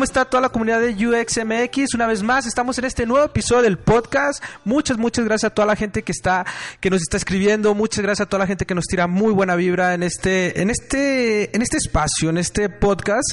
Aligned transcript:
¿Cómo 0.00 0.06
está 0.06 0.24
toda 0.24 0.40
la 0.40 0.48
comunidad 0.48 0.80
de 0.80 0.94
UXMX? 0.94 1.92
Una 1.94 2.06
vez 2.06 2.22
más, 2.22 2.46
estamos 2.46 2.78
en 2.78 2.86
este 2.86 3.04
nuevo 3.04 3.26
episodio 3.26 3.60
del 3.60 3.76
podcast. 3.76 4.42
Muchas, 4.64 4.96
muchas 4.96 5.26
gracias 5.26 5.52
a 5.52 5.54
toda 5.54 5.66
la 5.66 5.76
gente 5.76 6.02
que 6.02 6.12
está, 6.12 6.46
que 6.80 6.88
nos 6.88 7.02
está 7.02 7.18
escribiendo. 7.18 7.74
Muchas 7.74 8.00
gracias 8.02 8.24
a 8.24 8.28
toda 8.30 8.38
la 8.38 8.46
gente 8.46 8.64
que 8.64 8.74
nos 8.74 8.86
tira 8.86 9.06
muy 9.06 9.30
buena 9.34 9.56
vibra 9.56 9.92
en 9.92 10.02
este, 10.02 10.62
en 10.62 10.70
este, 10.70 11.54
en 11.54 11.60
este 11.60 11.76
espacio, 11.76 12.30
en 12.30 12.38
este 12.38 12.70
podcast, 12.70 13.28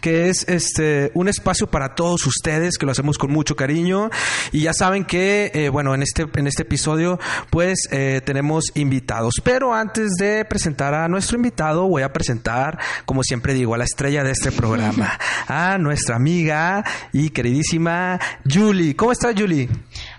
que 0.00 0.28
es 0.28 0.48
este, 0.48 1.10
un 1.14 1.26
espacio 1.26 1.66
para 1.66 1.96
todos 1.96 2.24
ustedes, 2.24 2.78
que 2.78 2.86
lo 2.86 2.92
hacemos 2.92 3.18
con 3.18 3.32
mucho 3.32 3.56
cariño. 3.56 4.08
Y 4.52 4.60
ya 4.60 4.74
saben 4.74 5.04
que, 5.04 5.50
eh, 5.54 5.70
bueno, 5.70 5.92
en 5.92 6.04
este, 6.04 6.28
en 6.36 6.46
este 6.46 6.62
episodio, 6.62 7.18
pues, 7.50 7.88
eh, 7.90 8.20
tenemos 8.24 8.66
invitados. 8.76 9.34
Pero 9.42 9.74
antes 9.74 10.12
de 10.20 10.44
presentar 10.44 10.94
a 10.94 11.08
nuestro 11.08 11.36
invitado, 11.36 11.88
voy 11.88 12.02
a 12.02 12.12
presentar, 12.12 12.78
como 13.06 13.24
siempre 13.24 13.54
digo, 13.54 13.74
a 13.74 13.78
la 13.78 13.84
estrella 13.84 14.22
de 14.22 14.30
este 14.30 14.52
programa. 14.52 15.18
A 15.48 15.76
nuestra 15.76 16.11
amiga 16.16 16.84
y 17.12 17.30
queridísima 17.30 18.18
Julie. 18.48 18.94
¿Cómo 18.96 19.12
estás, 19.12 19.34
Julie? 19.36 19.68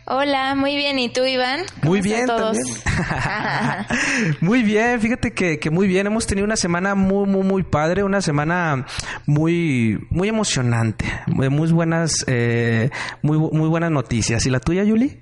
Hola, 0.06 0.54
muy 0.56 0.76
bien. 0.76 1.00
¿Y 1.00 1.10
tú, 1.10 1.24
Iván? 1.24 1.62
muy 1.82 2.02
bien, 2.02 2.26
todos? 2.26 2.58
muy 4.42 4.62
bien, 4.62 5.00
fíjate 5.00 5.34
que, 5.34 5.60
que, 5.60 5.70
muy 5.70 5.88
bien. 5.88 6.08
Hemos 6.08 6.28
tenido 6.28 6.46
una 6.46 6.58
semana 6.58 6.96
muy, 6.96 7.26
muy, 7.28 7.44
muy 7.44 7.64
padre, 7.64 8.04
una 8.04 8.22
semana 8.22 8.86
muy, 9.26 10.06
muy 10.10 10.28
emocionante, 10.28 11.06
de 11.28 11.50
muy 11.50 11.72
buenas, 11.72 12.26
eh, 12.28 12.90
muy, 13.22 13.38
muy 13.38 13.70
buenas 13.70 13.92
noticias. 13.92 14.46
¿Y 14.46 14.50
la 14.50 14.60
tuya, 14.60 14.84
Julie? 14.86 15.22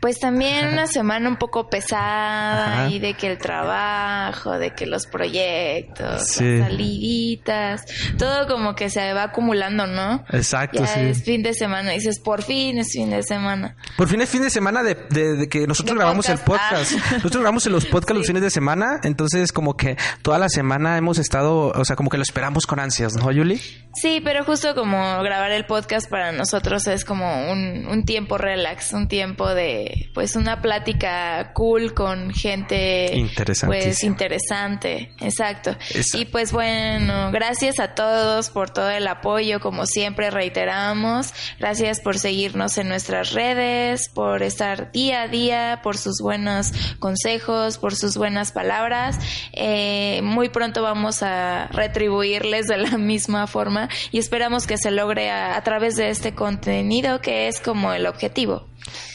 Pues 0.00 0.18
también 0.18 0.68
una 0.68 0.86
semana 0.98 1.28
un 1.28 1.36
poco 1.36 1.68
pesada 1.68 2.88
y 2.88 2.98
de 2.98 3.14
que 3.14 3.30
el 3.30 3.38
trabajo, 3.38 4.58
de 4.58 4.74
que 4.74 4.86
los 4.86 5.06
proyectos, 5.06 6.40
las 6.40 6.60
saliditas, 6.68 7.84
todo 8.16 8.46
como 8.46 8.74
que 8.74 8.90
se 8.90 9.12
va 9.12 9.24
acumulando, 9.24 9.86
¿no? 9.86 10.24
Exacto, 10.30 10.84
ya 10.84 11.02
es 11.02 11.22
fin 11.22 11.42
de 11.42 11.54
semana, 11.54 11.92
dices, 11.92 12.20
por 12.20 12.42
fin 12.42 12.78
es 12.78 12.92
fin 12.92 13.10
de 13.10 13.22
semana. 13.22 13.76
Por 13.96 14.08
fin 14.08 14.20
es 14.20 14.28
fin 14.28 14.42
de 14.42 14.50
semana 14.50 14.82
de, 14.82 14.94
de, 15.10 15.48
que 15.48 15.66
nosotros 15.66 15.96
grabamos 15.96 16.28
el 16.28 16.38
podcast. 16.38 16.92
Nosotros 17.12 17.40
grabamos 17.40 17.66
los 17.66 17.84
podcasts 17.86 18.18
los 18.18 18.26
fines 18.26 18.42
de 18.42 18.50
semana, 18.50 19.00
entonces 19.02 19.52
como 19.52 19.76
que 19.76 19.96
toda 20.22 20.38
la 20.38 20.48
semana 20.48 20.96
hemos 20.96 21.18
estado, 21.18 21.68
o 21.68 21.84
sea, 21.84 21.96
como 21.96 22.10
que 22.10 22.16
lo 22.16 22.22
esperamos 22.22 22.66
con 22.66 22.80
ansias, 22.80 23.14
¿no, 23.14 23.30
Yuli? 23.30 23.60
Sí, 23.94 24.20
pero 24.22 24.44
justo 24.44 24.74
como 24.74 25.22
grabar 25.22 25.50
el 25.50 25.66
podcast 25.66 26.08
para 26.08 26.32
nosotros 26.32 26.86
es 26.86 27.04
como 27.04 27.50
un, 27.50 27.86
un 27.86 28.04
tiempo 28.04 28.38
relax, 28.38 28.92
un 28.92 29.08
tiempo 29.08 29.48
de 29.54 29.57
de 29.58 30.10
pues 30.14 30.36
una 30.36 30.62
plática 30.62 31.52
cool 31.52 31.92
con 31.92 32.32
gente 32.32 33.28
pues 33.66 34.04
interesante, 34.04 35.12
exacto. 35.20 35.76
Y 36.14 36.26
pues 36.26 36.52
bueno, 36.52 37.30
gracias 37.32 37.80
a 37.80 37.94
todos 37.94 38.50
por 38.50 38.70
todo 38.70 38.90
el 38.90 39.06
apoyo, 39.06 39.60
como 39.60 39.86
siempre 39.86 40.30
reiteramos, 40.30 41.32
gracias 41.58 42.00
por 42.00 42.18
seguirnos 42.18 42.78
en 42.78 42.88
nuestras 42.88 43.32
redes, 43.32 44.08
por 44.08 44.42
estar 44.42 44.92
día 44.92 45.22
a 45.22 45.28
día, 45.28 45.80
por 45.82 45.96
sus 45.96 46.20
buenos 46.20 46.72
consejos, 46.98 47.78
por 47.78 47.94
sus 47.94 48.16
buenas 48.16 48.52
palabras. 48.52 49.18
Eh, 49.52 50.20
muy 50.22 50.48
pronto 50.48 50.82
vamos 50.82 51.22
a 51.22 51.66
retribuirles 51.72 52.66
de 52.66 52.76
la 52.76 52.96
misma 52.98 53.46
forma 53.46 53.88
y 54.12 54.18
esperamos 54.18 54.66
que 54.66 54.78
se 54.78 54.90
logre 54.90 55.30
a 55.30 55.60
través 55.62 55.96
de 55.96 56.10
este 56.10 56.34
contenido 56.34 57.20
que 57.20 57.48
es 57.48 57.60
como 57.60 57.92
el 57.92 58.06
objetivo. 58.06 58.68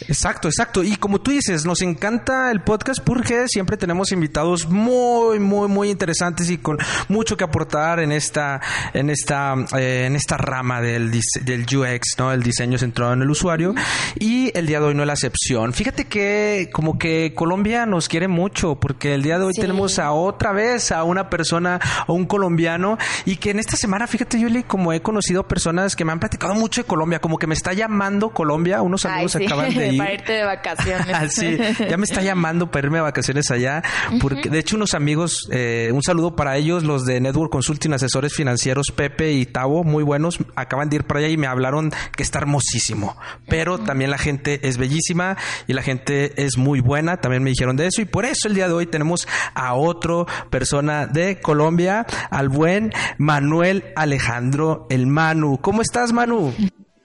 Exacto, 0.07 0.47
exacto. 0.47 0.83
Y 0.83 0.95
como 0.97 1.21
tú 1.21 1.31
dices, 1.31 1.65
nos 1.65 1.81
encanta 1.81 2.51
el 2.51 2.61
podcast 2.61 3.01
porque 3.03 3.47
siempre 3.47 3.77
tenemos 3.77 4.11
invitados 4.11 4.67
muy, 4.67 5.39
muy, 5.39 5.67
muy 5.67 5.89
interesantes 5.89 6.49
y 6.49 6.57
con 6.57 6.77
mucho 7.07 7.37
que 7.37 7.43
aportar 7.43 7.99
en 7.99 8.11
esta, 8.11 8.61
en 8.93 9.09
esta, 9.09 9.55
eh, 9.77 10.05
en 10.07 10.15
esta 10.15 10.37
rama 10.37 10.81
del, 10.81 11.11
del 11.41 11.61
UX, 11.61 12.15
¿no? 12.17 12.31
El 12.31 12.43
diseño 12.43 12.77
centrado 12.77 13.13
en 13.13 13.21
el 13.21 13.29
usuario. 13.29 13.73
Y 14.19 14.51
el 14.57 14.67
día 14.67 14.79
de 14.79 14.87
hoy 14.87 14.95
no 14.95 15.03
es 15.03 15.07
la 15.07 15.13
excepción. 15.13 15.73
Fíjate 15.73 16.05
que 16.05 16.69
como 16.73 16.97
que 16.97 17.33
Colombia 17.35 17.85
nos 17.85 18.07
quiere 18.07 18.27
mucho 18.27 18.75
porque 18.75 19.13
el 19.13 19.23
día 19.23 19.37
de 19.37 19.45
hoy 19.45 19.53
tenemos 19.53 19.99
a 19.99 20.11
otra 20.11 20.51
vez 20.51 20.91
a 20.91 21.03
una 21.03 21.29
persona, 21.29 21.79
a 22.07 22.11
un 22.11 22.25
colombiano 22.25 22.97
y 23.25 23.37
que 23.37 23.51
en 23.51 23.59
esta 23.59 23.77
semana, 23.77 24.07
fíjate, 24.07 24.39
Yuli, 24.39 24.63
como 24.63 24.93
he 24.93 25.01
conocido 25.01 25.47
personas 25.47 25.95
que 25.95 26.05
me 26.05 26.11
han 26.11 26.19
platicado 26.19 26.53
mucho 26.55 26.81
de 26.81 26.87
Colombia, 26.87 27.19
como 27.19 27.37
que 27.37 27.47
me 27.47 27.53
está 27.53 27.73
llamando 27.73 28.29
Colombia, 28.29 28.81
unos 28.81 29.05
amigos 29.05 29.35
acaban 29.35 29.62
de 29.69 29.93
Para 29.97 30.13
irte 30.13 30.33
de 30.33 30.43
vacaciones. 30.43 31.33
sí, 31.33 31.57
ya 31.89 31.97
me 31.97 32.03
está 32.03 32.21
llamando 32.21 32.69
para 32.71 32.87
irme 32.87 32.97
de 32.97 33.03
vacaciones 33.03 33.51
allá. 33.51 33.81
Porque, 34.19 34.49
de 34.49 34.59
hecho, 34.59 34.75
unos 34.75 34.93
amigos, 34.93 35.47
eh, 35.51 35.89
un 35.93 36.03
saludo 36.03 36.35
para 36.35 36.57
ellos, 36.57 36.83
los 36.83 37.05
de 37.05 37.19
Network 37.19 37.51
Consulting, 37.51 37.93
asesores 37.93 38.33
financieros, 38.33 38.87
Pepe 38.95 39.33
y 39.33 39.45
Tavo, 39.45 39.83
muy 39.83 40.03
buenos, 40.03 40.39
acaban 40.55 40.89
de 40.89 40.97
ir 40.97 41.03
para 41.05 41.19
allá 41.19 41.29
y 41.29 41.37
me 41.37 41.47
hablaron 41.47 41.91
que 42.15 42.23
está 42.23 42.39
hermosísimo. 42.39 43.17
Pero 43.47 43.79
también 43.79 44.11
la 44.11 44.17
gente 44.17 44.67
es 44.67 44.77
bellísima 44.77 45.37
y 45.67 45.73
la 45.73 45.81
gente 45.81 46.43
es 46.43 46.57
muy 46.57 46.79
buena, 46.79 47.17
también 47.17 47.43
me 47.43 47.49
dijeron 47.49 47.75
de 47.75 47.87
eso. 47.87 48.01
Y 48.01 48.05
por 48.05 48.25
eso 48.25 48.47
el 48.47 48.55
día 48.55 48.67
de 48.67 48.73
hoy 48.73 48.85
tenemos 48.85 49.27
a 49.53 49.73
otro 49.73 50.27
persona 50.49 51.07
de 51.07 51.39
Colombia, 51.39 52.05
al 52.29 52.49
buen 52.49 52.91
Manuel 53.17 53.85
Alejandro 53.95 54.87
El 54.89 55.07
Manu. 55.07 55.59
¿Cómo 55.61 55.81
estás, 55.81 56.13
Manu? 56.13 56.53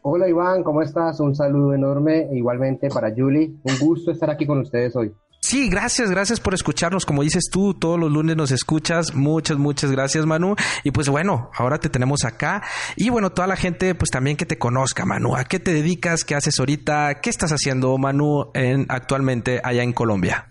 Hola 0.02 0.28
Iván, 0.28 0.62
¿cómo 0.62 0.80
estás? 0.80 1.18
Un 1.18 1.34
saludo 1.34 1.74
enorme 1.74 2.28
igualmente 2.32 2.88
para 2.88 3.12
Julie. 3.14 3.50
Un 3.64 3.78
gusto 3.80 4.12
estar 4.12 4.30
aquí 4.30 4.46
con 4.46 4.60
ustedes 4.60 4.94
hoy. 4.94 5.12
Sí, 5.40 5.68
gracias, 5.68 6.10
gracias 6.10 6.40
por 6.40 6.54
escucharnos. 6.54 7.04
Como 7.04 7.22
dices 7.22 7.48
tú, 7.50 7.74
todos 7.74 7.98
los 7.98 8.10
lunes 8.10 8.36
nos 8.36 8.52
escuchas. 8.52 9.14
Muchas, 9.14 9.58
muchas 9.58 9.90
gracias, 9.90 10.24
Manu. 10.24 10.54
Y 10.84 10.92
pues 10.92 11.08
bueno, 11.08 11.50
ahora 11.56 11.78
te 11.78 11.88
tenemos 11.88 12.24
acá. 12.24 12.62
Y 12.96 13.08
bueno, 13.10 13.30
toda 13.30 13.48
la 13.48 13.56
gente, 13.56 13.94
pues 13.94 14.10
también 14.10 14.36
que 14.36 14.46
te 14.46 14.58
conozca, 14.58 15.04
Manu. 15.04 15.36
¿A 15.36 15.44
qué 15.44 15.58
te 15.58 15.72
dedicas? 15.72 16.24
¿Qué 16.24 16.34
haces 16.34 16.58
ahorita? 16.58 17.20
¿Qué 17.20 17.30
estás 17.30 17.50
haciendo, 17.50 17.96
Manu, 17.98 18.50
en, 18.54 18.86
actualmente 18.88 19.60
allá 19.64 19.82
en 19.82 19.92
Colombia? 19.92 20.48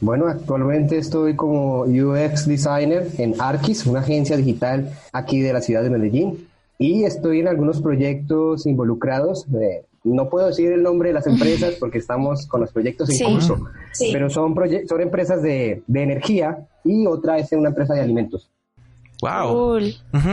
Bueno, 0.00 0.28
actualmente 0.28 0.98
estoy 0.98 1.34
como 1.34 1.80
UX 1.80 2.46
Designer 2.46 3.08
en 3.18 3.40
Arquis, 3.40 3.86
una 3.86 4.00
agencia 4.00 4.36
digital 4.36 4.92
aquí 5.12 5.40
de 5.40 5.52
la 5.52 5.60
ciudad 5.60 5.82
de 5.82 5.90
Medellín 5.90 6.47
y 6.78 7.04
estoy 7.04 7.40
en 7.40 7.48
algunos 7.48 7.82
proyectos 7.82 8.64
involucrados. 8.66 9.46
no 10.04 10.30
puedo 10.30 10.46
decir 10.46 10.72
el 10.72 10.82
nombre 10.82 11.08
de 11.08 11.14
las 11.14 11.26
empresas 11.26 11.74
porque 11.80 11.98
estamos 11.98 12.46
con 12.46 12.60
los 12.60 12.72
proyectos 12.72 13.10
en 13.10 13.32
curso, 13.34 13.58
pero 14.12 14.30
son, 14.30 14.54
son 14.88 15.00
empresas 15.00 15.42
de, 15.42 15.82
energía 15.92 16.68
y 16.84 17.06
otra 17.06 17.38
es 17.38 17.52
una 17.52 17.70
empresa 17.70 17.94
de 17.94 18.02
alimentos. 18.02 18.48
Wow. 19.20 19.80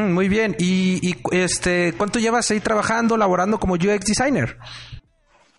muy 0.09 0.29
bien. 0.29 0.55
¿Y, 0.59 1.15
este 1.31 1.93
cuánto 1.97 2.19
llevas 2.19 2.51
ahí 2.51 2.59
trabajando, 2.59 3.17
laborando 3.17 3.59
como 3.59 3.73
UX 3.73 4.05
designer? 4.05 4.57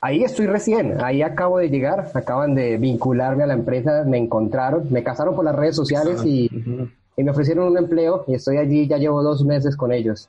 Ahí 0.01 0.23
estoy 0.23 0.47
recién, 0.47 1.03
ahí 1.03 1.23
acabo 1.23 1.59
de 1.59 1.69
llegar, 1.69 2.13
acaban 2.15 2.55
de 2.55 2.77
vincularme 2.77 3.43
a 3.43 3.47
la 3.47 3.55
empresa, 3.55 4.05
me 4.07 4.19
encontraron, 4.19 4.87
me 4.93 5.03
casaron 5.03 5.35
por 5.35 5.45
las 5.45 5.57
redes 5.57 5.75
sociales 5.75 6.23
y, 6.25 6.49
y 7.17 7.25
me 7.25 7.31
ofrecieron 7.31 7.67
un 7.73 7.79
empleo 7.79 8.25
y 8.29 8.35
estoy 8.35 8.59
allí, 8.59 8.87
ya 8.87 8.99
llevo 8.99 9.23
dos 9.25 9.45
meses 9.45 9.75
con 9.75 9.93
ellos. 9.93 10.29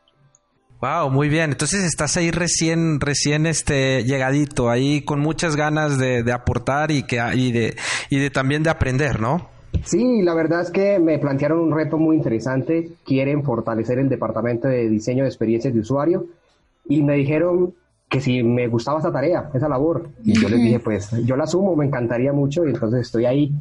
Wow, 0.81 1.09
muy 1.09 1.27
bien. 1.27 1.51
Entonces 1.51 1.83
estás 1.83 2.17
ahí 2.17 2.29
recién, 2.29 2.99
recién 2.99 3.47
este 3.47 4.03
llegadito, 4.03 4.69
ahí 4.69 5.01
con 5.01 5.19
muchas 5.19 5.55
ganas 5.55 5.97
de, 5.97 6.23
de 6.23 6.31
aportar 6.31 6.91
y 6.91 7.03
que 7.03 7.19
y 7.35 7.51
de 7.51 7.75
y 8.09 8.19
de 8.19 8.29
también 8.29 8.61
de 8.63 8.69
aprender, 8.69 9.19
¿no? 9.19 9.49
Sí, 9.85 10.21
la 10.21 10.33
verdad 10.33 10.61
es 10.61 10.71
que 10.71 10.99
me 10.99 11.17
plantearon 11.19 11.59
un 11.59 11.75
reto 11.75 11.97
muy 11.97 12.15
interesante. 12.15 12.89
Quieren 13.05 13.43
fortalecer 13.43 13.99
el 13.99 14.09
departamento 14.09 14.67
de 14.67 14.89
diseño 14.89 15.23
de 15.23 15.29
experiencias 15.29 15.73
de 15.73 15.79
usuario 15.79 16.27
y 16.87 17.01
me 17.03 17.15
dijeron 17.15 17.73
que 18.09 18.21
si 18.21 18.43
me 18.43 18.67
gustaba 18.67 18.99
esa 18.99 19.11
tarea, 19.11 19.49
esa 19.53 19.67
labor. 19.67 20.09
Y 20.23 20.39
yo 20.39 20.47
les 20.47 20.61
dije, 20.61 20.79
pues 20.79 21.11
yo 21.25 21.35
la 21.35 21.43
asumo, 21.43 21.75
me 21.75 21.85
encantaría 21.85 22.33
mucho 22.33 22.65
y 22.65 22.69
entonces 22.69 23.01
estoy 23.01 23.25
ahí 23.25 23.51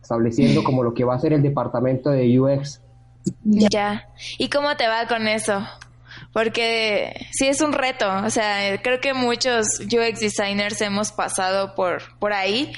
estableciendo 0.00 0.64
como 0.64 0.82
lo 0.82 0.94
que 0.94 1.04
va 1.04 1.14
a 1.14 1.18
ser 1.18 1.32
el 1.32 1.42
departamento 1.42 2.10
de 2.10 2.40
UX. 2.40 2.80
Ya. 3.44 4.08
¿Y 4.38 4.48
cómo 4.50 4.76
te 4.76 4.88
va 4.88 5.06
con 5.06 5.28
eso? 5.28 5.62
Porque 6.32 7.26
sí 7.32 7.46
es 7.46 7.60
un 7.60 7.72
reto, 7.72 8.10
o 8.24 8.30
sea, 8.30 8.80
creo 8.82 9.00
que 9.00 9.14
muchos 9.14 9.66
UX 9.80 10.20
designers 10.20 10.80
hemos 10.80 11.12
pasado 11.12 11.74
por, 11.74 12.02
por 12.18 12.32
ahí 12.32 12.72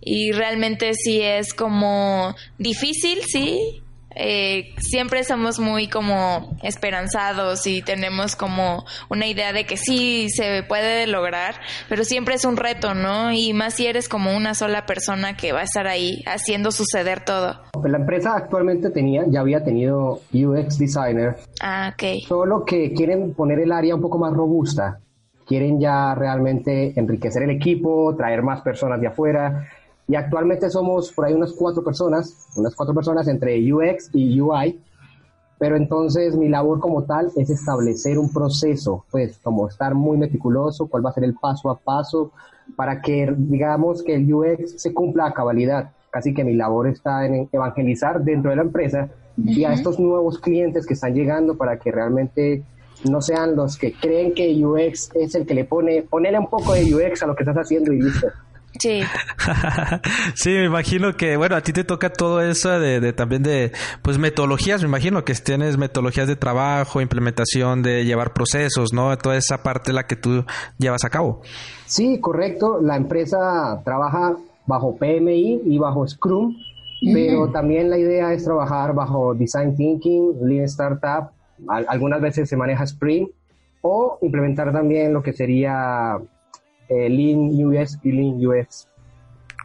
y 0.00 0.32
realmente 0.32 0.94
sí 0.94 1.20
es 1.20 1.52
como 1.52 2.34
difícil, 2.58 3.22
sí, 3.26 3.82
eh, 4.14 4.74
siempre 4.78 5.22
somos 5.24 5.58
muy 5.58 5.88
como 5.88 6.56
esperanzados 6.62 7.66
y 7.66 7.82
tenemos 7.82 8.36
como 8.36 8.84
una 9.08 9.26
idea 9.26 9.52
de 9.52 9.66
que 9.66 9.76
sí 9.76 10.28
se 10.30 10.62
puede 10.62 11.06
lograr, 11.06 11.54
pero 11.88 12.04
siempre 12.04 12.34
es 12.34 12.44
un 12.44 12.56
reto, 12.56 12.94
¿no? 12.94 13.32
Y 13.32 13.52
más 13.52 13.74
si 13.74 13.86
eres 13.86 14.08
como 14.08 14.36
una 14.36 14.54
sola 14.54 14.86
persona 14.86 15.36
que 15.36 15.52
va 15.52 15.60
a 15.60 15.64
estar 15.64 15.86
ahí 15.86 16.22
haciendo 16.26 16.72
suceder 16.72 17.24
todo. 17.24 17.60
La 17.84 17.98
empresa 17.98 18.34
actualmente 18.36 18.90
tenía, 18.90 19.24
ya 19.28 19.40
había 19.40 19.62
tenido 19.62 20.20
UX 20.32 20.78
designer. 20.78 21.36
Ah, 21.60 21.92
ok. 21.94 22.24
Solo 22.26 22.64
que 22.64 22.92
quieren 22.92 23.34
poner 23.34 23.60
el 23.60 23.72
área 23.72 23.94
un 23.94 24.02
poco 24.02 24.18
más 24.18 24.32
robusta. 24.32 25.00
Quieren 25.46 25.80
ya 25.80 26.14
realmente 26.14 26.92
enriquecer 26.98 27.42
el 27.42 27.50
equipo, 27.50 28.14
traer 28.16 28.42
más 28.42 28.60
personas 28.60 29.00
de 29.00 29.08
afuera 29.08 29.68
y 30.10 30.16
actualmente 30.16 30.68
somos 30.70 31.12
por 31.12 31.24
ahí 31.24 31.34
unas 31.34 31.52
cuatro 31.52 31.84
personas, 31.84 32.48
unas 32.56 32.74
cuatro 32.74 32.92
personas 32.92 33.28
entre 33.28 33.72
UX 33.72 34.10
y 34.12 34.40
UI, 34.40 34.80
pero 35.56 35.76
entonces 35.76 36.36
mi 36.36 36.48
labor 36.48 36.80
como 36.80 37.04
tal 37.04 37.30
es 37.36 37.48
establecer 37.48 38.18
un 38.18 38.32
proceso, 38.32 39.04
pues 39.12 39.38
como 39.38 39.68
estar 39.68 39.94
muy 39.94 40.18
meticuloso, 40.18 40.88
cuál 40.88 41.06
va 41.06 41.10
a 41.10 41.12
ser 41.12 41.22
el 41.22 41.34
paso 41.34 41.70
a 41.70 41.78
paso 41.78 42.32
para 42.74 43.00
que 43.00 43.32
digamos 43.38 44.02
que 44.02 44.16
el 44.16 44.34
UX 44.34 44.82
se 44.82 44.92
cumpla 44.92 45.26
a 45.26 45.32
cabalidad. 45.32 45.92
Casi 46.10 46.34
que 46.34 46.42
mi 46.42 46.54
labor 46.54 46.88
está 46.88 47.24
en 47.24 47.48
evangelizar 47.52 48.20
dentro 48.24 48.50
de 48.50 48.56
la 48.56 48.62
empresa 48.62 49.08
y 49.36 49.62
a 49.62 49.72
estos 49.72 50.00
nuevos 50.00 50.40
clientes 50.40 50.86
que 50.86 50.94
están 50.94 51.14
llegando 51.14 51.56
para 51.56 51.78
que 51.78 51.92
realmente 51.92 52.64
no 53.08 53.22
sean 53.22 53.54
los 53.54 53.78
que 53.78 53.92
creen 53.92 54.34
que 54.34 54.52
UX 54.60 55.14
es 55.14 55.36
el 55.36 55.46
que 55.46 55.54
le 55.54 55.66
pone, 55.66 56.02
ponerle 56.02 56.40
un 56.40 56.48
poco 56.48 56.72
de 56.72 56.92
UX 56.92 57.22
a 57.22 57.28
lo 57.28 57.36
que 57.36 57.44
estás 57.44 57.58
haciendo 57.58 57.92
y 57.92 58.02
listo. 58.02 58.26
Sí. 58.78 59.02
sí, 60.34 60.50
me 60.50 60.64
imagino 60.64 61.16
que, 61.16 61.36
bueno, 61.36 61.56
a 61.56 61.60
ti 61.60 61.72
te 61.72 61.84
toca 61.84 62.10
todo 62.10 62.40
eso 62.40 62.78
de, 62.78 63.12
también 63.12 63.42
de, 63.42 63.72
pues, 64.02 64.18
metodologías, 64.18 64.82
me 64.82 64.88
imagino 64.88 65.24
que 65.24 65.34
tienes 65.34 65.76
metodologías 65.76 66.28
de 66.28 66.36
trabajo, 66.36 67.00
implementación 67.00 67.82
de 67.82 68.04
llevar 68.04 68.32
procesos, 68.32 68.92
¿no? 68.92 69.16
Toda 69.18 69.36
esa 69.36 69.62
parte 69.62 69.92
la 69.92 70.06
que 70.06 70.16
tú 70.16 70.44
llevas 70.78 71.04
a 71.04 71.10
cabo. 71.10 71.42
Sí, 71.86 72.20
correcto. 72.20 72.80
La 72.80 72.96
empresa 72.96 73.80
trabaja 73.84 74.36
bajo 74.66 74.96
PMI 74.96 75.62
y 75.66 75.78
bajo 75.78 76.06
Scrum, 76.06 76.54
pero 77.12 77.50
también 77.50 77.90
la 77.90 77.98
idea 77.98 78.32
es 78.32 78.44
trabajar 78.44 78.94
bajo 78.94 79.34
Design 79.34 79.76
Thinking, 79.76 80.34
Lean 80.42 80.64
Startup, 80.64 81.30
algunas 81.66 82.20
veces 82.20 82.48
se 82.48 82.56
maneja 82.56 82.84
Sprint, 82.84 83.30
o 83.82 84.18
implementar 84.22 84.72
también 84.72 85.12
lo 85.12 85.22
que 85.22 85.32
sería 85.32 86.18
eh, 86.90 87.08
Lean 87.08 87.50
US 87.64 87.98
y 88.02 88.12
Lean 88.12 88.46
UX. 88.46 88.88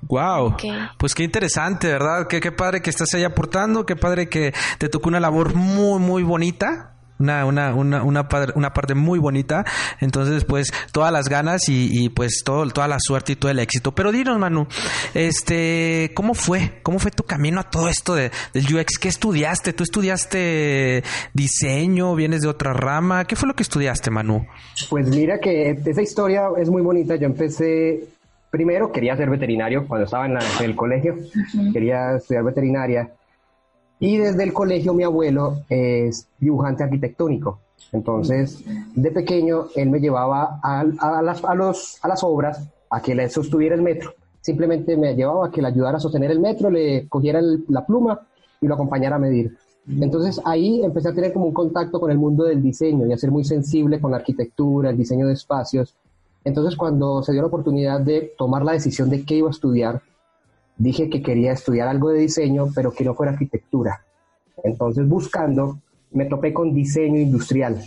Wow, 0.04 0.56
pues 0.98 1.16
qué 1.16 1.24
interesante, 1.24 1.88
¿verdad? 1.88 2.28
Qué, 2.28 2.40
qué 2.40 2.52
padre 2.52 2.82
que 2.82 2.92
estás 2.92 3.14
ahí 3.16 3.24
aportando, 3.24 3.86
qué 3.86 3.96
padre 3.96 4.30
que 4.30 4.54
te 4.78 4.88
tocó 4.88 5.10
una 5.10 5.20
labor 5.20 5.56
muy, 5.56 6.00
muy 6.00 6.22
bonita 6.22 6.95
una, 7.20 7.46
una, 7.46 7.74
una, 7.74 8.04
una, 8.04 8.28
una, 8.56 8.74
parte 8.74 8.96
muy 8.96 9.20
bonita. 9.20 9.66
Entonces, 10.00 10.44
pues, 10.44 10.72
todas 10.92 11.12
las 11.12 11.30
ganas 11.30 11.70
y, 11.70 11.90
y, 11.92 12.10
pues 12.10 12.44
todo, 12.44 12.68
toda 12.70 12.88
la 12.88 12.98
suerte 13.00 13.34
y 13.34 13.36
todo 13.36 13.52
el 13.52 13.60
éxito. 13.60 13.94
Pero 13.94 14.12
dinos, 14.12 14.38
Manu, 14.38 14.68
este, 15.14 16.12
¿cómo 16.14 16.34
fue? 16.34 16.80
¿Cómo 16.84 17.00
fue 17.00 17.12
tu 17.12 17.24
camino 17.24 17.60
a 17.62 17.70
todo 17.70 17.88
esto 17.88 18.16
de, 18.16 18.32
del 18.54 18.76
UX? 18.76 18.98
¿Qué 19.00 19.08
estudiaste? 19.08 19.74
¿Tú 19.74 19.84
estudiaste 19.84 21.04
diseño? 21.34 22.16
¿Vienes 22.16 22.42
de 22.42 22.48
otra 22.48 22.74
rama? 22.74 23.26
¿Qué 23.26 23.36
fue 23.36 23.48
lo 23.48 23.56
que 23.56 23.64
estudiaste, 23.64 24.12
Manu? 24.12 24.46
Pues 24.90 25.08
mira 25.08 25.40
que 25.40 25.72
esa 25.86 26.02
historia 26.02 26.48
es 26.58 26.70
muy 26.70 26.82
bonita. 26.82 27.16
Yo 27.16 27.26
empecé, 27.26 28.08
primero 28.50 28.92
quería 28.92 29.16
ser 29.16 29.30
veterinario 29.30 29.88
cuando 29.88 30.06
estaba 30.06 30.26
en, 30.26 30.34
en 30.34 30.66
el 30.66 30.76
colegio. 30.76 31.16
Quería 31.72 32.18
estudiar 32.18 32.44
veterinaria 32.44 33.10
y 34.00 34.18
desde 34.18 34.44
el 34.44 34.54
colegio 34.54 34.94
mi 34.94 35.04
abuelo 35.04 35.60
es 35.70 36.28
dibujante 36.40 36.84
arquitectónico. 36.84 37.60
Entonces, 37.92 38.64
de 38.96 39.12
pequeño, 39.12 39.68
él 39.76 39.90
me 39.90 40.00
llevaba 40.00 40.60
a, 40.62 40.84
las, 41.22 41.44
a, 41.44 41.56
los, 41.56 41.98
a 42.02 42.08
las 42.08 42.24
obras 42.24 42.68
a 42.90 43.02
que 43.02 43.16
le 43.16 43.30
sostuviera 43.30 43.76
el 43.76 43.82
metro. 43.82 44.14
Simplemente 44.42 44.98
me 44.98 45.16
llevaba 45.16 45.48
a 45.48 45.52
que 45.52 45.62
le 45.62 45.70
ayudara 45.70 45.98
a 45.98 46.00
sostener 46.00 46.32
el 46.32 46.40
metro, 46.40 46.70
le 46.70 47.08
cogiera 47.08 47.42
la 47.70 47.86
pluma 47.86 48.20
y 48.62 48.68
lo 48.68 48.76
acompañara 48.76 49.16
a 49.16 49.20
medir. 49.20 49.58
Entonces 49.88 50.42
ahí 50.46 50.84
empecé 50.84 51.10
a 51.10 51.14
tener 51.14 51.32
como 51.32 51.46
un 51.46 51.54
contacto 51.54 52.00
con 52.00 52.10
el 52.10 52.18
mundo 52.18 52.44
del 52.44 52.62
diseño 52.62 53.06
y 53.06 53.14
a 53.14 53.18
ser 53.18 53.32
muy 53.32 53.44
sensible 53.44 54.00
con 54.02 54.12
la 54.12 54.18
arquitectura, 54.18 54.90
el 54.90 54.98
diseño 54.98 55.28
de 55.28 55.34
espacios. 55.34 55.96
Entonces 56.44 56.76
cuando 56.76 57.22
se 57.24 57.32
dio 57.32 57.42
la 57.42 57.48
oportunidad 57.48 58.02
de 58.02 58.34
tomar 58.38 58.64
la 58.64 58.74
decisión 58.74 59.10
de 59.10 59.24
qué 59.24 59.36
iba 59.36 59.48
a 59.48 59.52
estudiar, 59.52 60.02
dije 60.78 61.10
que 61.10 61.22
quería 61.22 61.52
estudiar 61.52 61.88
algo 61.88 62.10
de 62.10 62.20
diseño, 62.20 62.68
pero 62.74 62.92
que 62.92 63.04
no 63.04 63.14
fuera 63.14 63.32
arquitectura. 63.32 64.06
Entonces, 64.64 65.08
buscando, 65.08 65.80
me 66.12 66.26
topé 66.26 66.54
con 66.54 66.74
diseño 66.74 67.20
industrial. 67.20 67.82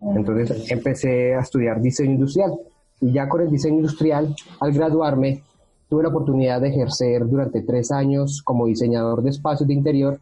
Entonces, 0.00 0.70
empecé 0.70 1.34
a 1.34 1.40
estudiar 1.40 1.80
diseño 1.80 2.12
industrial. 2.12 2.52
Y 3.00 3.12
ya 3.12 3.28
con 3.28 3.40
el 3.42 3.50
diseño 3.50 3.76
industrial, 3.76 4.34
al 4.60 4.72
graduarme, 4.72 5.42
tuve 5.88 6.04
la 6.04 6.08
oportunidad 6.08 6.60
de 6.60 6.68
ejercer 6.68 7.26
durante 7.26 7.62
tres 7.62 7.90
años 7.90 8.42
como 8.42 8.66
diseñador 8.66 9.22
de 9.22 9.30
espacios 9.30 9.66
de 9.66 9.74
interior 9.74 10.20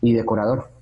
y 0.00 0.12
decorador. 0.12 0.77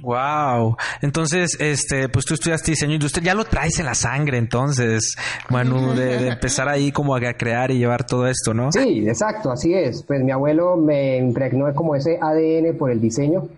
Wow. 0.00 0.76
Entonces, 1.02 1.56
este, 1.60 2.08
pues 2.08 2.24
tú 2.24 2.34
estudiaste 2.34 2.72
diseño 2.72 2.94
industrial, 2.94 3.24
ya 3.24 3.34
lo 3.34 3.44
traes 3.44 3.78
en 3.78 3.86
la 3.86 3.94
sangre, 3.94 4.38
entonces, 4.38 5.16
Manu, 5.50 5.94
de, 5.94 6.28
empezar 6.28 6.68
ahí 6.68 6.90
como 6.90 7.14
a 7.14 7.20
crear 7.34 7.70
y 7.70 7.78
llevar 7.78 8.04
todo 8.04 8.26
esto, 8.26 8.52
¿no? 8.52 8.72
Sí, 8.72 9.08
exacto, 9.08 9.50
así 9.50 9.72
es. 9.72 10.02
Pues 10.02 10.22
mi 10.22 10.32
abuelo 10.32 10.76
me 10.76 11.16
impregnó 11.16 11.72
como 11.74 11.94
ese 11.94 12.18
ADN 12.20 12.76
por 12.76 12.90
el 12.90 13.00
diseño 13.00 13.48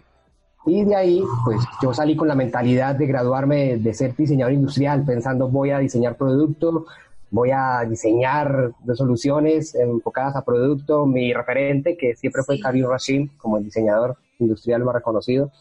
y 0.67 0.85
de 0.85 0.97
ahí, 0.97 1.23
pues 1.45 1.61
yo 1.81 1.95
salí 1.95 2.17
con 2.17 2.27
la 2.27 2.35
mentalidad 2.35 2.97
de 2.97 3.07
graduarme 3.07 3.77
de 3.77 3.95
ser 3.95 4.17
diseñador 4.17 4.53
industrial, 4.53 5.05
pensando 5.05 5.49
voy 5.49 5.71
a 5.71 5.79
diseñar 5.79 6.17
producto, 6.17 6.87
voy 7.31 7.51
a 7.53 7.85
diseñar 7.89 8.73
soluciones 8.95 9.77
enfocadas 9.77 10.35
a 10.35 10.45
producto. 10.45 11.07
Mi 11.07 11.33
referente, 11.33 11.97
que 11.97 12.17
siempre 12.17 12.43
fue 12.43 12.59
Karim 12.59 12.89
Rashid, 12.89 13.31
como 13.39 13.59
el 13.59 13.65
diseñador 13.65 14.17
industrial 14.41 14.85
más 14.85 14.97
reconocido, 14.97 15.53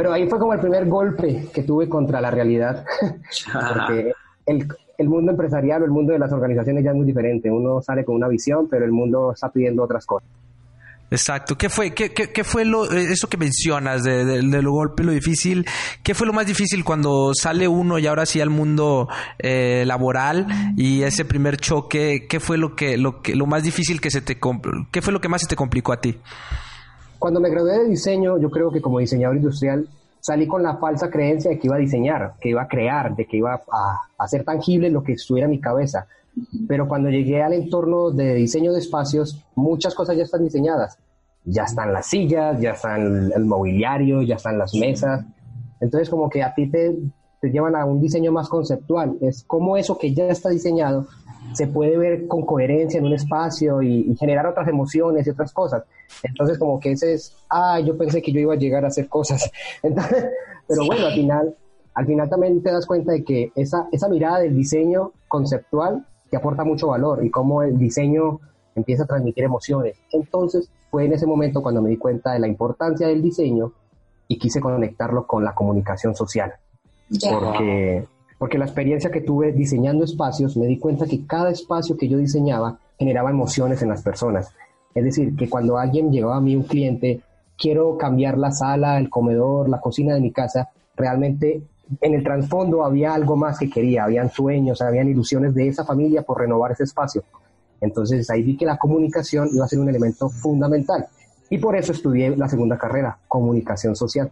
pero 0.00 0.14
ahí 0.14 0.26
fue 0.26 0.38
como 0.38 0.54
el 0.54 0.60
primer 0.60 0.86
golpe 0.86 1.48
que 1.52 1.62
tuve 1.62 1.86
contra 1.86 2.22
la 2.22 2.30
realidad, 2.30 2.86
porque 3.52 4.14
el, 4.46 4.66
el 4.96 5.08
mundo 5.10 5.32
empresarial 5.32 5.82
o 5.82 5.84
el 5.84 5.90
mundo 5.90 6.14
de 6.14 6.18
las 6.18 6.32
organizaciones 6.32 6.82
ya 6.82 6.92
es 6.92 6.96
muy 6.96 7.04
diferente. 7.04 7.50
Uno 7.50 7.82
sale 7.82 8.02
con 8.02 8.14
una 8.14 8.26
visión, 8.26 8.66
pero 8.66 8.86
el 8.86 8.92
mundo 8.92 9.32
está 9.34 9.50
pidiendo 9.50 9.82
otras 9.82 10.06
cosas. 10.06 10.26
Exacto. 11.10 11.58
¿Qué 11.58 11.68
fue, 11.68 11.90
qué, 11.90 12.12
qué, 12.14 12.44
fue 12.44 12.64
lo, 12.64 12.90
eso 12.90 13.28
que 13.28 13.36
mencionas 13.36 14.02
de, 14.02 14.24
de, 14.24 14.62
lo 14.62 14.72
golpe, 14.72 15.04
lo 15.04 15.12
difícil? 15.12 15.66
¿Qué 16.02 16.14
fue 16.14 16.26
lo 16.26 16.32
más 16.32 16.46
difícil 16.46 16.82
cuando 16.82 17.34
sale 17.34 17.68
uno 17.68 17.98
y 17.98 18.06
ahora 18.06 18.24
sí 18.24 18.40
al 18.40 18.48
mundo 18.48 19.06
eh, 19.38 19.84
laboral 19.86 20.46
y 20.78 21.02
ese 21.02 21.26
primer 21.26 21.58
choque? 21.58 22.26
¿Qué 22.26 22.40
fue 22.40 22.56
lo 22.56 22.74
que, 22.74 22.96
lo 22.96 23.20
que, 23.20 23.36
lo 23.36 23.44
más 23.44 23.64
difícil 23.64 24.00
que 24.00 24.10
se 24.10 24.22
te, 24.22 24.38
qué 24.90 25.02
fue 25.02 25.12
lo 25.12 25.20
que 25.20 25.28
más 25.28 25.42
se 25.42 25.46
te 25.46 25.56
complicó 25.56 25.92
a 25.92 26.00
ti? 26.00 26.16
Cuando 27.20 27.38
me 27.38 27.50
gradué 27.50 27.80
de 27.80 27.84
diseño, 27.84 28.38
yo 28.38 28.50
creo 28.50 28.72
que 28.72 28.80
como 28.80 28.98
diseñador 28.98 29.36
industrial 29.36 29.86
salí 30.20 30.46
con 30.46 30.62
la 30.62 30.78
falsa 30.78 31.10
creencia 31.10 31.50
de 31.50 31.58
que 31.58 31.66
iba 31.66 31.76
a 31.76 31.78
diseñar, 31.78 32.32
que 32.40 32.48
iba 32.48 32.62
a 32.62 32.66
crear, 32.66 33.14
de 33.14 33.26
que 33.26 33.36
iba 33.36 33.60
a, 33.70 34.00
hacer 34.16 34.42
tangible 34.42 34.88
lo 34.88 35.02
que 35.02 35.12
estuviera 35.12 35.44
en 35.44 35.50
mi 35.50 35.60
cabeza. 35.60 36.06
Pero 36.66 36.88
cuando 36.88 37.10
llegué 37.10 37.42
al 37.42 37.52
entorno 37.52 38.10
de 38.10 38.32
diseño 38.32 38.72
de 38.72 38.78
espacios, 38.78 39.38
muchas 39.54 39.94
cosas 39.94 40.16
ya 40.16 40.22
están 40.22 40.44
diseñadas. 40.44 40.96
Ya 41.44 41.64
están 41.64 41.92
las 41.92 42.06
sillas, 42.06 42.58
ya 42.58 42.70
están 42.70 43.30
el 43.36 43.44
mobiliario, 43.44 44.22
ya 44.22 44.36
están 44.36 44.56
las 44.56 44.74
mesas. 44.74 45.22
Entonces 45.78 46.08
como 46.08 46.30
que 46.30 46.42
a 46.42 46.54
ti 46.54 46.70
te, 46.70 46.96
te 47.42 47.50
llevan 47.50 47.76
a 47.76 47.84
un 47.84 48.00
diseño 48.00 48.32
más 48.32 48.48
conceptual. 48.48 49.18
Es 49.20 49.44
como 49.44 49.76
eso 49.76 49.98
que 49.98 50.14
ya 50.14 50.24
está 50.28 50.48
diseñado 50.48 51.06
se 51.52 51.66
puede 51.66 51.96
ver 51.96 52.26
con 52.26 52.44
coherencia 52.44 52.98
en 52.98 53.06
un 53.06 53.14
espacio 53.14 53.82
y, 53.82 54.14
generar 54.16 54.46
otras 54.46 54.68
emociones 54.68 55.26
y 55.26 55.30
otras 55.30 55.52
cosas. 55.52 55.84
Entonces, 56.22 56.58
como 56.58 56.78
que 56.78 56.92
ese 56.92 57.14
es, 57.14 57.36
ah, 57.48 57.80
yo 57.80 57.96
pensé 57.96 58.22
que 58.22 58.32
yo 58.32 58.40
iba 58.40 58.54
a 58.54 58.58
llegar 58.58 58.84
a 58.84 58.88
hacer 58.88 59.08
cosas. 59.08 59.50
Entonces, 59.82 60.26
pero 60.66 60.86
bueno, 60.86 61.06
al 61.06 61.14
final, 61.14 61.56
al 61.94 62.06
final 62.06 62.28
también 62.28 62.62
te 62.62 62.70
das 62.70 62.86
cuenta 62.86 63.12
de 63.12 63.24
que 63.24 63.52
esa, 63.54 63.88
esa 63.90 64.08
mirada 64.08 64.40
del 64.40 64.54
diseño 64.54 65.12
conceptual 65.28 66.06
te 66.30 66.36
aporta 66.36 66.64
mucho 66.64 66.88
valor 66.88 67.24
y 67.24 67.30
cómo 67.30 67.62
el 67.62 67.76
diseño 67.76 68.40
empieza 68.74 69.04
a 69.04 69.06
transmitir 69.06 69.44
emociones. 69.44 69.96
Entonces, 70.12 70.70
fue 70.90 71.04
en 71.04 71.12
ese 71.12 71.26
momento 71.26 71.62
cuando 71.62 71.82
me 71.82 71.90
di 71.90 71.96
cuenta 71.96 72.32
de 72.32 72.38
la 72.38 72.48
importancia 72.48 73.08
del 73.08 73.22
diseño 73.22 73.72
y 74.28 74.38
quise 74.38 74.60
conectarlo 74.60 75.26
con 75.26 75.44
la 75.44 75.54
comunicación 75.54 76.14
social. 76.14 76.52
Porque 77.28 78.06
porque 78.40 78.56
la 78.56 78.64
experiencia 78.64 79.10
que 79.10 79.20
tuve 79.20 79.52
diseñando 79.52 80.02
espacios, 80.02 80.56
me 80.56 80.66
di 80.66 80.78
cuenta 80.78 81.04
que 81.04 81.26
cada 81.26 81.50
espacio 81.50 81.98
que 81.98 82.08
yo 82.08 82.16
diseñaba 82.16 82.78
generaba 82.98 83.28
emociones 83.28 83.82
en 83.82 83.90
las 83.90 84.00
personas. 84.02 84.54
Es 84.94 85.04
decir, 85.04 85.36
que 85.36 85.46
cuando 85.46 85.76
alguien 85.76 86.10
llegaba 86.10 86.36
a 86.36 86.40
mí, 86.40 86.56
un 86.56 86.62
cliente, 86.62 87.20
quiero 87.58 87.98
cambiar 87.98 88.38
la 88.38 88.50
sala, 88.50 88.96
el 88.96 89.10
comedor, 89.10 89.68
la 89.68 89.78
cocina 89.78 90.14
de 90.14 90.22
mi 90.22 90.32
casa, 90.32 90.70
realmente 90.96 91.60
en 92.00 92.14
el 92.14 92.24
trasfondo 92.24 92.82
había 92.82 93.12
algo 93.12 93.36
más 93.36 93.58
que 93.58 93.68
quería, 93.68 94.04
habían 94.04 94.30
sueños, 94.30 94.80
habían 94.80 95.10
ilusiones 95.10 95.54
de 95.54 95.68
esa 95.68 95.84
familia 95.84 96.22
por 96.22 96.38
renovar 96.38 96.72
ese 96.72 96.84
espacio. 96.84 97.22
Entonces 97.78 98.30
ahí 98.30 98.42
vi 98.42 98.56
que 98.56 98.64
la 98.64 98.78
comunicación 98.78 99.50
iba 99.52 99.66
a 99.66 99.68
ser 99.68 99.80
un 99.80 99.90
elemento 99.90 100.30
fundamental 100.30 101.04
y 101.50 101.58
por 101.58 101.76
eso 101.76 101.92
estudié 101.92 102.34
la 102.34 102.48
segunda 102.48 102.78
carrera, 102.78 103.18
comunicación 103.28 103.94
social. 103.94 104.30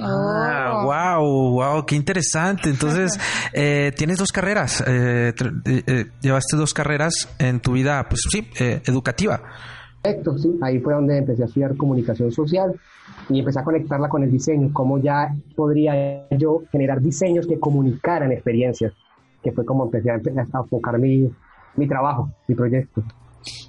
Ah, 0.00 0.82
wow, 0.84 1.50
wow, 1.52 1.86
qué 1.86 1.96
interesante. 1.96 2.68
Entonces, 2.70 3.18
eh, 3.52 3.92
tienes 3.96 4.18
dos 4.18 4.30
carreras, 4.32 4.82
eh, 4.86 5.32
eh, 5.64 6.06
llevaste 6.20 6.56
dos 6.56 6.74
carreras 6.74 7.34
en 7.38 7.60
tu 7.60 7.72
vida, 7.72 8.06
pues 8.08 8.22
sí, 8.30 8.48
educativa. 8.58 9.40
Correcto, 10.02 10.38
sí. 10.38 10.56
Ahí 10.62 10.78
fue 10.80 10.94
donde 10.94 11.18
empecé 11.18 11.42
a 11.42 11.46
estudiar 11.46 11.76
comunicación 11.76 12.30
social 12.30 12.78
y 13.28 13.40
empecé 13.40 13.60
a 13.60 13.64
conectarla 13.64 14.08
con 14.08 14.22
el 14.22 14.30
diseño, 14.30 14.70
cómo 14.72 14.98
ya 14.98 15.34
podría 15.54 16.28
yo 16.30 16.62
generar 16.70 17.00
diseños 17.00 17.46
que 17.46 17.58
comunicaran 17.58 18.30
experiencias, 18.32 18.92
que 19.42 19.52
fue 19.52 19.64
como 19.64 19.84
empecé 19.84 20.10
a, 20.10 20.14
a 20.14 20.60
enfocar 20.60 20.98
mi, 20.98 21.28
mi 21.76 21.88
trabajo, 21.88 22.30
mi 22.46 22.54
proyecto. 22.54 23.02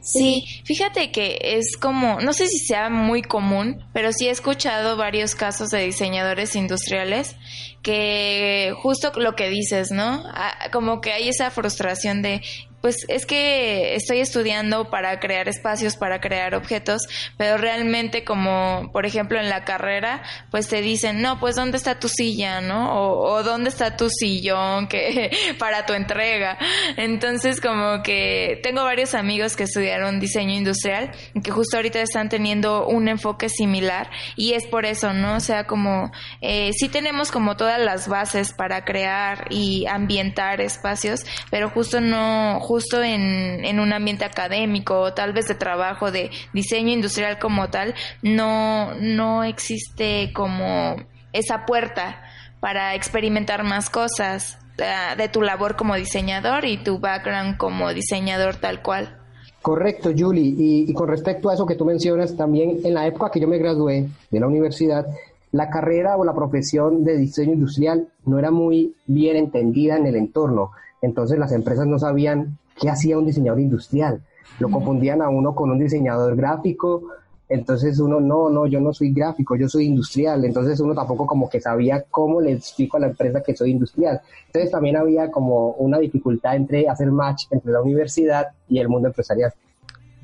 Sí, 0.02 0.46
fíjate 0.64 1.12
que 1.12 1.38
es 1.42 1.76
como, 1.78 2.22
no 2.22 2.32
sé 2.34 2.48
si 2.48 2.60
sea 2.60 2.90
muy 2.90 3.22
común, 3.22 3.84
pero 3.94 4.14
sí 4.14 4.28
he 4.28 4.32
escuchado 4.32 4.96
varios 4.96 5.36
casos 5.36 5.70
de 5.70 5.86
diseñadores 5.86 6.56
industriales 6.56 7.36
que 7.82 8.74
justo 8.82 9.12
lo 9.18 9.36
que 9.36 9.50
dices, 9.50 9.92
¿no? 9.92 10.24
Ah, 10.34 10.70
como 10.72 11.02
que 11.02 11.12
hay 11.12 11.30
esa 11.30 11.52
frustración 11.52 12.22
de 12.22 12.42
pues 12.82 12.98
es 13.08 13.26
que 13.26 13.96
estoy 13.96 14.20
estudiando 14.20 14.90
para 14.90 15.20
crear 15.20 15.48
espacios, 15.48 15.96
para 15.96 16.22
crear 16.22 16.56
objetos, 16.56 17.02
pero 17.38 17.58
realmente 17.58 18.24
como, 18.24 18.90
por 18.94 19.06
ejemplo, 19.06 19.40
en 19.40 19.50
la 19.50 19.66
carrera, 19.66 20.22
pues 20.52 20.68
te 20.68 20.82
dicen, 20.82 21.22
no, 21.22 21.40
pues 21.40 21.56
¿dónde 21.56 21.78
está 21.78 22.00
tu 22.00 22.08
silla, 22.08 22.62
no? 22.62 22.94
O, 22.94 23.44
¿dónde 23.44 23.70
está 23.70 23.98
tu 23.98 24.10
sillón 24.10 24.88
que 24.88 25.32
para 25.60 25.86
tu 25.86 25.94
entrega? 25.94 26.58
Entonces, 26.96 27.62
como 27.62 28.04
que 28.04 28.60
tengo 28.64 28.84
varios 28.84 29.14
amigos 29.14 29.56
que 29.56 29.64
estudiaron 29.64 30.20
diseño 30.20 30.54
industrial 30.54 31.12
que 31.44 31.52
justo 31.52 31.78
ahorita 31.78 32.02
están 32.02 32.30
teniendo 32.30 32.88
un 32.88 33.08
enfoque 33.08 33.50
similar 33.50 34.10
y 34.36 34.54
es 34.54 34.66
por 34.66 34.86
eso, 34.86 35.14
¿no? 35.14 35.36
O 35.36 35.40
sea, 35.40 35.66
como 35.66 36.12
eh, 36.42 36.72
sí 36.74 36.90
tenemos 36.90 37.32
como 37.32 37.58
todas 37.58 37.80
las 37.80 38.08
bases 38.08 38.54
para 38.54 38.86
crear 38.86 39.48
y 39.50 39.86
ambientar 39.88 40.62
espacios, 40.62 41.26
pero 41.50 41.70
justo 41.70 42.02
no 42.02 42.60
en, 43.04 43.66
en 43.66 43.80
un 43.80 43.94
ambiente 43.94 44.26
académico 44.26 45.00
o 45.00 45.14
tal 45.14 45.34
vez 45.34 45.48
de 45.48 45.56
trabajo 45.56 46.12
de 46.12 46.30
diseño 46.54 46.94
industrial 46.94 47.40
como 47.40 47.70
tal, 47.70 47.94
no, 48.22 48.94
no 48.96 49.44
existe 49.44 50.32
como 50.34 50.96
esa 51.34 51.66
puerta 51.66 52.24
para 52.60 52.96
experimentar 52.96 53.64
más 53.64 53.90
cosas 53.90 54.58
ah, 54.80 55.16
de 55.16 55.30
tu 55.30 55.42
labor 55.42 55.76
como 55.76 55.96
diseñador 55.96 56.66
y 56.66 56.78
tu 56.84 57.00
background 57.00 57.58
como 57.58 57.94
diseñador 57.94 58.56
tal 58.56 58.82
cual. 58.82 59.18
Correcto, 59.62 60.12
Julie. 60.18 60.56
Y, 60.58 60.90
y, 60.90 60.94
con 60.94 61.10
respecto 61.10 61.50
a 61.50 61.54
eso 61.54 61.66
que 61.66 61.76
tú 61.76 61.84
mencionas, 61.84 62.36
también 62.38 62.80
en 62.84 62.94
la 62.94 63.06
época 63.06 63.32
que 63.32 63.40
yo 63.40 63.48
me 63.48 63.58
gradué 63.58 64.08
de 64.32 64.40
la 64.40 64.48
universidad, 64.48 65.06
la 65.52 65.70
carrera 65.70 66.18
o 66.18 66.24
la 66.24 66.34
profesión 66.34 67.04
de 67.04 67.18
diseño 67.18 67.54
industrial 67.54 68.08
no 68.26 68.40
era 68.40 68.52
muy 68.52 68.96
bien 69.08 69.36
entendida 69.36 69.98
en 69.98 70.06
el 70.06 70.16
entorno. 70.16 70.72
Entonces 71.02 71.38
las 71.38 71.52
empresas 71.52 71.86
no 71.86 72.00
sabían 72.00 72.58
qué 72.80 72.90
hacía 72.90 73.18
un 73.18 73.26
diseñador 73.26 73.60
industrial. 73.60 74.22
Lo 74.60 74.70
confundían 74.70 75.22
a 75.22 75.30
uno 75.30 75.54
con 75.54 75.70
un 75.72 75.80
diseñador 75.80 76.36
gráfico. 76.36 77.04
Entonces 77.50 78.00
uno, 78.00 78.20
no, 78.20 78.50
no, 78.50 78.66
yo 78.66 78.82
no 78.82 78.94
soy 78.94 79.14
gráfico, 79.14 79.56
yo 79.56 79.70
soy 79.70 79.86
industrial. 79.86 80.44
Entonces 80.44 80.80
uno 80.80 80.94
tampoco 80.94 81.26
como 81.26 81.50
que 81.50 81.62
sabía 81.62 82.04
cómo 82.10 82.42
le 82.42 82.54
explico 82.54 82.98
a 82.98 83.02
la 83.02 83.08
empresa 83.08 83.42
que 83.42 83.56
soy 83.56 83.72
industrial. 83.72 84.22
Entonces 84.48 84.72
también 84.72 84.98
había 84.98 85.32
como 85.32 85.72
una 85.72 86.00
dificultad 86.00 86.56
entre 86.56 86.88
hacer 86.90 87.12
match 87.12 87.46
entre 87.52 87.72
la 87.72 87.82
universidad 87.82 88.48
y 88.68 88.80
el 88.80 88.90
mundo 88.90 89.08
empresarial. 89.08 89.54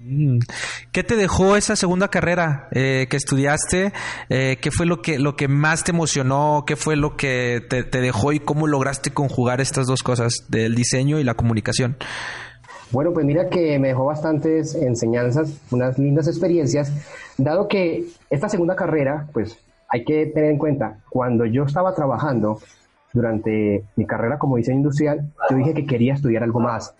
Mm. 0.06 0.40
¿Qué 0.92 1.04
te 1.04 1.16
dejó 1.16 1.56
esa 1.56 1.78
segunda 1.78 2.10
carrera 2.10 2.68
eh, 2.72 3.08
que 3.10 3.16
estudiaste? 3.16 3.94
Eh, 4.28 4.58
¿Qué 4.62 4.70
fue 4.70 4.86
lo 4.86 5.02
que, 5.02 5.18
lo 5.18 5.38
que 5.38 5.48
más 5.48 5.86
te 5.86 5.92
emocionó? 5.92 6.66
¿Qué 6.68 6.76
fue 6.76 6.98
lo 6.98 7.16
que 7.16 7.62
te, 7.70 7.84
dejó 7.84 8.34
y 8.34 8.40
cómo 8.40 8.68
lograste 8.68 9.12
conjugar 9.12 9.62
estas 9.62 9.88
dos 9.88 10.04
cosas, 10.04 10.46
del 10.50 10.76
diseño 10.76 11.20
y 11.20 11.24
la 11.24 11.36
comunicación? 11.36 11.96
Bueno, 12.92 13.14
pues 13.14 13.26
mira 13.26 13.50
que 13.50 13.80
me 13.80 13.90
dejó 13.90 14.06
bastantes 14.06 14.76
enseñanzas, 14.76 15.58
unas 15.72 15.98
lindas 15.98 16.28
experiencias, 16.28 16.92
dado 17.38 17.68
que 17.68 18.04
esta 18.30 18.50
segunda 18.50 18.76
carrera, 18.76 19.28
pues 19.32 19.58
hay 19.88 20.04
que 20.04 20.28
tener 20.28 20.52
en 20.52 20.58
cuenta, 20.58 21.00
cuando 21.10 21.46
yo 21.46 21.64
estaba 21.64 21.96
trabajando 21.96 22.60
durante 23.14 23.86
mi 23.96 24.06
carrera 24.06 24.38
como 24.38 24.58
diseño 24.58 24.78
industrial, 24.78 25.32
yo 25.50 25.56
dije 25.56 25.74
que 25.74 25.86
quería 25.86 26.14
estudiar 26.14 26.44
algo 26.44 26.60
más 26.60 26.94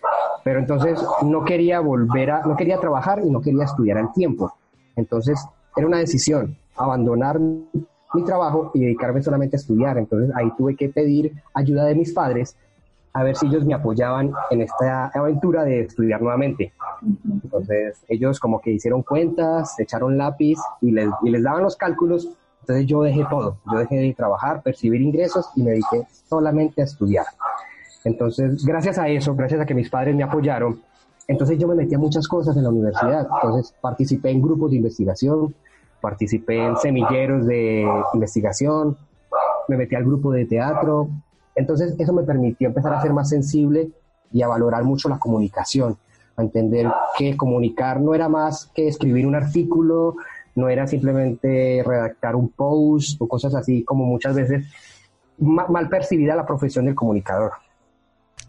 pero 0.44 0.60
entonces 0.60 1.04
no 1.24 1.44
quería 1.44 1.80
volver 1.80 2.32
a, 2.32 2.42
no 2.46 2.56
quería 2.56 2.80
trabajar 2.80 3.22
y 3.24 3.30
no 3.30 3.42
quería 3.42 3.64
estudiar 3.64 3.98
al 3.98 4.12
tiempo. 4.14 4.54
Entonces 4.96 5.44
era 5.76 5.88
una 5.88 5.98
decisión, 5.98 6.58
abandonar 6.76 7.40
mi 7.40 8.24
trabajo 8.26 8.72
y 8.74 8.82
dedicarme 8.82 9.22
solamente 9.24 9.56
a 9.56 9.60
estudiar. 9.60 9.98
Entonces 9.98 10.36
ahí 10.36 10.52
tuve 10.58 10.76
que 10.76 10.90
pedir 10.90 11.34
ayuda 11.54 11.86
de 11.86 11.96
mis 11.96 12.14
padres 12.14 12.56
a 13.14 13.24
ver 13.24 13.36
si 13.36 13.46
ellos 13.46 13.64
me 13.64 13.76
apoyaban 13.76 14.34
en 14.50 14.62
esta 14.62 15.08
aventura 15.08 15.64
de 15.64 15.82
estudiar 15.82 16.22
nuevamente. 16.22 16.74
Entonces 17.44 18.04
ellos 18.08 18.40
como 18.40 18.60
que 18.60 18.72
hicieron 18.72 19.04
cuentas, 19.04 19.80
echaron 19.80 20.18
lápiz 20.18 20.58
y 20.82 20.92
les, 20.92 21.10
y 21.24 21.30
les 21.30 21.44
daban 21.44 21.64
los 21.64 21.76
cálculos. 21.76 22.30
Entonces 22.62 22.88
yo 22.88 23.04
dejé 23.04 23.26
todo, 23.30 23.58
yo 23.72 23.80
dejé 23.80 23.98
de 23.98 24.14
trabajar, 24.14 24.64
percibir 24.64 25.02
ingresos 25.02 25.50
y 25.56 25.64
me 25.64 25.72
dediqué 25.72 26.08
solamente 26.28 26.82
a 26.82 26.86
estudiar. 26.86 27.26
Entonces, 28.04 28.66
gracias 28.66 28.98
a 28.98 29.08
eso, 29.08 29.36
gracias 29.36 29.62
a 29.62 29.66
que 29.66 29.74
mis 29.74 29.90
padres 29.90 30.16
me 30.16 30.24
apoyaron, 30.24 30.82
entonces 31.28 31.58
yo 31.58 31.68
me 31.68 31.76
metí 31.76 31.96
a 31.96 32.00
muchas 32.00 32.28
cosas 32.28 32.56
en 32.58 32.64
la 32.64 32.70
universidad. 32.70 33.28
Entonces 33.42 33.74
participé 33.80 34.32
en 34.32 34.42
grupos 34.42 34.72
de 34.72 34.78
investigación, 34.78 35.56
participé 36.02 36.66
en 36.66 36.78
semilleros 36.78 37.46
de 37.46 37.88
investigación, 38.14 38.98
me 39.68 39.78
metí 39.78 39.96
al 39.96 40.04
grupo 40.04 40.32
de 40.32 40.46
teatro. 40.46 41.10
Entonces 41.56 41.96
eso 41.98 42.14
me 42.14 42.24
permitió 42.24 42.68
empezar 42.68 42.94
a 42.94 43.02
ser 43.02 43.14
más 43.14 43.30
sensible 43.30 43.90
y 44.32 44.42
a 44.42 44.48
valorar 44.48 44.84
mucho 44.84 45.08
la 45.08 45.20
comunicación, 45.20 45.98
a 46.36 46.42
entender 46.42 46.92
que 47.18 47.38
comunicar 47.38 48.02
no 48.02 48.16
era 48.16 48.28
más 48.28 48.66
que 48.74 48.88
escribir 48.88 49.28
un 49.28 49.36
artículo, 49.36 50.16
no 50.56 50.70
era 50.70 50.88
simplemente 50.88 51.84
redactar 51.86 52.36
un 52.36 52.50
post 52.50 53.22
o 53.22 53.28
cosas 53.28 53.56
así 53.56 53.84
como 53.84 54.06
muchas 54.06 54.36
veces 54.36 54.66
mal 55.38 55.90
percibida 55.90 56.36
la 56.36 56.46
profesión 56.46 56.86
del 56.86 56.96
comunicador. 56.96 57.54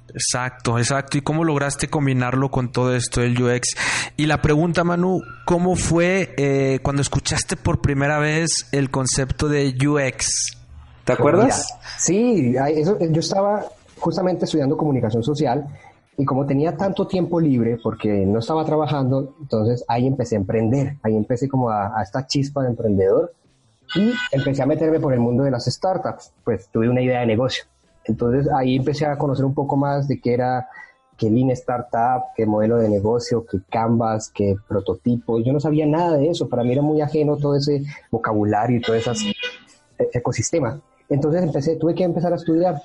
Exacto, 0.09 0.79
exacto. 0.79 1.19
¿Y 1.19 1.23
cómo 1.23 1.45
lograste 1.45 1.89
combinarlo 1.89 2.51
con 2.51 2.71
todo 2.71 2.95
esto 2.95 3.21
del 3.21 3.41
UX? 3.43 3.69
Y 4.17 4.27
la 4.27 4.43
pregunta, 4.43 4.85
Manu, 4.85 5.21
¿cómo 5.45 5.77
fue 5.77 6.35
eh, 6.37 6.79
cuando 6.83 7.03
escuchaste 7.03 7.57
por 7.57 7.81
primera 7.81 8.19
vez 8.19 8.69
el 8.73 8.91
concepto 8.91 9.49
de 9.49 9.75
UX? 9.87 10.57
¿Te 11.05 11.13
acuerdas? 11.13 11.67
sí, 11.99 12.55
yo 12.55 13.21
estaba 13.21 13.65
justamente 13.99 14.47
estudiando 14.47 14.77
comunicación 14.77 15.23
social 15.23 15.67
y 16.17 16.25
como 16.25 16.47
tenía 16.47 16.77
tanto 16.77 17.07
tiempo 17.07 17.41
libre 17.41 17.79
porque 17.83 18.25
no 18.25 18.39
estaba 18.39 18.65
trabajando, 18.65 19.35
entonces 19.41 19.85
ahí 19.89 20.07
empecé 20.07 20.37
a 20.37 20.39
emprender, 20.39 20.97
ahí 21.03 21.17
empecé 21.17 21.49
como 21.49 21.71
a, 21.71 21.99
a 21.99 22.03
esta 22.03 22.27
chispa 22.27 22.63
de 22.63 22.69
emprendedor 22.69 23.33
y 23.95 24.13
empecé 24.33 24.63
a 24.63 24.67
meterme 24.67 25.01
por 25.01 25.13
el 25.13 25.21
mundo 25.21 25.45
de 25.45 25.51
las 25.51 25.67
startups, 25.67 26.33
pues 26.45 26.69
tuve 26.69 26.89
una 26.89 27.03
idea 27.03 27.21
de 27.21 27.27
negocio. 27.27 27.65
Entonces 28.05 28.51
ahí 28.53 28.77
empecé 28.77 29.07
a 29.07 29.17
conocer 29.17 29.45
un 29.45 29.55
poco 29.55 29.77
más 29.77 30.09
de 30.09 30.21
qué 30.21 30.35
era 30.35 30.69
que 31.17 31.31
Lean 31.31 31.51
Startup, 31.51 32.25
qué 32.37 32.45
modelo 32.47 32.77
de 32.77 32.89
negocio, 32.89 33.45
qué 33.47 33.59
Canvas, 33.71 34.31
qué 34.35 34.57
prototipos. 34.69 35.43
Yo 35.45 35.53
no 35.53 35.61
sabía 35.61 35.87
nada 35.87 36.17
de 36.17 36.29
eso. 36.29 36.49
Para 36.49 36.65
mí 36.65 36.73
era 36.73 36.83
muy 36.83 37.01
ajeno 37.01 37.37
todo 37.37 37.57
ese 37.57 37.83
vocabulario 38.11 38.79
y 38.79 38.81
todo 38.81 38.97
ese 38.97 39.13
ecosistema. 40.13 40.81
Entonces 41.09 41.43
empecé, 41.43 41.77
tuve 41.77 41.95
que 41.95 42.05
empezar 42.05 42.33
a 42.33 42.37
estudiar. 42.37 42.81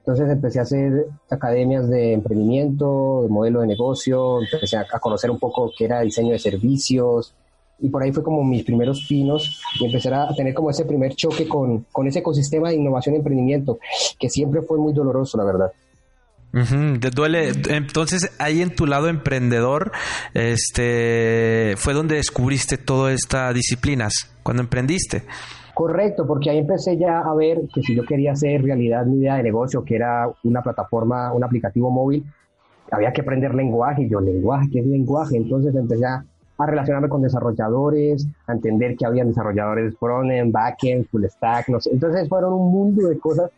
Entonces 0.00 0.30
empecé 0.30 0.58
a 0.58 0.62
hacer 0.62 1.06
academias 1.28 1.88
de 1.88 2.14
emprendimiento, 2.14 3.22
de 3.24 3.28
modelo 3.28 3.60
de 3.60 3.66
negocio, 3.66 4.40
empecé 4.40 4.78
a, 4.78 4.86
conocer 5.00 5.30
un 5.30 5.38
poco 5.38 5.70
qué 5.76 5.84
era 5.84 6.00
diseño 6.00 6.32
de 6.32 6.38
servicios, 6.38 7.34
y 7.80 7.88
por 7.88 8.02
ahí 8.02 8.12
fue 8.12 8.22
como 8.22 8.42
mis 8.42 8.64
primeros 8.64 9.06
pinos 9.08 9.62
y 9.78 9.86
empezar 9.86 10.14
a 10.14 10.34
tener 10.34 10.54
como 10.54 10.70
ese 10.70 10.84
primer 10.84 11.14
choque 11.14 11.46
con, 11.46 11.86
con 11.92 12.06
ese 12.06 12.20
ecosistema 12.20 12.70
de 12.70 12.76
innovación 12.76 13.14
y 13.14 13.18
emprendimiento, 13.18 13.78
que 14.18 14.28
siempre 14.28 14.62
fue 14.62 14.78
muy 14.78 14.92
doloroso, 14.92 15.38
la 15.38 15.44
verdad. 15.44 15.72
te 17.00 17.10
duele. 17.10 17.52
Entonces, 17.68 18.32
ahí 18.38 18.62
en 18.62 18.74
tu 18.74 18.86
lado 18.86 19.08
emprendedor, 19.08 19.92
este, 20.34 21.74
fue 21.76 21.94
donde 21.94 22.16
descubriste 22.16 22.78
todas 22.78 23.14
estas 23.14 23.54
disciplinas, 23.54 24.12
cuando 24.42 24.62
emprendiste. 24.62 25.22
Correcto, 25.72 26.26
porque 26.26 26.50
ahí 26.50 26.58
empecé 26.58 26.96
ya 26.98 27.20
a 27.20 27.32
ver 27.36 27.60
que 27.72 27.82
si 27.82 27.94
yo 27.94 28.04
quería 28.04 28.32
hacer 28.32 28.62
realidad 28.62 29.06
mi 29.06 29.18
idea 29.18 29.36
de 29.36 29.44
negocio, 29.44 29.84
que 29.84 29.94
era 29.94 30.28
una 30.42 30.60
plataforma, 30.60 31.32
un 31.32 31.44
aplicativo 31.44 31.88
móvil, 31.88 32.24
había 32.90 33.12
que 33.12 33.20
aprender 33.20 33.54
lenguaje. 33.54 34.02
Y 34.02 34.08
yo, 34.08 34.20
lenguaje, 34.20 34.68
¿qué 34.72 34.80
es 34.80 34.86
lenguaje? 34.86 35.36
Entonces 35.36 35.72
empecé 35.76 36.04
a 36.04 36.24
a 36.58 36.66
relacionarme 36.66 37.08
con 37.08 37.22
desarrolladores, 37.22 38.26
a 38.46 38.52
entender 38.52 38.96
que 38.96 39.06
había 39.06 39.24
desarrolladores 39.24 39.96
front-end, 39.96 40.52
back-end, 40.52 41.06
full 41.06 41.24
stack, 41.24 41.68
no 41.68 41.80
sé. 41.80 41.90
Entonces 41.92 42.28
fueron 42.28 42.52
un 42.52 42.72
mundo 42.72 43.08
de 43.08 43.18
cosas 43.18 43.50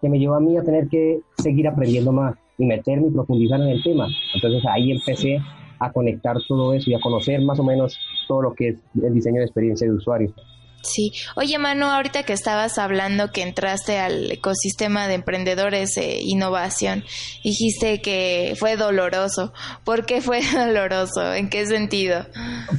que 0.00 0.08
me 0.08 0.18
llevó 0.18 0.34
a 0.34 0.40
mí 0.40 0.56
a 0.56 0.62
tener 0.62 0.88
que 0.88 1.20
seguir 1.38 1.68
aprendiendo 1.68 2.10
más 2.10 2.34
y 2.58 2.66
meterme 2.66 3.08
y 3.08 3.10
profundizar 3.10 3.60
en 3.60 3.68
el 3.68 3.82
tema. 3.82 4.08
Entonces 4.34 4.64
ahí 4.68 4.90
empecé 4.90 5.38
a 5.78 5.92
conectar 5.92 6.36
todo 6.46 6.74
eso 6.74 6.90
y 6.90 6.94
a 6.94 7.00
conocer 7.00 7.40
más 7.42 7.58
o 7.58 7.64
menos 7.64 7.98
todo 8.28 8.42
lo 8.42 8.54
que 8.54 8.68
es 8.68 8.76
el 9.02 9.14
diseño 9.14 9.38
de 9.38 9.46
experiencia 9.46 9.86
de 9.86 9.94
usuario. 9.94 10.32
Sí. 10.82 11.12
Oye, 11.36 11.58
Manu, 11.58 11.86
ahorita 11.86 12.22
que 12.22 12.32
estabas 12.32 12.78
hablando 12.78 13.30
que 13.30 13.42
entraste 13.42 13.98
al 13.98 14.30
ecosistema 14.30 15.08
de 15.08 15.14
emprendedores 15.14 15.96
e 15.96 16.20
innovación, 16.22 17.04
dijiste 17.44 18.00
que 18.00 18.54
fue 18.58 18.76
doloroso. 18.76 19.52
¿Por 19.84 20.06
qué 20.06 20.20
fue 20.20 20.40
doloroso? 20.54 21.34
¿En 21.34 21.50
qué 21.50 21.66
sentido? 21.66 22.24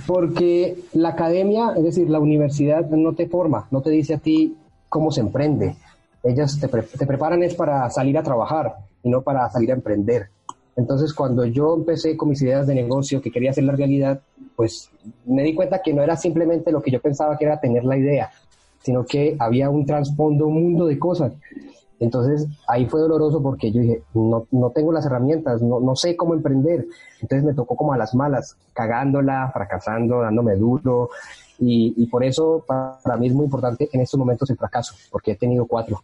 Porque 0.07 0.77
la 0.93 1.09
academia, 1.09 1.73
es 1.77 1.83
decir, 1.83 2.09
la 2.09 2.19
universidad 2.19 2.89
no 2.89 3.13
te 3.13 3.27
forma, 3.27 3.67
no 3.71 3.81
te 3.81 3.91
dice 3.91 4.15
a 4.15 4.17
ti 4.17 4.55
cómo 4.89 5.11
se 5.11 5.21
emprende. 5.21 5.75
Ellas 6.23 6.59
te, 6.59 6.67
te 6.67 7.05
preparan 7.05 7.43
es 7.43 7.55
para 7.55 7.89
salir 7.89 8.17
a 8.17 8.23
trabajar 8.23 8.75
y 9.03 9.09
no 9.09 9.21
para 9.21 9.49
salir 9.49 9.71
a 9.71 9.75
emprender. 9.75 10.29
Entonces, 10.75 11.13
cuando 11.13 11.45
yo 11.45 11.75
empecé 11.75 12.15
con 12.15 12.29
mis 12.29 12.41
ideas 12.41 12.65
de 12.65 12.75
negocio, 12.75 13.21
que 13.21 13.31
quería 13.31 13.51
hacer 13.51 13.65
la 13.65 13.73
realidad, 13.73 14.21
pues 14.61 14.91
me 15.25 15.41
di 15.41 15.55
cuenta 15.55 15.81
que 15.81 15.91
no 15.91 16.03
era 16.03 16.15
simplemente 16.15 16.71
lo 16.71 16.83
que 16.83 16.91
yo 16.91 17.01
pensaba 17.01 17.35
que 17.35 17.45
era 17.45 17.59
tener 17.59 17.83
la 17.83 17.97
idea, 17.97 18.29
sino 18.83 19.03
que 19.03 19.35
había 19.39 19.71
un 19.71 19.87
trasfondo, 19.87 20.45
un 20.45 20.61
mundo 20.61 20.85
de 20.85 20.99
cosas. 20.99 21.33
Entonces, 21.99 22.47
ahí 22.67 22.85
fue 22.85 23.01
doloroso 23.01 23.41
porque 23.41 23.71
yo 23.71 23.81
dije, 23.81 24.03
no, 24.13 24.45
no 24.51 24.69
tengo 24.69 24.91
las 24.91 25.03
herramientas, 25.07 25.63
no, 25.63 25.79
no 25.79 25.95
sé 25.95 26.15
cómo 26.15 26.35
emprender. 26.35 26.85
Entonces 27.21 27.43
me 27.43 27.55
tocó 27.55 27.75
como 27.75 27.91
a 27.93 27.97
las 27.97 28.13
malas, 28.13 28.55
cagándola, 28.73 29.49
fracasando, 29.51 30.21
dándome 30.21 30.55
duro. 30.57 31.09
Y, 31.57 31.95
y 31.97 32.05
por 32.05 32.23
eso 32.23 32.63
para 32.67 33.17
mí 33.17 33.25
es 33.25 33.33
muy 33.33 33.45
importante 33.45 33.89
en 33.91 34.01
estos 34.01 34.19
momentos 34.19 34.47
el 34.51 34.57
fracaso, 34.57 34.93
porque 35.09 35.31
he 35.31 35.35
tenido 35.37 35.65
cuatro. 35.65 36.03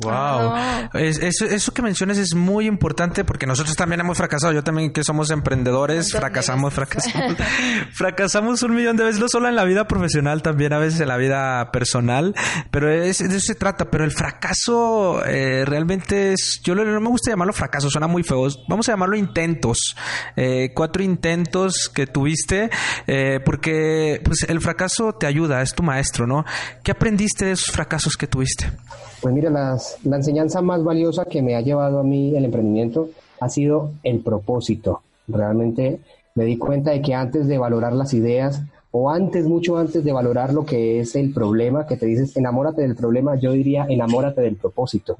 Wow. 0.00 0.54
eso, 0.94 1.44
eso, 1.44 1.72
que 1.72 1.82
mencionas 1.82 2.18
es 2.18 2.34
muy 2.34 2.66
importante 2.66 3.24
porque 3.24 3.46
nosotros 3.46 3.76
también 3.76 4.00
hemos 4.00 4.16
fracasado. 4.16 4.52
Yo 4.52 4.64
también 4.64 4.92
que 4.92 5.04
somos 5.04 5.30
emprendedores, 5.30 6.12
fracasamos, 6.12 6.72
fracasamos. 6.74 7.36
fracasamos 7.92 8.62
un 8.62 8.74
millón 8.74 8.96
de 8.96 9.04
veces, 9.04 9.20
no 9.20 9.28
solo 9.28 9.48
en 9.48 9.56
la 9.56 9.64
vida 9.64 9.86
profesional, 9.86 10.42
también 10.42 10.72
a 10.72 10.78
veces 10.78 11.00
en 11.00 11.08
la 11.08 11.16
vida 11.16 11.70
personal. 11.72 12.34
Pero 12.70 12.90
es, 12.90 13.18
de 13.18 13.36
eso 13.36 13.46
se 13.46 13.54
trata. 13.54 13.90
Pero 13.90 14.04
el 14.04 14.10
fracaso 14.10 15.24
eh, 15.26 15.64
realmente 15.66 16.32
es, 16.32 16.60
yo 16.64 16.74
no 16.74 17.00
me 17.00 17.08
gusta 17.08 17.30
llamarlo 17.30 17.52
fracaso, 17.52 17.90
suena 17.90 18.06
muy 18.06 18.22
feo. 18.22 18.48
Vamos 18.68 18.88
a 18.88 18.92
llamarlo 18.92 19.16
intentos. 19.16 19.96
Eh, 20.36 20.72
cuatro 20.74 21.02
intentos 21.02 21.90
que 21.94 22.06
tuviste, 22.06 22.70
eh, 23.06 23.40
porque 23.44 24.20
pues 24.24 24.44
el 24.48 24.60
fracaso 24.60 25.12
te 25.12 25.26
ayuda, 25.26 25.62
es 25.62 25.74
tu 25.74 25.82
maestro, 25.82 26.26
¿no? 26.26 26.44
¿Qué 26.82 26.90
aprendiste 26.92 27.46
de 27.46 27.52
esos 27.52 27.72
fracasos 27.72 28.16
que 28.16 28.26
tuviste? 28.26 28.70
Pues 29.20 29.34
mira, 29.34 29.50
las, 29.50 29.98
la 30.04 30.16
enseñanza 30.16 30.62
más 30.62 30.82
valiosa 30.82 31.26
que 31.26 31.42
me 31.42 31.54
ha 31.54 31.60
llevado 31.60 32.00
a 32.00 32.02
mí 32.02 32.34
el 32.34 32.44
emprendimiento 32.46 33.10
ha 33.40 33.48
sido 33.48 33.92
el 34.02 34.20
propósito. 34.20 35.02
Realmente 35.28 36.00
me 36.34 36.44
di 36.44 36.56
cuenta 36.56 36.92
de 36.92 37.02
que 37.02 37.14
antes 37.14 37.46
de 37.46 37.58
valorar 37.58 37.92
las 37.92 38.14
ideas 38.14 38.62
o 38.90 39.10
antes, 39.10 39.46
mucho 39.46 39.76
antes 39.76 40.04
de 40.04 40.12
valorar 40.12 40.54
lo 40.54 40.64
que 40.64 41.00
es 41.00 41.14
el 41.16 41.32
problema, 41.32 41.86
que 41.86 41.96
te 41.96 42.06
dices 42.06 42.36
enamórate 42.36 42.82
del 42.82 42.96
problema, 42.96 43.36
yo 43.36 43.52
diría 43.52 43.86
enamórate 43.88 44.40
del 44.40 44.56
propósito. 44.56 45.18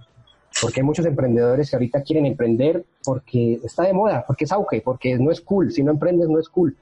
Porque 0.61 0.81
hay 0.81 0.87
muchos 0.87 1.07
emprendedores 1.07 1.71
que 1.71 1.77
ahorita 1.77 2.03
quieren 2.03 2.27
emprender 2.27 2.85
porque 3.05 3.61
está 3.63 3.85
de 3.85 3.93
moda, 3.93 4.25
porque 4.27 4.45
es 4.45 4.53
auge, 4.53 4.81
porque 4.81 5.17
no 5.19 5.31
es 5.31 5.41
cool. 5.41 5.73
Si 5.73 5.83
no 5.83 5.93
emprendes, 5.93 6.29
no 6.29 6.39
es 6.39 6.49
cool 6.49 6.75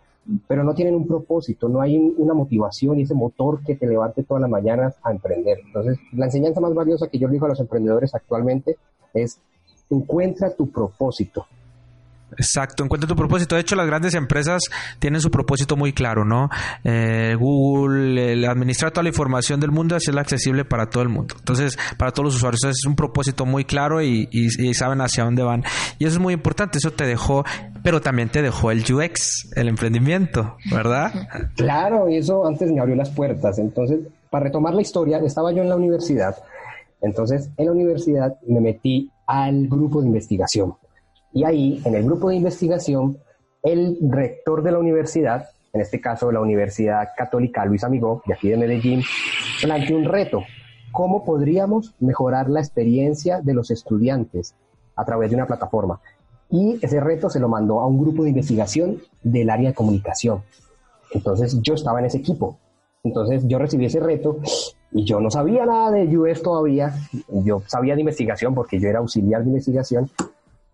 pero 0.46 0.64
no 0.64 0.74
tienen 0.74 0.94
un 0.94 1.06
propósito, 1.06 1.68
no 1.68 1.80
hay 1.80 1.96
una 1.96 2.34
motivación 2.34 2.98
y 2.98 3.02
ese 3.02 3.14
motor 3.14 3.62
que 3.64 3.76
te 3.76 3.86
levante 3.86 4.22
todas 4.22 4.42
las 4.42 4.50
mañanas 4.50 4.96
a 5.02 5.10
emprender. 5.10 5.58
Entonces, 5.64 5.98
la 6.12 6.26
enseñanza 6.26 6.60
más 6.60 6.74
valiosa 6.74 7.08
que 7.08 7.18
yo 7.18 7.28
le 7.28 7.34
digo 7.34 7.46
a 7.46 7.50
los 7.50 7.60
emprendedores 7.60 8.14
actualmente 8.14 8.76
es 9.14 9.40
encuentra 9.90 10.54
tu 10.54 10.70
propósito. 10.70 11.46
Exacto, 12.32 12.84
encuentra 12.84 13.08
tu 13.08 13.16
propósito. 13.16 13.54
De 13.54 13.62
hecho, 13.62 13.74
las 13.74 13.86
grandes 13.86 14.14
empresas 14.14 14.62
tienen 14.98 15.20
su 15.20 15.30
propósito 15.30 15.76
muy 15.76 15.92
claro, 15.92 16.24
¿no? 16.24 16.50
Eh, 16.84 17.34
Google, 17.38 18.32
el 18.32 18.44
administrar 18.44 18.90
toda 18.90 19.04
la 19.04 19.08
información 19.08 19.60
del 19.60 19.70
mundo, 19.70 19.96
hacerla 19.96 20.20
accesible 20.20 20.64
para 20.64 20.90
todo 20.90 21.02
el 21.02 21.08
mundo. 21.08 21.34
Entonces, 21.38 21.78
para 21.96 22.12
todos 22.12 22.26
los 22.26 22.36
usuarios. 22.36 22.58
Es 22.64 22.84
un 22.86 22.96
propósito 22.96 23.46
muy 23.46 23.64
claro 23.64 24.02
y, 24.02 24.28
y, 24.30 24.74
saben 24.74 25.00
hacia 25.00 25.24
dónde 25.24 25.42
van. 25.42 25.64
Y 25.98 26.04
eso 26.04 26.16
es 26.16 26.20
muy 26.20 26.34
importante. 26.34 26.78
Eso 26.78 26.92
te 26.92 27.06
dejó, 27.06 27.44
pero 27.82 28.00
también 28.00 28.28
te 28.28 28.42
dejó 28.42 28.70
el 28.70 28.80
UX, 28.80 29.50
el 29.56 29.68
emprendimiento, 29.68 30.56
¿verdad? 30.70 31.12
Claro, 31.56 32.08
y 32.08 32.16
eso 32.16 32.46
antes 32.46 32.70
me 32.70 32.80
abrió 32.80 32.96
las 32.96 33.10
puertas. 33.10 33.58
Entonces, 33.58 34.00
para 34.30 34.46
retomar 34.46 34.74
la 34.74 34.82
historia, 34.82 35.18
estaba 35.18 35.52
yo 35.52 35.62
en 35.62 35.68
la 35.68 35.76
universidad. 35.76 36.36
Entonces, 37.00 37.50
en 37.56 37.66
la 37.66 37.72
universidad 37.72 38.36
me 38.46 38.60
metí 38.60 39.10
al 39.26 39.68
grupo 39.68 40.00
de 40.00 40.08
investigación 40.08 40.74
y 41.32 41.44
ahí, 41.44 41.80
en 41.84 41.94
el 41.94 42.04
grupo 42.04 42.30
de 42.30 42.36
investigación, 42.36 43.18
el 43.62 43.98
rector 44.00 44.62
de 44.62 44.72
la 44.72 44.78
universidad, 44.78 45.48
en 45.72 45.80
este 45.80 46.00
caso 46.00 46.32
la 46.32 46.40
Universidad 46.40 47.08
Católica 47.16 47.64
Luis 47.64 47.84
Amigó, 47.84 48.22
de 48.26 48.34
aquí 48.34 48.48
de 48.48 48.56
Medellín, 48.56 49.02
planteó 49.62 49.96
un 49.96 50.04
reto. 50.04 50.42
¿Cómo 50.92 51.24
podríamos 51.24 51.94
mejorar 52.00 52.48
la 52.48 52.60
experiencia 52.60 53.40
de 53.42 53.54
los 53.54 53.70
estudiantes 53.70 54.54
a 54.96 55.04
través 55.04 55.30
de 55.30 55.36
una 55.36 55.46
plataforma? 55.46 56.00
Y 56.50 56.78
ese 56.80 56.98
reto 57.00 57.28
se 57.28 57.40
lo 57.40 57.48
mandó 57.48 57.80
a 57.80 57.86
un 57.86 58.00
grupo 58.00 58.22
de 58.22 58.30
investigación 58.30 58.98
del 59.22 59.50
área 59.50 59.68
de 59.70 59.74
comunicación. 59.74 60.42
Entonces 61.12 61.60
yo 61.60 61.74
estaba 61.74 62.00
en 62.00 62.06
ese 62.06 62.18
equipo. 62.18 62.58
Entonces 63.04 63.46
yo 63.46 63.58
recibí 63.58 63.84
ese 63.84 64.00
reto 64.00 64.38
y 64.90 65.04
yo 65.04 65.20
no 65.20 65.30
sabía 65.30 65.66
nada 65.66 65.90
de 65.90 66.16
UX 66.16 66.42
todavía. 66.42 66.94
Yo 67.28 67.62
sabía 67.66 67.94
de 67.94 68.00
investigación 68.00 68.54
porque 68.54 68.80
yo 68.80 68.88
era 68.88 68.98
auxiliar 69.00 69.42
de 69.42 69.48
investigación, 69.48 70.10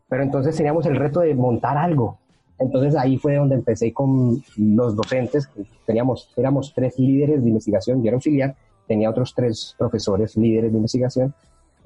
pero 0.08 0.22
entonces 0.22 0.56
teníamos 0.56 0.86
el 0.86 0.96
reto 0.96 1.20
de 1.20 1.34
montar 1.34 1.76
algo. 1.76 2.18
Entonces 2.58 2.96
ahí 2.96 3.16
fue 3.18 3.36
donde 3.36 3.56
empecé 3.56 3.92
con 3.92 4.42
los 4.56 4.94
docentes, 4.94 5.48
teníamos, 5.86 6.30
éramos 6.36 6.72
tres 6.74 6.98
líderes 6.98 7.42
de 7.42 7.48
investigación, 7.48 8.02
yo 8.02 8.08
era 8.08 8.16
auxiliar, 8.16 8.54
tenía 8.86 9.10
otros 9.10 9.34
tres 9.34 9.74
profesores 9.76 10.36
líderes 10.36 10.70
de 10.70 10.76
investigación, 10.76 11.34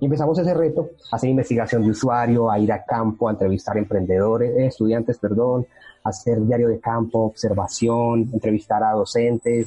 y 0.00 0.04
empezamos 0.04 0.38
ese 0.38 0.54
reto, 0.54 0.90
hacer 1.10 1.30
investigación 1.30 1.82
de 1.82 1.90
usuario, 1.90 2.50
a 2.50 2.58
ir 2.58 2.70
a 2.72 2.84
campo, 2.84 3.28
a 3.28 3.32
entrevistar 3.32 3.76
emprendedores, 3.76 4.56
eh, 4.56 4.66
estudiantes, 4.66 5.18
perdón, 5.18 5.66
a 6.04 6.10
hacer 6.10 6.40
diario 6.46 6.68
de 6.68 6.78
campo, 6.78 7.20
observación, 7.20 8.30
entrevistar 8.32 8.82
a 8.84 8.92
docentes, 8.92 9.66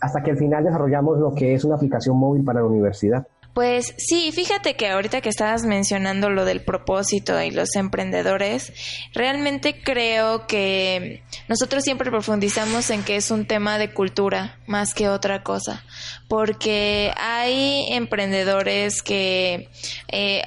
hasta 0.00 0.22
que 0.22 0.32
al 0.32 0.38
final 0.38 0.64
desarrollamos 0.64 1.18
lo 1.18 1.32
que 1.34 1.54
es 1.54 1.64
una 1.64 1.76
aplicación 1.76 2.16
móvil 2.16 2.42
para 2.42 2.60
la 2.60 2.66
universidad. 2.66 3.26
Pues 3.60 3.92
sí, 3.98 4.32
fíjate 4.32 4.74
que 4.74 4.88
ahorita 4.88 5.20
que 5.20 5.28
estabas 5.28 5.64
mencionando 5.64 6.30
lo 6.30 6.46
del 6.46 6.62
propósito 6.62 7.38
y 7.42 7.50
los 7.50 7.76
emprendedores, 7.76 8.72
realmente 9.12 9.82
creo 9.82 10.46
que 10.46 11.22
nosotros 11.46 11.84
siempre 11.84 12.10
profundizamos 12.10 12.88
en 12.88 13.02
que 13.02 13.16
es 13.16 13.30
un 13.30 13.44
tema 13.44 13.76
de 13.76 13.92
cultura 13.92 14.56
más 14.66 14.94
que 14.94 15.10
otra 15.10 15.42
cosa, 15.42 15.84
porque 16.30 17.12
hay 17.16 17.86
emprendedores 17.90 19.02
que 19.02 19.68
eh, 20.06 20.44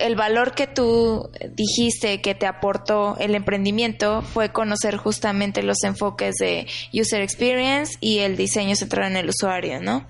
el 0.00 0.16
valor 0.16 0.54
que 0.54 0.66
tú 0.66 1.30
dijiste 1.52 2.22
que 2.22 2.34
te 2.34 2.46
aportó 2.46 3.14
el 3.20 3.34
emprendimiento 3.34 4.22
fue 4.22 4.52
conocer 4.52 4.96
justamente 4.96 5.62
los 5.62 5.84
enfoques 5.84 6.36
de 6.36 6.66
user 6.98 7.20
experience 7.20 7.98
y 8.00 8.20
el 8.20 8.38
diseño 8.38 8.74
centrado 8.74 9.10
en 9.10 9.18
el 9.18 9.28
usuario, 9.28 9.82
¿no? 9.82 10.06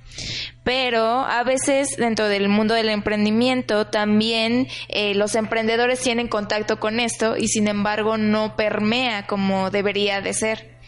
pero 0.62 1.02
a 1.02 1.42
veces 1.42 1.96
dentro 1.96 2.28
del 2.28 2.48
mundo 2.48 2.74
del 2.74 2.90
emprendimiento 2.90 3.88
también 3.88 4.68
eh, 4.86 5.16
los 5.16 5.34
emprendedores 5.34 5.98
tienen 5.98 6.28
contacto 6.28 6.78
con 6.78 7.00
esto 7.00 7.36
y 7.36 7.48
sin 7.48 7.66
embargo 7.66 8.18
no 8.18 8.54
permea 8.54 9.26
como 9.26 9.70
debería 9.70 10.20
de 10.20 10.32
ser. 10.32 10.79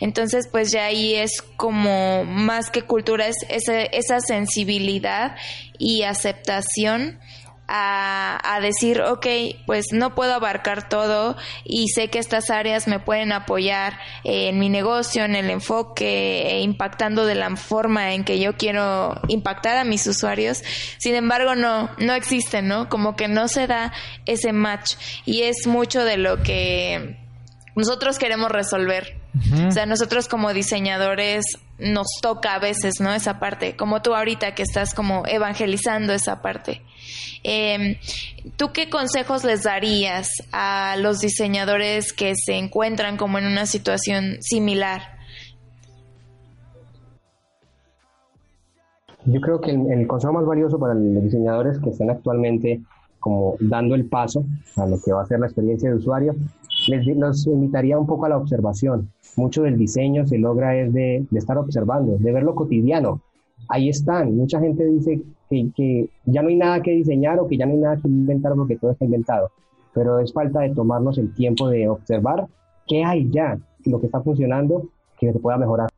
Entonces, 0.00 0.48
pues 0.50 0.70
ya 0.70 0.86
ahí 0.86 1.14
es 1.14 1.42
como 1.56 2.24
más 2.24 2.70
que 2.70 2.82
cultura, 2.82 3.26
es 3.26 3.36
esa, 3.48 3.82
esa 3.82 4.20
sensibilidad 4.20 5.36
y 5.78 6.02
aceptación 6.02 7.18
a, 7.68 8.58
decir, 8.62 9.02
ok, 9.02 9.26
pues 9.66 9.86
no 9.92 10.14
puedo 10.14 10.34
abarcar 10.34 10.88
todo 10.88 11.36
y 11.64 11.88
sé 11.88 12.08
que 12.08 12.18
estas 12.18 12.50
áreas 12.50 12.88
me 12.88 12.98
pueden 12.98 13.30
apoyar 13.32 13.98
en 14.24 14.58
mi 14.58 14.70
negocio, 14.70 15.24
en 15.24 15.36
el 15.36 15.50
enfoque, 15.50 16.48
e 16.50 16.60
impactando 16.62 17.26
de 17.26 17.34
la 17.34 17.54
forma 17.56 18.14
en 18.14 18.24
que 18.24 18.38
yo 18.40 18.56
quiero 18.56 19.20
impactar 19.28 19.76
a 19.76 19.84
mis 19.84 20.06
usuarios. 20.06 20.62
Sin 20.96 21.14
embargo, 21.14 21.54
no, 21.54 21.90
no 21.98 22.14
existen, 22.14 22.68
¿no? 22.68 22.88
Como 22.88 23.16
que 23.16 23.28
no 23.28 23.48
se 23.48 23.66
da 23.66 23.92
ese 24.24 24.52
match 24.52 24.94
y 25.26 25.42
es 25.42 25.66
mucho 25.66 26.04
de 26.04 26.16
lo 26.16 26.42
que 26.42 27.18
nosotros 27.76 28.18
queremos 28.18 28.50
resolver. 28.50 29.18
O 29.66 29.70
sea, 29.70 29.86
nosotros 29.86 30.28
como 30.28 30.52
diseñadores 30.52 31.44
nos 31.78 32.06
toca 32.20 32.54
a 32.54 32.58
veces, 32.58 32.94
¿no? 33.00 33.12
Esa 33.12 33.38
parte, 33.38 33.76
como 33.76 34.02
tú 34.02 34.14
ahorita 34.14 34.54
que 34.54 34.62
estás 34.62 34.94
como 34.94 35.24
evangelizando 35.26 36.12
esa 36.12 36.42
parte. 36.42 36.82
Eh, 37.44 37.98
¿Tú 38.56 38.72
qué 38.72 38.90
consejos 38.90 39.44
les 39.44 39.62
darías 39.62 40.28
a 40.52 40.96
los 40.98 41.20
diseñadores 41.20 42.12
que 42.12 42.34
se 42.34 42.54
encuentran 42.54 43.16
como 43.16 43.38
en 43.38 43.46
una 43.46 43.66
situación 43.66 44.38
similar? 44.40 45.18
yo 49.32 49.40
creo 49.40 49.60
que 49.60 49.70
el, 49.72 50.06
consejo 50.06 50.32
más 50.32 50.46
valioso 50.46 50.78
para 50.78 50.94
los 50.94 51.22
diseñadores 51.22 51.78
que 51.78 51.90
estén 51.90 52.10
actualmente 52.10 52.80
como 53.20 53.56
dando 53.60 53.94
el 53.94 54.06
paso 54.06 54.44
a 54.76 54.86
lo 54.86 55.00
que 55.04 55.12
va 55.12 55.22
a 55.22 55.26
ser 55.26 55.40
la 55.40 55.46
experiencia 55.46 55.90
de 55.90 55.96
usuario, 55.96 56.34
les 56.88 57.04
los 57.16 57.46
invitaría 57.46 57.98
un 57.98 58.06
poco 58.06 58.26
a 58.26 58.28
la 58.28 58.36
observación. 58.36 59.10
Mucho 59.38 59.62
del 59.62 59.78
diseño 59.78 60.26
se 60.26 60.36
logra 60.36 60.76
es 60.76 60.92
de, 60.92 61.24
estar 61.32 61.56
observando, 61.58 62.16
de 62.18 62.32
ver 62.32 62.42
lo 62.42 62.56
cotidiano. 62.56 63.20
Ahí 63.68 63.88
están. 63.88 64.34
Mucha 64.34 64.58
gente 64.58 64.84
dice 64.84 65.22
que, 65.48 65.70
que, 65.76 66.08
ya 66.24 66.42
no 66.42 66.48
hay 66.48 66.56
nada 66.56 66.82
que 66.82 66.90
diseñar 66.90 67.38
o 67.38 67.46
que 67.46 67.56
ya 67.56 67.64
no 67.64 67.72
hay 67.74 67.78
nada 67.78 67.96
que 67.98 68.08
inventar 68.08 68.54
porque 68.56 68.74
todo 68.74 68.90
está 68.90 69.04
inventado. 69.04 69.52
Pero 69.94 70.18
es 70.18 70.32
falta 70.32 70.62
de 70.62 70.74
tomarnos 70.74 71.18
el 71.18 71.32
tiempo 71.34 71.68
de 71.68 71.88
observar 71.88 72.48
qué 72.88 73.04
hay 73.04 73.30
ya, 73.30 73.56
lo 73.84 74.00
que 74.00 74.06
está 74.06 74.20
funcionando, 74.20 74.88
que 75.20 75.32
se 75.32 75.38
pueda 75.38 75.56
mejorar. 75.56 75.88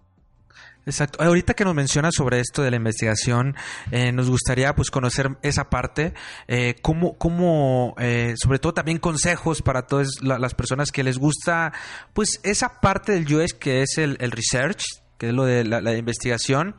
Exacto. 0.87 1.23
Ahorita 1.23 1.55
que 1.55 1.65
nos 1.65 1.75
menciona 1.75 2.11
sobre 2.11 2.41
esto 2.41 2.63
de 2.63 2.71
la 2.71 2.77
investigación, 2.77 3.55
eh, 3.91 4.13
nos 4.13 4.31
gustaría 4.31 4.75
pues 4.75 4.91
conocer 4.91 5.37
esa 5.43 5.69
parte, 5.71 6.15
eh, 6.49 6.77
cómo, 6.83 7.19
cómo 7.19 7.95
eh, 7.99 8.35
sobre 8.37 8.59
todo 8.59 8.75
también 8.75 8.99
consejos 8.99 9.63
para 9.63 9.87
todas 9.87 10.09
las 10.23 10.55
personas 10.55 10.91
que 10.91 11.05
les 11.05 11.19
gusta 11.19 11.73
pues 12.13 12.41
esa 12.43 12.81
parte 12.81 13.13
del 13.13 13.33
UX 13.33 13.55
que 13.55 13.83
es 13.83 13.99
el 13.99 14.17
research, 14.31 14.83
que 15.21 15.29
es 15.29 15.35
lo 15.35 15.45
de 15.45 15.65
la, 15.65 15.95
investigación, 15.95 16.75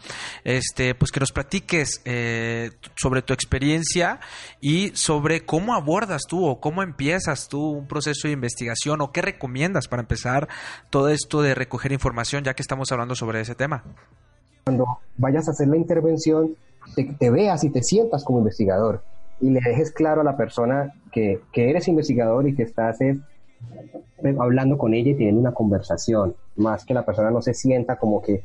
este, 0.45 0.95
pues 0.95 1.11
que 1.11 1.19
nos 1.19 1.31
platiques 1.31 2.01
eh, 2.05 2.71
sobre 2.95 3.21
tu 3.21 3.33
experiencia 3.33 4.19
y 4.59 4.89
sobre 4.95 5.45
cómo 5.45 5.75
abordas 5.75 6.23
tú 6.27 6.47
o 6.47 6.59
cómo 6.59 6.81
empiezas 6.81 7.49
tú 7.49 7.61
un 7.69 7.85
proceso 7.85 8.27
de 8.27 8.33
investigación 8.33 8.99
o 9.01 9.11
qué 9.11 9.21
recomiendas 9.21 9.87
para 9.87 10.01
empezar 10.01 10.47
todo 10.89 11.09
esto 11.09 11.43
de 11.43 11.53
recoger 11.53 11.91
información, 11.91 12.43
ya 12.43 12.55
que 12.55 12.63
estamos 12.63 12.91
hablando 12.91 13.13
sobre 13.13 13.41
ese 13.41 13.53
tema. 13.53 13.83
Cuando 14.63 14.85
vayas 15.17 15.47
a 15.47 15.51
hacer 15.51 15.67
la 15.67 15.77
intervención, 15.77 16.55
te, 16.95 17.29
veas 17.29 17.63
y 17.63 17.69
te 17.69 17.83
sientas 17.83 18.23
como 18.23 18.39
investigador 18.39 19.03
y 19.39 19.51
le 19.51 19.59
dejes 19.59 19.91
claro 19.91 20.21
a 20.21 20.23
la 20.23 20.35
persona 20.35 20.91
que, 21.11 21.41
que 21.53 21.69
eres 21.69 21.87
investigador 21.87 22.47
y 22.47 22.55
que 22.55 22.63
estás 22.63 22.97
hablando 24.39 24.77
con 24.77 24.93
ella 24.93 25.11
y 25.11 25.15
teniendo 25.15 25.41
una 25.41 25.53
conversación, 25.53 26.35
más 26.55 26.85
que 26.85 26.93
la 26.93 27.05
persona 27.05 27.31
no 27.31 27.41
se 27.41 27.53
sienta 27.53 27.97
como 27.97 28.21
que, 28.21 28.43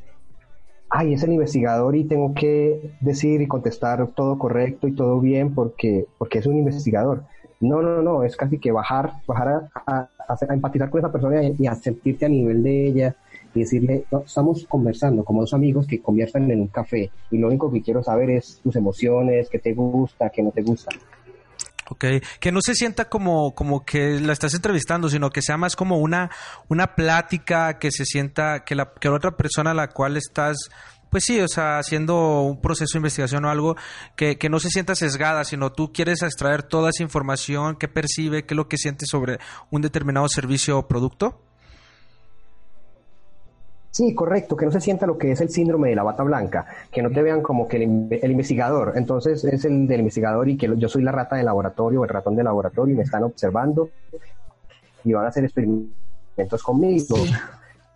ay, 0.89 1.15
es 1.15 1.23
el 1.23 1.33
investigador 1.33 1.97
y 1.97 2.05
tengo 2.05 2.35
que 2.35 2.93
decir 3.01 3.41
y 3.41 3.49
contestar 3.49 4.07
todo 4.09 4.39
correcto 4.39 4.89
y 4.89 4.93
todo 4.93 5.21
bien 5.21 5.55
porque, 5.55 6.07
porque 6.19 6.39
es 6.39 6.47
un 6.47 6.57
investigador. 6.57 7.25
No, 7.59 7.81
no, 7.81 8.03
no, 8.03 8.23
es 8.23 8.37
casi 8.37 8.59
que 8.59 8.71
bajar, 8.71 9.15
bajar 9.27 9.71
a, 9.87 10.09
empatizar 10.51 10.91
con 10.91 10.99
esa 10.99 11.13
persona 11.13 11.43
y, 11.43 11.67
a 11.67 11.75
sentirte 11.75 12.27
a 12.27 12.29
nivel 12.29 12.63
de 12.63 12.87
ella 12.87 13.17
y 13.55 13.61
decirle, 13.61 14.05
estamos 14.27 14.67
conversando 14.67 15.25
como 15.25 15.41
dos 15.41 15.55
amigos 15.55 15.87
que 15.87 16.03
conversan 16.03 16.51
en 16.51 16.61
un 16.61 16.67
café 16.67 17.11
y 17.31 17.39
lo 17.39 17.49
único 17.49 17.73
que 17.73 17.81
quiero 17.81 18.03
saber 18.03 18.29
es 18.29 18.61
tus 18.63 18.77
emociones, 18.77 19.49
qué 19.49 19.59
te 19.59 19.73
gusta, 19.73 20.29
qué 20.29 20.43
no 20.43 20.51
te 20.51 20.63
gusta. 20.63 20.91
Ok, 21.89 22.05
que 22.41 22.51
no 22.51 22.61
se 22.63 22.75
sienta 22.75 23.09
como, 23.09 23.55
como 23.55 23.85
que 23.85 24.21
la 24.21 24.33
estás 24.33 24.55
entrevistando, 24.55 25.09
sino 25.09 25.31
que 25.31 25.41
sea 25.41 25.57
más 25.57 25.77
como 25.77 25.99
una, 25.99 26.31
una 26.69 26.97
plática, 26.97 27.79
que 27.79 27.93
se 27.93 28.05
sienta 28.05 28.65
que 28.65 28.75
la, 28.75 28.93
que 28.93 29.09
la 29.09 29.15
otra 29.15 29.37
persona 29.37 29.71
a 29.71 29.75
la 29.75 29.89
cual 29.89 30.17
estás, 30.17 30.57
pues 31.11 31.25
sí, 31.25 31.41
o 31.41 31.47
sea, 31.47 31.79
haciendo 31.79 32.43
un 32.43 32.61
proceso 32.61 32.95
de 32.95 32.99
investigación 32.99 33.45
o 33.45 33.51
algo, 33.51 33.77
que, 34.17 34.37
que 34.37 34.49
no 34.49 34.59
se 34.59 34.71
sienta 34.71 34.97
sesgada, 34.97 35.45
sino 35.45 35.71
tú 35.71 35.93
quieres 35.93 36.23
extraer 36.23 36.65
toda 36.65 36.91
esa 36.91 37.05
información, 37.05 37.77
qué 37.77 37.87
percibe, 37.87 38.45
qué 38.45 38.55
es 38.55 38.57
lo 38.57 38.69
que 38.69 38.79
siente 38.79 39.07
sobre 39.07 39.39
un 39.71 39.81
determinado 39.81 40.29
servicio 40.29 40.79
o 40.79 40.89
producto. 40.89 41.41
Sí, 43.97 44.15
correcto, 44.15 44.59
que 44.59 44.67
no 44.67 44.73
se 44.73 44.83
sienta 44.83 45.07
lo 45.07 45.17
que 45.17 45.33
es 45.33 45.41
el 45.41 45.49
síndrome 45.49 45.89
de 45.89 45.95
la 45.95 46.03
bata 46.03 46.23
blanca, 46.23 46.67
que 46.93 47.01
no 47.01 47.11
te 47.11 47.23
vean 47.23 47.41
como 47.41 47.67
que 47.67 47.79
el, 47.79 48.31
investigador, 48.31 48.93
entonces 48.95 49.43
es 49.45 49.65
el 49.65 49.89
del 49.89 50.01
investigador 50.01 50.51
y 50.51 50.59
que 50.59 50.71
yo 50.77 50.87
soy 50.87 51.03
la 51.03 51.13
rata 51.13 51.37
de 51.37 51.43
laboratorio 51.43 52.05
el 52.05 52.11
ratón 52.11 52.37
de 52.37 52.45
laboratorio 52.45 52.93
y 52.93 52.99
me 52.99 53.05
están 53.05 53.25
observando 53.25 53.89
y 55.03 55.15
van 55.15 55.25
a 55.25 55.29
hacer 55.29 55.45
experimentos 55.45 56.63
conmigo. 56.63 57.17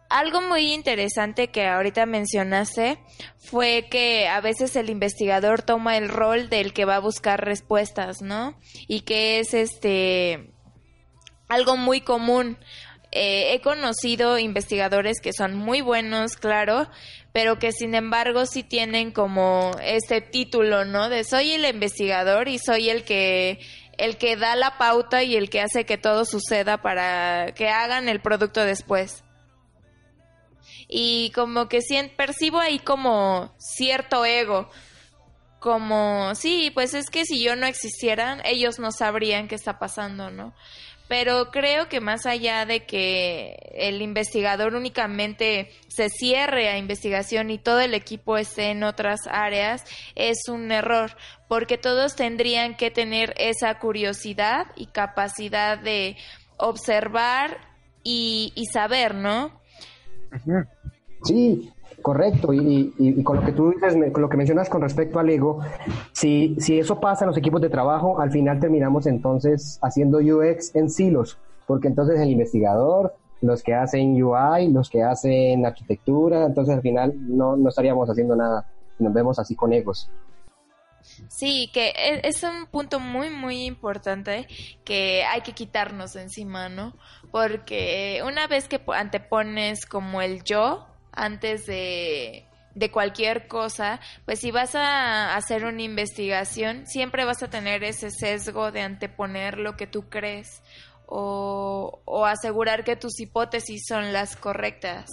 Algo 0.09 0.41
muy 0.41 0.73
interesante 0.73 1.49
que 1.49 1.67
ahorita 1.67 2.07
mencionaste 2.07 2.97
fue 3.37 3.85
que 3.91 4.27
a 4.27 4.41
veces 4.41 4.77
el 4.77 4.89
investigador 4.89 5.61
toma 5.61 5.99
el 5.99 6.09
rol 6.09 6.49
del 6.49 6.73
que 6.73 6.87
va 6.87 6.97
a 6.97 7.01
buscar 7.01 7.45
respuestas, 7.45 8.23
¿no? 8.23 8.55
Y 8.89 9.03
que 9.03 9.39
es 9.39 9.53
este 9.53 10.51
algo 11.51 11.77
muy 11.77 12.01
común. 12.01 12.57
Eh, 13.13 13.55
he 13.55 13.61
conocido 13.61 14.39
investigadores 14.39 15.21
que 15.21 15.33
son 15.33 15.55
muy 15.55 15.81
buenos, 15.81 16.37
claro, 16.37 16.89
pero 17.33 17.59
que 17.59 17.73
sin 17.73 17.95
embargo 17.95 18.47
sí 18.47 18.63
tienen 18.63 19.11
como 19.11 19.73
ese 19.83 20.21
título, 20.21 20.85
¿no? 20.85 21.09
De 21.09 21.25
soy 21.25 21.53
el 21.53 21.65
investigador 21.65 22.49
y 22.49 22.59
soy 22.59 22.89
el 22.89 23.03
que 23.05 23.59
el 23.99 24.17
que 24.17 24.37
da 24.37 24.57
la 24.57 24.79
pauta 24.79 25.23
y 25.23 25.37
el 25.37 25.51
que 25.51 25.61
hace 25.61 25.85
que 25.85 25.99
todo 25.99 26.25
suceda 26.25 26.81
para 26.81 27.53
que 27.55 27.69
hagan 27.69 28.09
el 28.09 28.21
producto 28.21 28.65
después. 28.65 29.25
Y 30.89 31.31
como 31.35 31.69
que 31.69 31.81
percibo 32.17 32.59
ahí 32.59 32.79
como 32.79 33.55
cierto 33.59 34.25
ego, 34.25 34.71
como, 35.61 36.35
sí, 36.35 36.71
pues 36.73 36.95
es 36.95 37.11
que 37.11 37.25
si 37.27 37.45
yo 37.45 37.55
no 37.55 37.67
existiera, 37.67 38.41
ellos 38.45 38.79
no 38.79 38.91
sabrían 38.91 39.47
qué 39.47 39.55
está 39.55 39.79
pasando, 39.79 40.31
¿no? 40.31 40.55
Pero 41.11 41.51
creo 41.51 41.89
que 41.89 42.01
más 42.01 42.25
allá 42.25 42.65
de 42.67 42.87
que 42.87 43.57
el 43.75 44.01
investigador 44.01 44.77
únicamente 44.77 45.73
se 45.89 46.09
cierre 46.09 46.69
a 46.69 46.79
investigación 46.79 47.51
y 47.51 47.59
todo 47.59 47.81
el 47.81 47.95
equipo 47.95 48.37
esté 48.37 48.71
en 48.71 48.85
otras 48.85 49.19
áreas, 49.29 49.85
es 50.15 50.49
un 50.49 50.71
error, 50.71 51.11
porque 51.49 51.79
todos 51.79 52.15
tendrían 52.15 52.77
que 52.77 52.93
tener 52.93 53.35
esa 53.39 53.81
curiosidad 53.81 54.69
y 54.77 54.87
capacidad 54.87 55.81
de 55.81 56.17
observar 56.59 57.59
y, 58.05 58.53
saber, 58.73 59.17
¿no? 59.17 59.61
Sí, 61.25 61.73
Correcto, 62.03 62.53
y, 62.53 63.23
con 63.23 63.37
lo 63.37 63.45
que 63.45 63.53
tú 63.53 63.71
dices, 63.71 63.95
con 64.13 64.23
lo 64.23 64.29
que 64.29 64.37
mencionas 64.37 64.69
con 64.69 64.81
respecto 64.81 65.19
al 65.19 65.29
ego, 65.29 65.61
si, 66.13 66.57
si 66.59 66.79
eso 66.79 67.01
pasa 67.01 67.25
en 67.25 67.29
los 67.29 67.37
equipos 67.37 67.61
de 67.61 67.69
trabajo, 67.69 68.21
al 68.21 68.31
final 68.31 68.59
terminamos 68.59 69.07
entonces 69.07 69.79
haciendo 69.83 70.19
UX 70.19 70.75
en 70.75 70.89
silos, 70.89 71.39
porque 71.67 71.89
entonces 71.89 72.19
el 72.21 72.31
investigador, 72.31 73.15
los 73.43 73.63
que 73.63 73.75
hacen 73.75 74.23
UI, 74.23 74.69
los 74.71 74.89
que 74.89 75.03
hacen 75.03 75.67
arquitectura, 75.67 76.47
entonces 76.47 76.75
al 76.75 76.83
final 76.83 77.15
no, 77.17 77.57
no 77.57 77.69
estaríamos 77.69 78.09
haciendo 78.09 78.37
nada, 78.37 78.67
nos 78.99 79.13
vemos 79.13 79.39
así 79.39 79.55
con 79.55 79.73
egos. 79.73 80.11
Sí, 81.29 81.71
que 81.73 81.89
e, 81.89 82.21
es 82.25 82.43
un 82.43 82.67
punto 82.67 83.01
muy, 83.01 83.31
muy 83.31 83.65
importante 83.65 84.47
que 84.85 85.25
hay 85.25 85.41
que 85.43 85.53
quitarnos 85.53 86.17
encima, 86.17 86.69
¿no? 86.69 86.95
Porque 87.31 88.23
una 88.27 88.47
vez 88.47 88.69
que 88.69 88.81
antepones 88.95 89.87
como 89.87 90.21
el 90.23 90.43
yo, 90.45 90.87
antes 91.13 91.67
de, 91.67 92.45
de 92.75 92.91
cualquier 92.91 93.49
cosa, 93.49 94.01
pues 94.25 94.39
si 94.39 94.51
vas 94.51 94.75
a 94.75 95.37
hacer 95.37 95.65
una 95.65 95.83
investigación, 95.83 96.87
siempre 96.87 97.25
vas 97.25 97.43
a 97.43 97.51
tener 97.51 97.85
ese 97.85 98.11
sesgo 98.11 98.73
de 98.73 98.83
anteponer 98.83 99.59
lo 99.59 99.77
que 99.77 99.87
tú 99.87 100.05
crees 100.09 100.63
o, 101.07 102.01
o 102.05 102.25
asegurar 102.25 102.85
que 102.85 102.97
tus 102.97 103.21
hipótesis 103.21 103.85
son 103.87 104.13
las 104.13 104.37
correctas. 104.37 105.11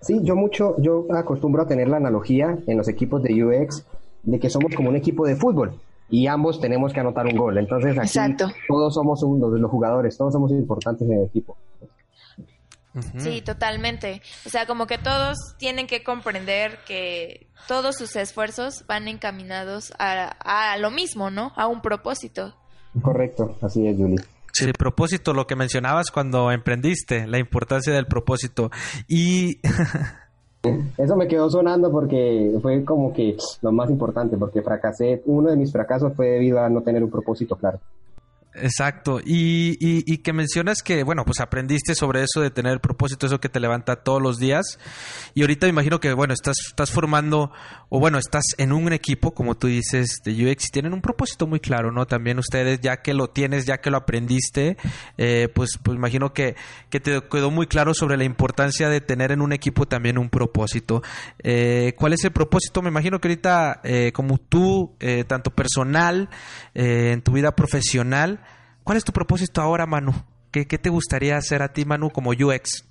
Sí, 0.00 0.20
yo 0.22 0.36
mucho, 0.36 0.76
yo 0.78 1.06
acostumbro 1.10 1.62
a 1.62 1.66
tener 1.66 1.88
la 1.88 1.96
analogía 1.96 2.56
en 2.66 2.76
los 2.76 2.88
equipos 2.88 3.22
de 3.22 3.42
UX 3.42 3.84
de 4.22 4.38
que 4.38 4.50
somos 4.50 4.74
como 4.74 4.90
un 4.90 4.96
equipo 4.96 5.26
de 5.26 5.36
fútbol 5.36 5.80
y 6.08 6.26
ambos 6.26 6.60
tenemos 6.60 6.92
que 6.92 7.00
anotar 7.00 7.26
un 7.26 7.36
gol. 7.36 7.58
Entonces 7.58 7.98
aquí 7.98 8.36
todos 8.68 8.94
somos 8.94 9.22
uno 9.22 9.50
de 9.50 9.58
los 9.58 9.70
jugadores, 9.70 10.16
todos 10.16 10.32
somos 10.32 10.52
importantes 10.52 11.08
en 11.08 11.18
el 11.18 11.24
equipo. 11.24 11.56
Sí, 13.18 13.42
totalmente. 13.42 14.22
O 14.44 14.48
sea, 14.48 14.66
como 14.66 14.86
que 14.86 14.98
todos 14.98 15.36
tienen 15.58 15.86
que 15.86 16.02
comprender 16.02 16.78
que 16.86 17.48
todos 17.68 17.96
sus 17.96 18.16
esfuerzos 18.16 18.84
van 18.86 19.08
encaminados 19.08 19.92
a, 19.98 20.76
lo 20.78 20.90
mismo, 20.90 21.30
¿no? 21.30 21.52
A 21.56 21.66
un 21.66 21.82
propósito. 21.82 22.54
Correcto, 23.02 23.56
así 23.62 23.86
es, 23.86 23.96
Julie. 23.96 24.18
Sí, 24.52 24.64
el 24.64 24.72
propósito, 24.72 25.34
lo 25.34 25.46
que 25.46 25.56
mencionabas 25.56 26.10
cuando 26.10 26.50
emprendiste, 26.50 27.26
la 27.26 27.38
importancia 27.38 27.92
del 27.92 28.06
propósito. 28.06 28.70
Y... 29.06 29.60
Eso 30.98 31.14
me 31.14 31.28
quedó 31.28 31.48
sonando 31.48 31.92
porque 31.92 32.58
fue 32.60 32.84
como 32.84 33.12
que 33.12 33.36
lo 33.62 33.70
más 33.70 33.88
importante, 33.88 34.36
porque 34.36 34.62
fracasé, 34.62 35.22
uno 35.26 35.50
de 35.50 35.56
mis 35.56 35.70
fracasos 35.70 36.12
fue 36.16 36.26
debido 36.28 36.58
a 36.58 36.68
no 36.68 36.82
tener 36.82 37.04
un 37.04 37.10
propósito 37.10 37.54
claro. 37.54 37.78
Exacto. 38.58 39.20
Y, 39.24 39.76
y, 39.80 40.18
que 40.18 40.32
mencionas 40.32 40.82
que, 40.82 41.02
bueno, 41.02 41.24
pues 41.24 41.40
aprendiste 41.40 41.94
sobre 41.94 42.22
eso 42.22 42.40
de 42.40 42.50
tener 42.50 42.80
propósito, 42.80 43.26
eso 43.26 43.38
que 43.38 43.48
te 43.48 43.60
levanta 43.60 43.96
todos 43.96 44.22
los 44.22 44.38
días. 44.38 44.78
Y 45.34 45.42
ahorita 45.42 45.66
me 45.66 45.70
imagino 45.70 46.00
que, 46.00 46.12
bueno, 46.12 46.32
estás, 46.32 46.56
estás 46.68 46.90
formando, 46.90 47.52
o 47.88 48.00
bueno, 48.00 48.18
estás 48.18 48.42
en 48.58 48.72
un 48.72 48.92
equipo, 48.92 49.34
como 49.34 49.56
tú 49.56 49.66
dices, 49.66 50.20
de 50.24 50.32
UX, 50.32 50.68
y 50.68 50.70
tienen 50.70 50.94
un 50.94 51.02
propósito 51.02 51.46
muy 51.46 51.60
claro, 51.60 51.92
¿no? 51.92 52.06
También 52.06 52.38
ustedes, 52.38 52.80
ya 52.80 53.02
que 53.02 53.14
lo 53.14 53.28
tienes, 53.28 53.66
ya 53.66 53.78
que 53.78 53.90
lo 53.90 53.98
aprendiste, 53.98 54.76
eh, 55.18 55.48
pues, 55.54 55.78
pues 55.82 55.96
imagino 55.96 56.32
que, 56.32 56.56
que 56.88 57.00
te 57.00 57.22
quedó 57.30 57.50
muy 57.50 57.66
claro 57.66 57.92
sobre 57.94 58.16
la 58.16 58.24
importancia 58.24 58.88
de 58.88 59.00
tener 59.00 59.32
en 59.32 59.42
un 59.42 59.52
equipo 59.52 59.86
también 59.86 60.18
un 60.18 60.30
propósito. 60.30 61.02
Eh, 61.42 61.94
¿Cuál 61.96 62.14
es 62.14 62.24
el 62.24 62.32
propósito? 62.32 62.80
Me 62.80 62.88
imagino 62.88 63.20
que 63.20 63.28
ahorita, 63.28 63.80
eh, 63.84 64.12
como 64.12 64.38
tú, 64.38 64.94
tanto 65.26 65.50
personal, 65.50 66.28
en 66.74 67.22
tu 67.22 67.32
vida 67.32 67.54
profesional, 67.54 68.40
¿Cuál 68.86 68.98
es 68.98 69.04
tu 69.04 69.10
propósito 69.10 69.60
ahora, 69.60 69.84
Manu? 69.84 70.12
¿Qué, 70.52 70.64
te 70.64 70.90
gustaría 70.90 71.36
hacer 71.36 71.60
a 71.60 71.72
ti, 71.72 71.84
Manu, 71.84 72.08
como 72.08 72.30
UX? 72.30 72.84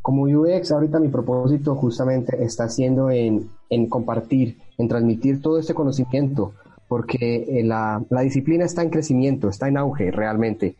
Como 0.00 0.22
UX, 0.22 0.70
ahorita 0.70 1.00
mi 1.00 1.08
propósito 1.08 1.74
justamente 1.74 2.40
está 2.44 2.68
siendo 2.68 3.10
en, 3.10 3.50
compartir, 3.88 4.58
en 4.78 4.86
transmitir 4.86 5.42
todo 5.42 5.58
este 5.58 5.74
conocimiento, 5.74 6.52
porque 6.86 7.46
eh, 7.48 7.64
la, 7.64 8.00
disciplina 8.22 8.64
está 8.64 8.82
en 8.82 8.90
crecimiento, 8.90 9.48
está 9.48 9.66
en 9.66 9.78
auge 9.78 10.12
realmente. 10.12 10.76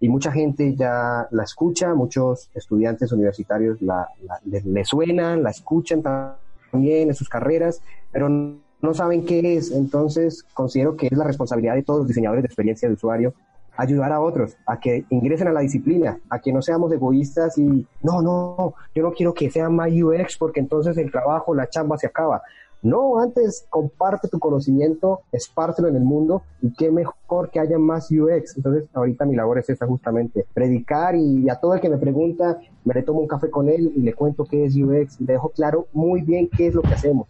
Y 0.00 0.10
mucha 0.10 0.30
gente 0.32 0.74
ya 0.74 1.26
la 1.30 1.42
escucha, 1.42 1.94
muchos 1.94 2.50
estudiantes 2.54 3.10
universitarios 3.10 3.80
la, 3.80 4.06
le, 4.44 4.84
suenan, 4.84 5.42
la 5.42 5.48
escuchan 5.48 6.02
también 6.02 7.08
en 7.08 7.14
sus 7.14 7.30
carreras, 7.30 7.80
pero 8.12 8.28
no 8.28 8.92
saben 8.92 9.24
qué 9.24 9.56
es. 9.56 9.70
Entonces, 9.70 10.44
considero 10.52 10.94
que 10.94 11.06
es 11.06 11.16
la 11.16 11.24
responsabilidad 11.24 11.74
de 11.74 11.84
todos 11.84 12.00
los 12.00 12.08
diseñadores 12.08 12.42
de 12.42 12.48
experiencia 12.48 12.86
de 12.86 12.96
usuario 12.96 13.32
ayudar 13.76 14.12
a 14.12 14.20
otros 14.20 14.56
a 14.66 14.78
que 14.78 15.04
ingresen 15.10 15.48
a 15.48 15.52
la 15.52 15.60
disciplina, 15.60 16.18
a 16.28 16.38
que 16.40 16.52
no 16.52 16.62
seamos 16.62 16.92
egoístas 16.92 17.56
y 17.58 17.86
no, 18.02 18.22
no, 18.22 18.74
yo 18.94 19.02
no 19.02 19.12
quiero 19.12 19.34
que 19.34 19.50
sea 19.50 19.68
más 19.68 19.90
UX 19.92 20.36
porque 20.36 20.60
entonces 20.60 20.96
el 20.98 21.10
trabajo, 21.10 21.54
la 21.54 21.68
chamba 21.68 21.96
se 21.96 22.06
acaba. 22.06 22.42
No, 22.82 23.20
antes 23.20 23.64
comparte 23.70 24.26
tu 24.26 24.40
conocimiento, 24.40 25.20
espártelo 25.30 25.86
en 25.86 25.94
el 25.94 26.02
mundo 26.02 26.42
y 26.60 26.72
qué 26.72 26.90
mejor 26.90 27.48
que 27.50 27.60
haya 27.60 27.78
más 27.78 28.10
UX. 28.10 28.56
Entonces, 28.56 28.88
ahorita 28.92 29.24
mi 29.24 29.36
labor 29.36 29.58
es 29.58 29.70
esa 29.70 29.86
justamente, 29.86 30.46
predicar 30.52 31.14
y 31.14 31.48
a 31.48 31.54
todo 31.60 31.74
el 31.74 31.80
que 31.80 31.88
me 31.88 31.98
pregunta, 31.98 32.58
me 32.84 32.92
le 32.92 33.04
tomo 33.04 33.20
un 33.20 33.28
café 33.28 33.50
con 33.50 33.68
él 33.68 33.92
y 33.94 34.00
le 34.00 34.14
cuento 34.14 34.44
qué 34.44 34.64
es 34.64 34.74
UX 34.74 35.20
y 35.20 35.24
le 35.24 35.34
dejo 35.34 35.50
claro 35.50 35.86
muy 35.92 36.22
bien 36.22 36.48
qué 36.48 36.66
es 36.66 36.74
lo 36.74 36.82
que 36.82 36.94
hacemos. 36.94 37.28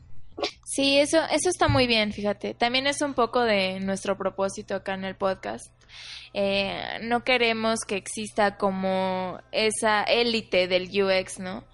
Sí, 0.64 0.98
eso, 0.98 1.18
eso 1.30 1.48
está 1.48 1.68
muy 1.68 1.86
bien, 1.86 2.12
fíjate. 2.12 2.54
También 2.54 2.86
es 2.86 3.02
un 3.02 3.14
poco 3.14 3.40
de 3.40 3.80
nuestro 3.80 4.16
propósito 4.16 4.74
acá 4.74 4.94
en 4.94 5.04
el 5.04 5.16
podcast. 5.16 5.72
Eh, 6.34 6.98
no 7.02 7.24
queremos 7.24 7.80
que 7.80 7.96
exista 7.96 8.56
como 8.56 9.38
esa 9.52 10.02
élite 10.04 10.68
del 10.68 10.88
UX, 10.88 11.40
¿no? 11.40 11.64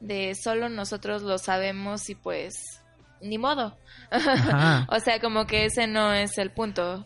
De 0.00 0.34
solo 0.34 0.68
nosotros 0.68 1.22
lo 1.22 1.38
sabemos 1.38 2.08
y 2.10 2.14
pues 2.14 2.80
ni 3.20 3.38
modo. 3.38 3.76
o 4.88 5.00
sea, 5.00 5.20
como 5.20 5.46
que 5.46 5.64
ese 5.64 5.86
no 5.86 6.12
es 6.12 6.38
el 6.38 6.50
punto. 6.50 7.04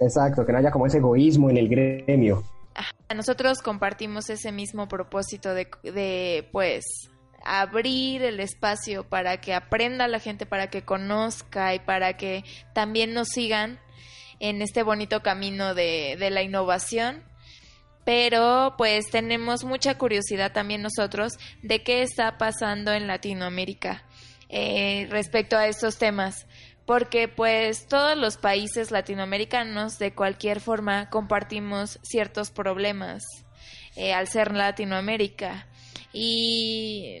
Exacto, 0.00 0.44
que 0.44 0.52
no 0.52 0.58
haya 0.58 0.70
como 0.70 0.86
ese 0.86 0.98
egoísmo 0.98 1.50
en 1.50 1.58
el 1.58 1.68
gremio. 1.68 2.42
Nosotros 3.14 3.60
compartimos 3.60 4.30
ese 4.30 4.50
mismo 4.50 4.88
propósito 4.88 5.52
de, 5.52 5.68
de 5.82 6.48
pues 6.50 7.10
abrir 7.44 8.22
el 8.22 8.40
espacio 8.40 9.08
para 9.08 9.40
que 9.40 9.54
aprenda 9.54 10.08
la 10.08 10.20
gente, 10.20 10.46
para 10.46 10.68
que 10.68 10.82
conozca 10.82 11.74
y 11.74 11.78
para 11.78 12.16
que 12.16 12.44
también 12.72 13.14
nos 13.14 13.28
sigan 13.28 13.80
en 14.38 14.62
este 14.62 14.82
bonito 14.82 15.22
camino 15.22 15.74
de, 15.74 16.16
de 16.18 16.30
la 16.30 16.42
innovación. 16.42 17.22
Pero 18.04 18.74
pues 18.78 19.10
tenemos 19.10 19.64
mucha 19.64 19.98
curiosidad 19.98 20.52
también 20.52 20.82
nosotros 20.82 21.34
de 21.62 21.82
qué 21.82 22.02
está 22.02 22.38
pasando 22.38 22.92
en 22.92 23.06
Latinoamérica 23.06 24.04
eh, 24.48 25.06
respecto 25.10 25.56
a 25.56 25.66
estos 25.68 25.98
temas 25.98 26.46
porque 26.90 27.28
pues 27.28 27.86
todos 27.86 28.16
los 28.16 28.36
países 28.36 28.90
latinoamericanos 28.90 30.00
de 30.00 30.12
cualquier 30.12 30.58
forma 30.58 31.08
compartimos 31.08 32.00
ciertos 32.02 32.50
problemas 32.50 33.22
eh, 33.94 34.12
al 34.12 34.26
ser 34.26 34.56
Latinoamérica 34.56 35.68
y, 36.12 37.16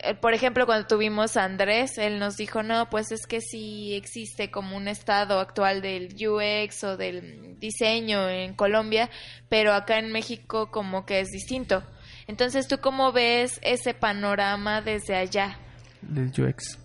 eh, 0.00 0.14
por 0.20 0.34
ejemplo, 0.34 0.66
cuando 0.66 0.86
tuvimos 0.86 1.36
a 1.36 1.44
Andrés, 1.44 1.98
él 1.98 2.18
nos 2.18 2.36
dijo, 2.36 2.62
no, 2.62 2.88
pues 2.90 3.12
es 3.12 3.26
que 3.26 3.40
sí 3.40 3.94
existe 3.94 4.50
como 4.50 4.76
un 4.76 4.88
estado 4.88 5.38
actual 5.38 5.82
del 5.82 6.14
UX 6.14 6.84
o 6.84 6.96
del 6.96 7.58
diseño 7.60 8.28
en 8.28 8.54
Colombia, 8.54 9.08
pero 9.48 9.72
acá 9.72 9.98
en 9.98 10.12
México 10.12 10.70
como 10.70 11.06
que 11.06 11.20
es 11.20 11.28
distinto. 11.28 11.82
Entonces, 12.26 12.66
¿tú 12.66 12.78
cómo 12.80 13.12
ves 13.12 13.60
ese 13.62 13.94
panorama 13.94 14.82
desde 14.82 15.14
allá? 15.14 15.58
Del 16.02 16.28
UX. 16.28 16.78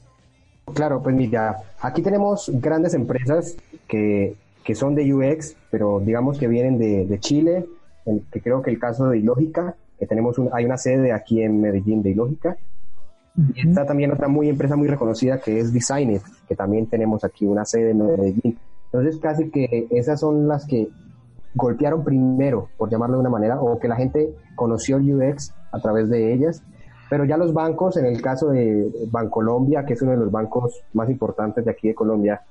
Claro, 0.73 1.01
pues 1.03 1.15
mira, 1.15 1.57
aquí 1.81 2.01
tenemos 2.01 2.49
grandes 2.53 2.93
empresas 2.93 3.57
que, 3.87 4.35
que 4.63 4.75
son 4.75 4.95
de 4.95 5.13
UX, 5.13 5.55
pero 5.69 5.99
digamos 5.99 6.37
que 6.37 6.47
vienen 6.47 6.77
de, 6.77 7.05
de 7.05 7.19
Chile, 7.19 7.65
que 8.31 8.41
creo 8.41 8.61
que 8.61 8.71
el 8.71 8.79
caso 8.79 9.09
de 9.09 9.19
Ilógica, 9.19 9.75
tenemos 10.05 10.39
hay 10.51 10.65
una 10.65 10.77
sede 10.77 11.11
aquí 11.11 11.41
en 11.41 11.61
Medellín 11.61 12.01
de 12.03 12.11
Ilógica. 12.11 12.57
Y 13.55 13.67
está 13.67 13.85
también 13.85 14.11
otra 14.11 14.27
muy 14.27 14.47
empresa 14.47 14.75
muy 14.75 14.87
reconocida 14.87 15.39
que 15.39 15.59
es 15.59 15.73
Designet, 15.73 16.21
que 16.47 16.55
también 16.55 16.85
tenemos 16.87 17.23
aquí 17.23 17.45
una 17.45 17.65
sede 17.65 17.91
en 17.91 18.05
Medellín. 18.05 18.59
Entonces 18.85 19.17
casi 19.19 19.49
que 19.49 19.87
esas 19.89 20.19
son 20.19 20.47
las 20.47 20.65
que 20.65 20.89
golpearon 21.55 22.03
primero, 22.03 22.69
por 22.77 22.89
llamarlo 22.89 23.17
de 23.17 23.21
una 23.21 23.29
manera, 23.29 23.61
o 23.61 23.79
que 23.79 23.87
la 23.87 23.95
gente 23.95 24.33
conoció 24.55 24.97
el 24.97 25.13
UX 25.13 25.53
a 25.71 25.79
través 25.79 26.09
de 26.09 26.33
ellas. 26.33 26.63
Pero 27.09 27.25
ya 27.25 27.37
los 27.37 27.53
bancos, 27.53 27.97
en 27.97 28.05
el 28.05 28.21
caso 28.21 28.49
de 28.49 28.91
Bancolombia, 29.11 29.85
que 29.85 29.93
es 29.93 30.01
uno 30.01 30.11
de 30.11 30.17
los 30.17 30.31
bancos 30.31 30.83
más 30.93 31.09
importantes 31.09 31.65
de 31.65 31.71
aquí 31.71 31.87
de 31.87 31.95
Colombia, 31.95 32.41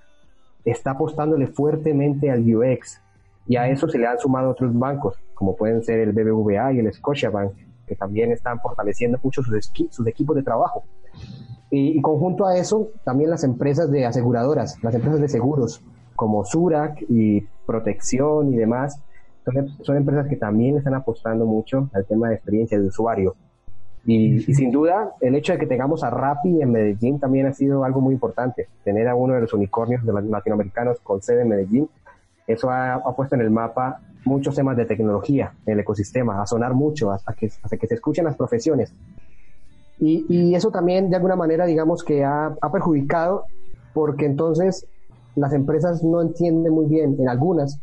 está 0.65 0.93
apostándole 0.93 1.49
fuertemente 1.49 2.31
al 2.31 2.43
UX. 2.43 3.01
Y 3.47 3.57
a 3.57 3.69
eso 3.69 3.89
se 3.89 3.99
le 3.99 4.07
han 4.07 4.19
sumado 4.19 4.51
otros 4.51 4.77
bancos, 4.79 5.17
como 5.35 5.57
pueden 5.57 5.83
ser 5.83 6.01
el 6.01 6.13
BBVA 6.13 6.73
y 6.73 6.79
el 6.79 6.93
Scotiabank, 6.93 7.53
que 7.87 7.97
también 7.97 8.33
están 8.33 8.61
fortaleciendo 8.61 9.19
mucho 9.23 9.43
sus, 9.43 9.73
sus 9.91 10.07
equipos 10.07 10.37
de 10.37 10.43
trabajo. 10.43 10.85
Y, 11.71 12.01
conjunto 12.03 12.47
a 12.47 12.57
eso, 12.59 12.91
también 13.03 13.31
las 13.31 13.45
empresas 13.45 13.91
de 13.91 14.05
aseguradoras, 14.05 14.79
las 14.83 14.95
empresas 14.95 15.21
de 15.21 15.29
seguros, 15.29 15.83
como 16.15 16.45
Surac 16.45 17.03
y 17.09 17.41
Protección 17.67 18.53
y 18.53 18.57
demás, 18.57 19.01
son, 19.45 19.69
son 19.81 19.97
empresas 19.97 20.29
que 20.29 20.37
también 20.37 20.77
están 20.77 20.95
apostando 20.95 21.47
mucho 21.47 21.89
al 21.95 22.05
tema 22.05 22.29
de 22.29 22.35
experiencia 22.35 22.79
de 22.79 22.87
usuario. 22.87 23.35
Y, 24.05 24.51
y, 24.51 24.55
sin 24.55 24.71
duda, 24.71 25.13
el 25.21 25.35
hecho 25.35 25.55
de 25.55 25.59
que 25.59 25.67
tengamos 25.67 26.05
a 26.05 26.11
Rappi 26.11 26.61
en 26.61 26.73
Medellín 26.73 27.19
también 27.19 27.47
ha 27.47 27.55
sido 27.55 27.85
algo 27.85 28.03
muy 28.03 28.15
importante. 28.15 28.69
Tener 28.85 29.09
a 29.09 29.15
uno 29.15 29.35
de 29.35 29.41
los 29.41 29.55
unicornios 29.55 30.05
de 30.05 30.13
los 30.13 30.25
latinoamericanos 30.25 31.01
con 31.01 31.23
sede 31.23 31.43
en 31.43 31.49
Medellín 31.49 31.89
eso 32.47 32.71
ha, 32.71 33.03
puesto 33.17 33.35
en 33.35 33.41
el 33.43 33.51
mapa 33.51 34.01
muchos 34.25 34.55
temas 34.55 34.77
de 34.77 34.85
tecnología 34.85 35.53
en 35.67 35.75
el 35.75 35.81
ecosistema, 35.81 36.43
a 36.43 36.47
sonar 36.47 36.75
mucho, 36.75 37.11
hasta 37.11 37.33
que, 37.33 37.47
hasta 37.47 37.77
que 37.77 37.87
se 37.87 37.95
escuchen 37.95 38.25
las 38.25 38.37
profesiones. 38.37 38.95
Y, 39.99 40.27
y, 40.29 40.55
eso 40.55 40.71
también, 40.71 41.11
de 41.11 41.17
alguna 41.17 41.37
manera, 41.37 41.65
digamos 41.67 42.03
que 42.03 42.25
ha, 42.25 42.57
ha, 42.61 42.73
perjudicado, 42.73 43.47
porque 43.95 44.27
entonces 44.27 44.87
las 45.37 45.53
empresas 45.53 46.03
no 46.03 46.21
entienden 46.21 46.73
muy 46.73 46.87
bien, 46.87 47.17
en 47.19 47.29
algunas, 47.29 47.81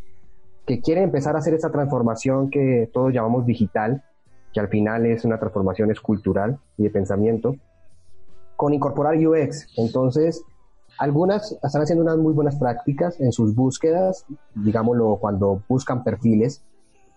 que 0.65 0.81
quieren 0.81 1.05
empezar 1.05 1.35
a 1.35 1.39
hacer 1.39 1.53
esa 1.53 1.71
transformación 1.71 2.49
que 2.49 2.89
todos 2.93 3.13
llamamos 3.13 3.45
digital, 3.45 4.03
que 4.53 4.59
al 4.59 4.67
final 4.67 5.05
es 5.05 5.25
una 5.25 5.39
transformación 5.39 5.91
escultural 5.91 6.59
y 6.77 6.83
de 6.83 6.89
pensamiento, 6.89 7.55
con 8.55 8.73
incorporar 8.73 9.15
UX. 9.15 9.67
Entonces, 9.77 10.43
algunas 10.99 11.53
están 11.63 11.81
haciendo 11.81 12.03
unas 12.03 12.17
muy 12.17 12.33
buenas 12.33 12.57
prácticas 12.57 13.19
en 13.21 13.31
sus 13.31 13.55
búsquedas, 13.55 14.25
digámoslo, 14.53 15.15
cuando 15.15 15.63
buscan 15.67 16.03
perfiles, 16.03 16.61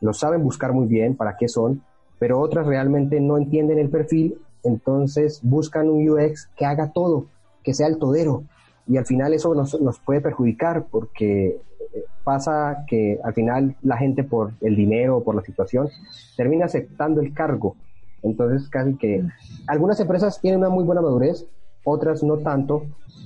lo 0.01 0.13
saben 0.13 0.45
buscar 0.45 0.73
muy 0.73 0.87
bien 0.87 1.17
para 1.17 1.37
qué 1.37 1.49
son, 1.49 1.83
pero 2.21 2.41
otras 2.41 2.67
realmente 2.67 3.21
no 3.21 3.37
entienden 3.37 3.81
el 3.81 3.91
perfil, 3.91 4.39
entonces 4.63 5.41
buscan 5.43 5.89
un 5.89 6.09
UX 6.09 6.49
que 6.57 6.65
haga 6.65 6.93
todo, 6.93 7.27
que 7.65 7.75
sea 7.75 7.89
el 7.89 7.99
todero, 7.99 8.45
y 8.87 8.97
al 8.97 9.05
final 9.05 9.35
eso 9.35 9.53
nos, 9.55 9.81
nos 9.81 9.99
puede 9.99 10.21
perjudicar 10.21 10.87
porque 10.89 11.61
eh, 11.93 12.05
pasa 12.23 12.85
que 12.87 13.19
al 13.23 13.35
final 13.35 13.77
la 13.83 13.97
gente 13.97 14.23
por 14.23 14.53
el 14.61 14.77
dinero 14.77 15.19
o 15.19 15.25
por 15.25 15.35
la 15.35 15.43
situación 15.43 15.89
termina 16.37 16.67
aceptando 16.67 17.21
el 17.21 17.35
cargo. 17.35 17.77
Entonces 18.23 18.69
casi 18.69 18.97
que 18.97 19.25
algunas 19.67 19.99
empresas 19.99 20.41
tienen 20.41 20.61
una 20.61 20.69
muy 20.69 20.85
buena 20.85 21.01
madurez, 21.01 21.47
otras 21.85 22.23
no 22.23 22.39
tanto, 22.39 22.85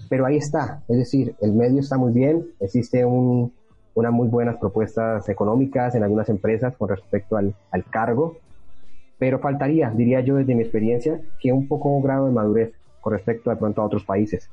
pero 0.09 0.27
ahí 0.27 0.37
está, 0.37 0.83
es 0.89 0.97
decir, 0.97 1.35
el 1.41 1.53
medio 1.53 1.81
está 1.81 1.97
muy 1.97 2.13
bien, 2.13 2.47
existe 2.61 3.05
un, 3.05 3.53
unas 3.95 4.13
muy 4.13 4.29
buenas 4.29 4.57
propuestas 4.57 5.29
económicas 5.29 5.95
en 5.95 6.03
algunas 6.03 6.29
empresas 6.29 6.77
con 6.77 6.89
respecto 6.89 7.37
al, 7.37 7.55
al, 7.71 7.85
cargo, 7.85 8.37
pero 9.19 9.39
faltaría, 9.39 9.91
diría 9.91 10.21
yo 10.21 10.37
desde 10.37 10.55
mi 10.55 10.63
experiencia, 10.63 11.21
que 11.41 11.53
un 11.53 11.67
poco 11.67 11.89
un 11.91 12.03
grado 12.03 12.27
de 12.27 12.33
madurez 12.33 12.73
con 13.01 13.13
respecto 13.13 13.51
de 13.51 13.57
pronto 13.57 13.83
a 13.83 13.85
otros 13.85 14.05
países. 14.05 14.51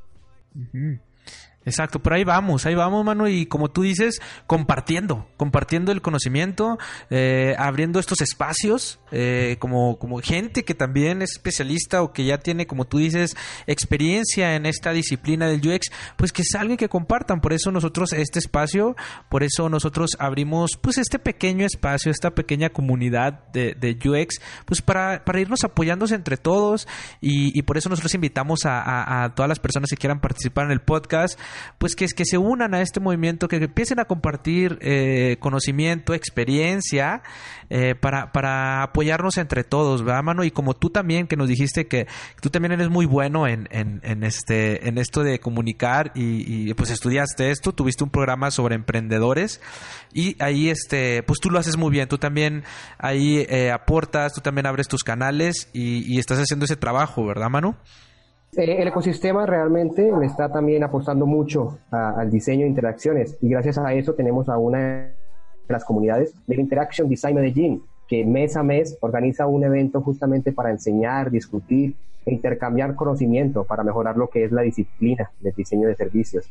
Exacto, 1.65 1.99
pero 1.99 2.17
ahí 2.17 2.23
vamos, 2.23 2.65
ahí 2.65 2.75
vamos, 2.75 3.05
mano, 3.05 3.27
y 3.27 3.45
como 3.45 3.71
tú 3.71 3.83
dices, 3.83 4.21
compartiendo, 4.47 5.29
compartiendo 5.37 5.91
el 5.91 6.01
conocimiento, 6.01 6.77
eh, 7.09 7.55
abriendo 7.57 7.99
estos 7.99 8.19
espacios, 8.21 8.99
eh, 9.11 9.55
como, 9.59 9.97
como 9.97 10.19
gente 10.19 10.65
que 10.65 10.73
también 10.73 11.21
es 11.21 11.31
especialista 11.33 12.01
o 12.01 12.11
que 12.11 12.25
ya 12.25 12.39
tiene, 12.39 12.67
como 12.67 12.85
tú 12.85 12.97
dices, 12.97 13.37
experiencia 13.65 14.55
en 14.55 14.65
esta 14.65 14.91
disciplina 14.91 15.47
del 15.47 15.65
UX, 15.65 15.87
pues 16.17 16.33
que 16.33 16.43
salgan 16.43 16.73
y 16.73 16.77
que 16.77 16.89
compartan. 16.89 17.39
Por 17.39 17.53
eso 17.53 17.71
nosotros 17.71 18.11
este 18.11 18.39
espacio, 18.39 18.95
por 19.29 19.43
eso 19.43 19.69
nosotros 19.69 20.11
abrimos, 20.19 20.77
pues 20.81 20.97
este 20.97 21.17
pequeño 21.19 21.65
espacio, 21.65 22.11
esta 22.11 22.31
pequeña 22.31 22.69
comunidad 22.69 23.47
de, 23.53 23.73
de 23.75 23.97
UX, 24.03 24.41
pues 24.65 24.81
para, 24.81 25.23
para 25.23 25.39
irnos 25.39 25.63
apoyándose 25.63 26.15
entre 26.15 26.35
todos 26.35 26.87
y, 27.21 27.57
y 27.57 27.61
por 27.61 27.77
eso 27.77 27.89
nosotros 27.89 28.13
invitamos 28.15 28.65
a, 28.65 28.81
a, 28.81 29.23
a 29.23 29.35
todas 29.35 29.47
las 29.47 29.59
personas 29.59 29.89
que 29.89 29.97
quieran 29.97 30.19
participar 30.19 30.65
en 30.65 30.71
el 30.71 30.81
podcast 30.81 31.39
pues 31.77 31.95
que, 31.95 32.05
que 32.07 32.25
se 32.25 32.37
unan 32.37 32.73
a 32.73 32.81
este 32.81 32.99
movimiento, 32.99 33.47
que 33.47 33.57
empiecen 33.57 33.99
a 33.99 34.05
compartir 34.05 34.77
eh, 34.81 35.37
conocimiento, 35.39 36.13
experiencia, 36.13 37.23
eh, 37.69 37.95
para, 37.95 38.31
para 38.31 38.83
apoyarnos 38.83 39.37
entre 39.37 39.63
todos, 39.63 40.03
¿verdad, 40.03 40.21
mano? 40.21 40.43
Y 40.43 40.51
como 40.51 40.75
tú 40.75 40.91
también, 40.91 41.25
que 41.25 41.35
nos 41.35 41.47
dijiste 41.47 41.87
que 41.87 42.07
tú 42.39 42.49
también 42.49 42.73
eres 42.73 42.89
muy 42.89 43.07
bueno 43.07 43.47
en, 43.47 43.67
en, 43.71 44.23
este, 44.23 44.87
en 44.87 44.99
esto 44.99 45.23
de 45.23 45.39
comunicar 45.39 46.11
y, 46.13 46.71
pues 46.75 46.91
estudiaste 46.91 47.49
esto, 47.49 47.71
tuviste 47.71 48.03
un 48.03 48.11
programa 48.11 48.51
sobre 48.51 48.75
emprendedores 48.75 49.59
y 50.13 50.35
ahí, 50.39 50.69
este, 50.69 51.23
pues 51.23 51.39
tú 51.39 51.49
lo 51.49 51.57
haces 51.57 51.77
muy 51.77 51.89
bien, 51.89 52.07
tú 52.07 52.19
también 52.19 52.63
ahí 52.99 53.45
eh, 53.49 53.71
aportas, 53.71 54.33
tú 54.33 54.41
también 54.41 54.67
abres 54.67 54.87
tus 54.87 55.03
canales 55.03 55.69
y, 55.73 56.03
y 56.13 56.19
estás 56.19 56.37
haciendo 56.37 56.65
ese 56.65 56.75
trabajo, 56.75 57.25
¿verdad, 57.25 57.49
Manu? 57.49 57.75
Eh, 58.55 58.81
el 58.81 58.87
ecosistema 58.87 59.45
realmente 59.45 60.11
le 60.17 60.25
está 60.25 60.51
también 60.51 60.83
apostando 60.83 61.25
mucho 61.25 61.79
al 61.89 62.29
diseño 62.29 62.61
de 62.61 62.69
interacciones 62.69 63.37
y 63.41 63.49
gracias 63.49 63.77
a 63.77 63.93
eso 63.93 64.13
tenemos 64.13 64.47
a 64.49 64.57
una 64.57 64.79
de 64.79 65.13
las 65.67 65.83
comunidades 65.83 66.33
del 66.45 66.59
Interaction 66.59 67.09
Design 67.09 67.35
Medellín 67.35 67.83
que 68.07 68.25
mes 68.25 68.55
a 68.55 68.63
mes 68.63 68.97
organiza 69.01 69.47
un 69.47 69.63
evento 69.63 70.01
justamente 70.01 70.51
para 70.51 70.69
enseñar, 70.69 71.31
discutir 71.31 71.95
e 72.25 72.33
intercambiar 72.33 72.95
conocimiento 72.95 73.63
para 73.63 73.83
mejorar 73.83 74.17
lo 74.17 74.29
que 74.29 74.43
es 74.43 74.51
la 74.51 74.61
disciplina 74.61 75.31
de 75.39 75.51
diseño 75.51 75.87
de 75.87 75.95
servicios. 75.95 76.49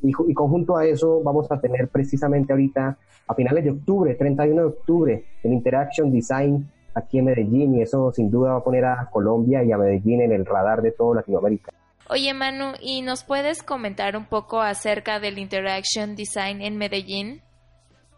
Y, 0.00 0.08
y 0.08 0.34
conjunto 0.34 0.76
a 0.76 0.86
eso 0.86 1.22
vamos 1.22 1.50
a 1.52 1.60
tener 1.60 1.88
precisamente 1.88 2.52
ahorita 2.52 2.96
a 3.26 3.34
finales 3.34 3.64
de 3.64 3.70
octubre, 3.70 4.14
31 4.14 4.60
de 4.60 4.66
octubre, 4.66 5.24
el 5.42 5.52
Interaction 5.52 6.10
Design 6.10 6.66
aquí 6.94 7.18
en 7.18 7.26
Medellín 7.26 7.74
y 7.74 7.82
eso 7.82 8.12
sin 8.12 8.30
duda 8.30 8.52
va 8.52 8.58
a 8.58 8.64
poner 8.64 8.84
a 8.84 9.08
Colombia 9.10 9.62
y 9.64 9.72
a 9.72 9.78
Medellín 9.78 10.20
en 10.22 10.32
el 10.32 10.46
radar 10.46 10.82
de 10.82 10.92
toda 10.92 11.16
Latinoamérica. 11.16 11.72
Oye 12.10 12.34
Manu, 12.34 12.72
¿y 12.80 13.02
nos 13.02 13.24
puedes 13.24 13.62
comentar 13.62 14.16
un 14.16 14.26
poco 14.26 14.60
acerca 14.60 15.20
del 15.20 15.38
Interaction 15.38 16.14
Design 16.16 16.60
en 16.60 16.76
Medellín? 16.76 17.40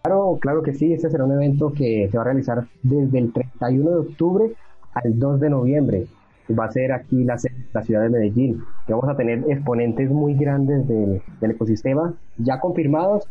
Claro, 0.03 0.39
claro 0.41 0.63
que 0.63 0.75
sí, 0.75 0.93
este 0.93 1.09
será 1.11 1.25
un 1.25 1.33
evento 1.33 1.73
que 1.73 2.09
se 2.11 2.17
va 2.17 2.25
a 2.25 2.27
realizar 2.27 2.67
desde 2.83 3.19
el 3.19 3.33
31 3.33 3.91
de 3.91 3.97
octubre 3.97 4.53
al 4.95 5.19
2 5.19 5.41
de 5.41 5.51
noviembre. 5.51 6.07
Va 6.51 6.67
a 6.67 6.71
ser 6.71 6.93
aquí 6.93 7.25
la, 7.25 7.37
la 7.73 7.83
ciudad 7.83 8.03
de 8.03 8.11
Medellín. 8.11 8.63
vamos 8.87 9.09
a 9.09 9.17
tener 9.17 9.45
exponentes 9.49 10.11
muy 10.11 10.35
grandes 10.35 10.87
del, 10.87 11.23
del 11.41 11.51
ecosistema 11.51 12.13
ya 12.37 12.61
confirmados. 12.61 13.27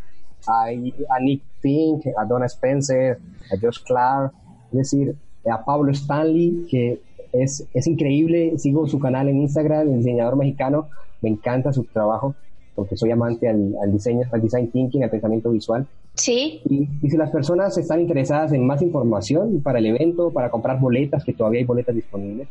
Hay 0.48 0.94
a 1.10 1.20
Nick 1.20 1.44
Pink, 1.62 2.08
a 2.18 2.26
Donna 2.26 2.48
Spencer, 2.48 3.20
a 3.52 3.60
Josh 3.62 3.84
Clark, 3.86 4.34
es 4.72 4.78
decir, 4.78 5.16
a 5.52 5.64
Pablo 5.64 5.92
Stanley, 5.92 6.66
que 6.70 7.02
es, 7.32 7.68
es 7.74 7.88
increíble, 7.88 8.58
sigo 8.58 8.88
su 8.88 9.00
canal 9.00 9.28
en 9.28 9.40
Instagram, 9.42 9.90
el 9.90 9.98
diseñador 9.98 10.36
mexicano, 10.36 10.88
me 11.22 11.30
encanta 11.30 11.74
su 11.74 11.84
trabajo, 11.86 12.36
porque 12.76 12.98
soy 12.98 13.12
amante 13.12 13.48
al, 13.48 13.92
diseño, 13.92 14.28
al 14.32 14.42
design 14.42 14.70
thinking, 14.72 15.04
al 15.04 15.10
pensamiento 15.10 15.52
visual. 15.52 15.88
Sí. 16.16 16.62
Y, 16.66 16.88
si 17.10 17.18
las 17.18 17.32
personas 17.32 17.78
están 17.78 18.02
interesadas 18.02 18.54
en 18.54 18.66
más 18.66 18.82
información 18.82 19.62
para 19.62 19.80
el 19.80 19.88
evento, 19.88 20.32
para 20.32 20.50
comprar 20.50 20.80
boletas, 20.80 21.24
que 21.24 21.34
todavía 21.34 21.60
hay 21.60 21.66
boletas 21.66 21.96
disponibles, 21.96 22.48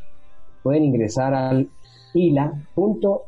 pueden 0.63 0.85
ingresar 0.85 1.35
al 1.35 1.69
ila.ixda.org. 2.15 3.27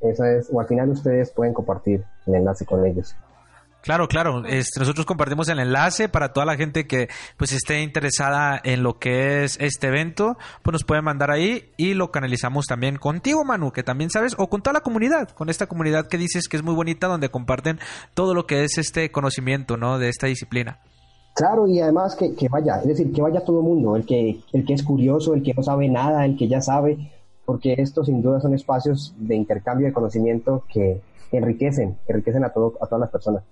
Eso 0.00 0.24
es, 0.24 0.50
o 0.52 0.60
al 0.60 0.66
final 0.66 0.90
ustedes 0.90 1.30
pueden 1.30 1.54
compartir 1.54 2.04
el 2.26 2.34
enlace 2.34 2.66
con 2.66 2.84
ellos. 2.84 3.16
Claro, 3.84 4.08
claro. 4.08 4.46
Este, 4.46 4.80
nosotros 4.80 5.04
compartimos 5.04 5.46
el 5.50 5.58
enlace 5.58 6.08
para 6.08 6.32
toda 6.32 6.46
la 6.46 6.56
gente 6.56 6.86
que 6.86 7.08
pues 7.36 7.52
esté 7.52 7.82
interesada 7.82 8.58
en 8.64 8.82
lo 8.82 8.98
que 8.98 9.44
es 9.44 9.58
este 9.60 9.88
evento, 9.88 10.38
pues 10.62 10.72
nos 10.72 10.84
pueden 10.84 11.04
mandar 11.04 11.30
ahí 11.30 11.70
y 11.76 11.92
lo 11.92 12.10
canalizamos 12.10 12.64
también 12.64 12.96
contigo, 12.96 13.44
Manu, 13.44 13.72
que 13.72 13.82
también 13.82 14.08
sabes, 14.08 14.36
o 14.38 14.48
con 14.48 14.62
toda 14.62 14.72
la 14.72 14.80
comunidad, 14.80 15.28
con 15.28 15.50
esta 15.50 15.66
comunidad 15.66 16.08
que 16.08 16.16
dices 16.16 16.48
que 16.48 16.56
es 16.56 16.62
muy 16.62 16.74
bonita, 16.74 17.08
donde 17.08 17.28
comparten 17.28 17.78
todo 18.14 18.32
lo 18.32 18.46
que 18.46 18.64
es 18.64 18.78
este 18.78 19.12
conocimiento, 19.12 19.76
¿no? 19.76 19.98
De 19.98 20.08
esta 20.08 20.28
disciplina. 20.28 20.80
Claro, 21.34 21.66
y 21.66 21.78
además 21.78 22.16
que, 22.16 22.34
que 22.34 22.48
vaya, 22.48 22.76
es 22.78 22.86
decir, 22.86 23.12
que 23.12 23.20
vaya 23.20 23.44
todo 23.44 23.58
el 23.58 23.64
mundo, 23.64 23.96
el 23.96 24.06
que, 24.06 24.40
el 24.54 24.64
que 24.64 24.72
es 24.72 24.82
curioso, 24.82 25.34
el 25.34 25.42
que 25.42 25.52
no 25.52 25.62
sabe 25.62 25.90
nada, 25.90 26.24
el 26.24 26.38
que 26.38 26.48
ya 26.48 26.62
sabe, 26.62 27.12
porque 27.44 27.74
estos 27.76 28.06
sin 28.06 28.22
duda 28.22 28.40
son 28.40 28.54
espacios 28.54 29.14
de 29.18 29.36
intercambio 29.36 29.88
de 29.88 29.92
conocimiento 29.92 30.64
que, 30.72 31.02
enriquecen, 31.36 31.98
enriquecen 32.08 32.44
a, 32.44 32.52
todo, 32.52 32.74
a 32.80 32.86
todas 32.86 33.00
las 33.00 33.10
personas. 33.10 33.44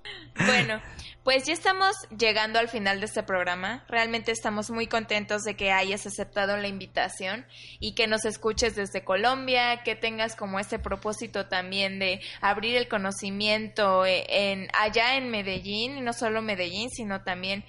Bueno, 0.47 0.81
pues 1.25 1.45
ya 1.45 1.53
estamos 1.53 1.95
llegando 2.17 2.59
al 2.59 2.69
final 2.69 2.99
de 2.99 3.07
este 3.07 3.23
programa. 3.23 3.85
Realmente 3.89 4.33
estamos 4.33 4.71
muy 4.71 4.87
contentos 4.87 5.43
de 5.43 5.55
que 5.55 5.71
hayas 5.71 6.07
aceptado 6.07 6.57
la 6.57 6.69
invitación 6.69 7.47
y 7.79 7.95
que 7.95 8.07
nos 8.07 8.25
escuches 8.25 8.75
desde 8.75 9.05
Colombia, 9.05 9.83
que 9.85 9.95
tengas 9.95 10.35
como 10.35 10.59
este 10.59 10.79
propósito 10.79 11.47
también 11.47 11.99
de 11.99 12.21
abrir 12.41 12.77
el 12.77 12.89
conocimiento 12.89 14.05
eh, 14.05 14.25
en 14.29 14.69
allá 14.79 15.17
en 15.17 15.31
Medellín, 15.31 15.99
y 15.99 16.01
no 16.01 16.13
solo 16.13 16.43
Medellín, 16.43 16.91
sino 16.91 17.23
también 17.23 17.65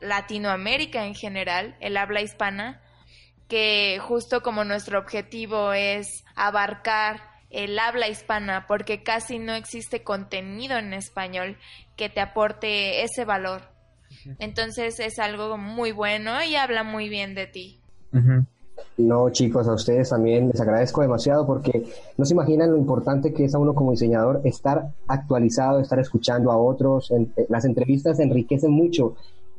Latinoamérica 0.00 1.06
en 1.06 1.14
general, 1.14 1.76
el 1.80 1.96
habla 1.96 2.22
hispana, 2.22 2.82
que 3.48 3.98
justo 4.00 4.42
como 4.42 4.64
nuestro 4.64 4.98
objetivo 4.98 5.72
es 5.72 6.24
abarcar 6.34 7.35
el 7.50 7.78
habla 7.78 8.08
hispana, 8.08 8.66
porque 8.66 9.02
casi 9.02 9.38
no 9.38 9.54
existe 9.54 10.02
contenido 10.02 10.78
en 10.78 10.92
español 10.92 11.56
que 11.96 12.08
te 12.08 12.20
aporte 12.20 13.02
ese 13.02 13.24
valor. 13.24 13.62
Entonces 14.38 14.98
es 15.00 15.18
algo 15.18 15.56
muy 15.56 15.92
bueno 15.92 16.42
y 16.42 16.56
habla 16.56 16.82
muy 16.82 17.08
bien 17.08 17.34
de 17.34 17.46
ti. 17.46 17.80
No, 18.98 19.30
chicos, 19.30 19.68
a 19.68 19.74
ustedes 19.74 20.10
también 20.10 20.48
les 20.48 20.60
agradezco 20.60 21.02
demasiado 21.02 21.46
porque 21.46 21.86
no 22.16 22.24
se 22.24 22.34
imaginan 22.34 22.70
lo 22.72 22.78
importante 22.78 23.32
que 23.32 23.44
es 23.44 23.54
a 23.54 23.58
uno 23.58 23.74
como 23.74 23.90
diseñador 23.90 24.40
estar 24.44 24.92
actualizado, 25.06 25.80
estar 25.80 25.98
escuchando 25.98 26.50
a 26.50 26.58
otros. 26.58 27.12
las 27.48 27.64
entrevistas 27.64 28.18
enriquecen 28.20 28.70
mucho 28.70 29.16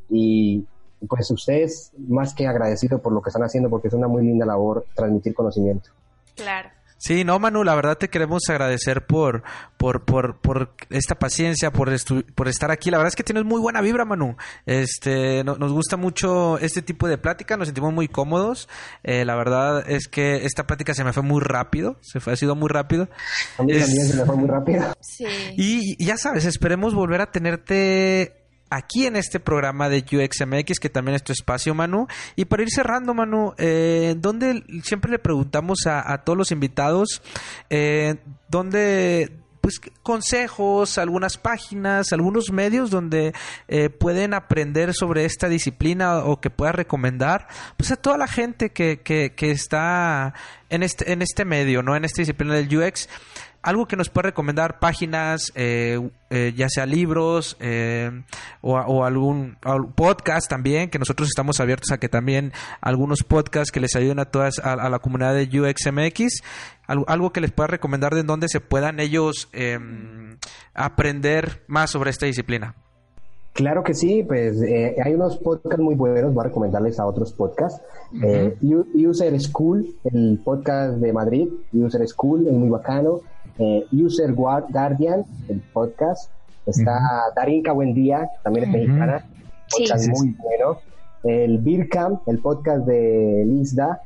y 0.10 0.65
pues 1.08 1.30
ustedes 1.30 1.91
más 2.08 2.34
que 2.34 2.47
agradecido 2.47 3.00
por 3.00 3.13
lo 3.13 3.21
que 3.21 3.30
están 3.30 3.43
haciendo 3.43 3.69
porque 3.69 3.89
es 3.89 3.93
una 3.93 4.08
muy 4.08 4.23
linda 4.23 4.45
labor 4.45 4.86
transmitir 4.95 5.36
conocimiento. 5.36 5.89
Claro. 6.36 6.69
Sí, 6.97 7.23
no, 7.23 7.38
Manu, 7.39 7.63
la 7.63 7.75
verdad 7.75 7.97
te 7.97 8.10
queremos 8.10 8.41
agradecer 8.49 9.05
por, 9.05 9.43
por, 9.77 10.03
por, 10.03 10.38
por 10.38 10.73
esta 10.89 11.15
paciencia, 11.15 11.71
por, 11.71 11.91
por 12.33 12.47
estar 12.47 12.71
aquí. 12.71 12.89
La 12.89 12.97
verdad 12.97 13.10
es 13.10 13.15
que 13.15 13.23
tienes 13.23 13.45
muy 13.45 13.62
buena 13.62 13.81
vibra, 13.81 14.03
Manu. 14.03 14.36
Este, 14.65 15.43
nos 15.43 15.71
gusta 15.71 15.95
mucho 15.95 16.57
este 16.57 16.81
tipo 16.81 17.07
de 17.07 17.17
plática, 17.17 17.55
nos 17.55 17.67
sentimos 17.67 17.93
muy 17.93 18.07
cómodos. 18.07 18.67
Eh, 19.03 19.25
la 19.25 19.36
verdad 19.36 19.88
es 19.88 20.07
que 20.07 20.45
esta 20.45 20.65
plática 20.65 20.93
se 20.93 21.03
me 21.03 21.13
fue 21.13 21.23
muy 21.23 21.41
rápido, 21.41 21.97
se 22.01 22.19
fue, 22.19 22.33
ha 22.33 22.36
sido 22.36 22.55
muy 22.55 22.69
rápido. 22.69 23.10
A 23.57 23.63
mí 23.63 23.77
también 23.77 24.07
se 24.07 24.17
me 24.17 24.25
fue 24.25 24.36
muy 24.36 24.49
rápido. 24.49 24.93
Sí. 24.99 25.25
Y 25.55 26.03
ya 26.03 26.17
sabes, 26.17 26.45
esperemos 26.45 26.95
volver 26.95 27.21
a 27.21 27.31
tenerte 27.31 28.46
aquí 28.69 29.06
en 29.06 29.15
este 29.15 29.39
programa 29.39 29.89
de 29.89 29.99
UXMX, 29.99 30.80
que 30.80 30.89
también 30.89 31.15
es 31.15 31.23
tu 31.23 31.32
espacio, 31.32 31.73
Manu. 31.73 32.08
Y 32.36 32.45
para 32.45 32.63
ir 32.63 32.69
cerrando, 32.69 33.13
Manu, 33.13 33.53
eh, 33.58 34.15
donde 34.17 34.63
siempre 34.84 35.12
le 35.12 35.19
preguntamos 35.19 35.80
a, 35.86 36.17
todos 36.23 36.38
los 36.38 36.51
invitados, 36.51 37.21
eh, 37.69 38.15
¿dónde 38.49 39.32
pues 39.67 39.82
consejos, 40.01 40.97
algunas 40.97 41.38
páginas, 41.38 42.13
algunos 42.13 42.53
medios 42.53 42.89
donde 42.89 43.34
eh, 43.67 43.89
pueden 43.89 44.34
aprender 44.34 44.93
sobre 44.93 45.25
esta 45.25 45.49
disciplina 45.49 46.19
o 46.19 46.39
que 46.39 46.49
pueda 46.49 46.71
recomendar, 46.71 47.49
pues 47.75 47.91
a 47.91 47.97
toda 47.97 48.17
la 48.17 48.27
gente 48.27 48.69
que, 48.69 49.01
que, 49.01 49.34
que 49.36 49.51
está 49.51 50.34
en 50.69 50.84
este, 50.84 51.12
en 51.12 51.21
este 51.21 51.43
medio, 51.43 51.84
¿no? 51.84 51.97
En 51.97 52.06
esta 52.06 52.21
disciplina 52.21 52.53
del 52.56 52.77
UX 52.77 53.10
algo 53.67 53.86
que 53.86 53.97
nos 53.97 54.08
puede 54.08 54.30
recomendar, 54.30 54.80
páginas, 54.80 55.51
eh, 55.53 55.99
eh, 56.30 56.53
ya 56.56 56.69
sea 56.69 56.86
libros 56.86 57.58
eh, 57.60 58.23
o, 58.62 59.03
algún 59.03 59.58
podcast 59.93 60.49
también, 60.49 60.89
que 60.89 60.97
nosotros 60.97 61.27
estamos 61.27 61.60
abiertos 61.60 61.91
a 61.91 61.97
que 61.97 62.08
también 62.08 62.53
algunos 62.80 63.23
podcasts 63.23 63.73
que 63.73 63.82
les 63.82 63.93
ayuden 63.97 64.19
a 64.19 64.25
todas, 64.25 64.60
a, 64.60 64.89
la 64.89 65.00
comunidad 65.00 65.35
de 65.35 65.60
UXMX, 65.60 66.41
algo, 66.87 67.04
algo, 67.10 67.33
que 67.33 67.41
les 67.41 67.52
pueda 67.52 67.67
recomendar 67.67 68.15
de 68.15 68.23
donde 68.23 68.48
se 68.48 68.62
puedan 68.62 69.02
ellos 69.02 69.50
em, 69.52 70.37
aprender 70.73 71.65
más 71.67 71.91
sobre 71.91 72.12
esta 72.12 72.25
disciplina. 72.25 72.73
Claro 73.58 73.83
que 73.83 73.96
sí, 73.96 74.21
pues 74.21 74.62
eh, 74.62 74.96
hay 75.04 75.15
unos 75.15 75.37
podcasts 75.39 75.83
muy 75.83 75.96
buenos, 75.96 76.31
voy 76.31 76.41
a 76.41 76.48
recomendarles 76.50 77.00
a 77.00 77.08
otros 77.08 77.33
podcasts. 77.33 77.81
Eh, 78.23 78.56
User 78.94 79.41
School, 79.41 79.96
el 80.04 80.39
podcast 80.46 81.00
de 81.00 81.12
Madrid, 81.12 81.50
User 81.73 82.08
School, 82.08 82.48
es 82.48 82.54
muy 82.54 82.69
bacano. 82.69 83.21
Eh, 83.60 83.85
User 83.91 84.33
Guardian, 84.33 85.25
el 85.47 85.62
podcast. 85.73 86.31
Está 86.65 86.99
Darinka 87.35 87.71
Buen 87.71 87.93
Día, 87.93 88.29
también 88.43 88.65
es 88.65 88.71
mexicana, 88.71 89.25
podcast 89.69 90.08
muy 90.10 90.35
bueno. 90.37 90.79
El 91.23 91.60
Beer 91.60 91.87
Camp, 91.87 92.27
el 92.27 92.39
podcast 92.39 92.85
de 92.85 93.43
Lizda. 93.45 94.01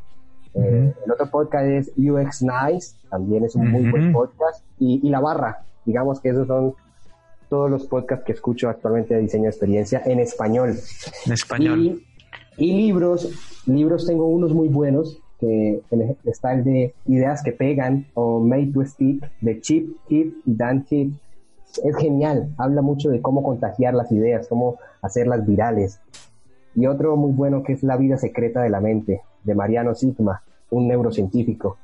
el 0.53 0.93
otro 1.11 1.29
podcast 1.31 1.65
es 1.65 1.91
UX 1.97 2.43
Nice, 2.43 2.95
también 3.09 3.45
es 3.45 3.55
un 3.55 3.71
muy 3.71 3.89
buen 3.89 4.13
podcast. 4.13 4.63
Y, 4.79 5.05
y 5.05 5.09
La 5.09 5.19
Barra, 5.19 5.63
digamos 5.85 6.19
que 6.19 6.29
esos 6.29 6.47
son 6.47 6.75
todos 7.51 7.69
los 7.69 7.85
podcasts 7.85 8.23
que 8.25 8.31
escucho 8.31 8.69
actualmente 8.69 9.13
de 9.13 9.19
diseño 9.19 9.43
de 9.43 9.49
experiencia 9.49 10.01
en 10.05 10.21
español. 10.21 10.73
En 11.25 11.33
español. 11.33 12.01
Y, 12.57 12.73
libros, 12.73 13.29
libros 13.65 14.07
tengo 14.07 14.27
unos 14.27 14.53
muy 14.53 14.69
buenos, 14.69 15.19
que 15.41 15.81
está 16.25 16.53
el 16.53 16.63
de 16.63 16.93
Ideas 17.07 17.43
que 17.43 17.51
pegan 17.51 18.05
o 18.13 18.39
Made 18.39 18.67
to 18.67 18.85
Speak 18.85 19.29
de 19.41 19.59
Chip 19.59 19.97
y 20.07 20.33
Dan. 20.45 20.85
Es 21.83 21.95
genial, 21.97 22.53
habla 22.57 22.81
mucho 22.81 23.09
de 23.09 23.21
cómo 23.21 23.43
contagiar 23.43 23.93
las 23.93 24.11
ideas, 24.11 24.47
cómo 24.47 24.77
hacerlas 25.01 25.45
virales. 25.45 25.99
Y 26.75 26.85
otro 26.85 27.17
muy 27.17 27.31
bueno 27.31 27.63
que 27.63 27.73
es 27.73 27.83
La 27.83 27.97
vida 27.97 28.17
secreta 28.17 28.61
de 28.61 28.69
la 28.69 28.79
mente, 28.79 29.21
de 29.43 29.55
Mariano 29.55 29.95
Sigma, 29.95 30.43
un 30.69 30.87
neurocientífico. 30.87 31.77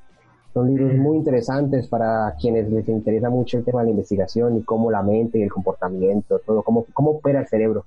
Son 0.54 0.68
libros 0.68 0.96
muy 0.96 1.18
interesantes 1.18 1.88
para 1.88 2.34
quienes 2.40 2.70
les 2.70 2.88
interesa 2.88 3.30
mucho 3.30 3.58
el 3.58 3.66
tema 3.66 3.82
de 3.82 3.88
la 3.88 3.92
investigación 3.92 4.58
y 4.58 4.64
cómo 4.64 4.92
la 4.92 5.04
mente 5.04 5.40
y 5.40 5.44
el 5.44 5.52
comportamiento, 5.52 6.40
todo, 6.46 6.64
cómo, 6.64 6.86
cómo 6.94 7.12
opera 7.12 7.42
el 7.42 7.48
cerebro. 7.48 7.86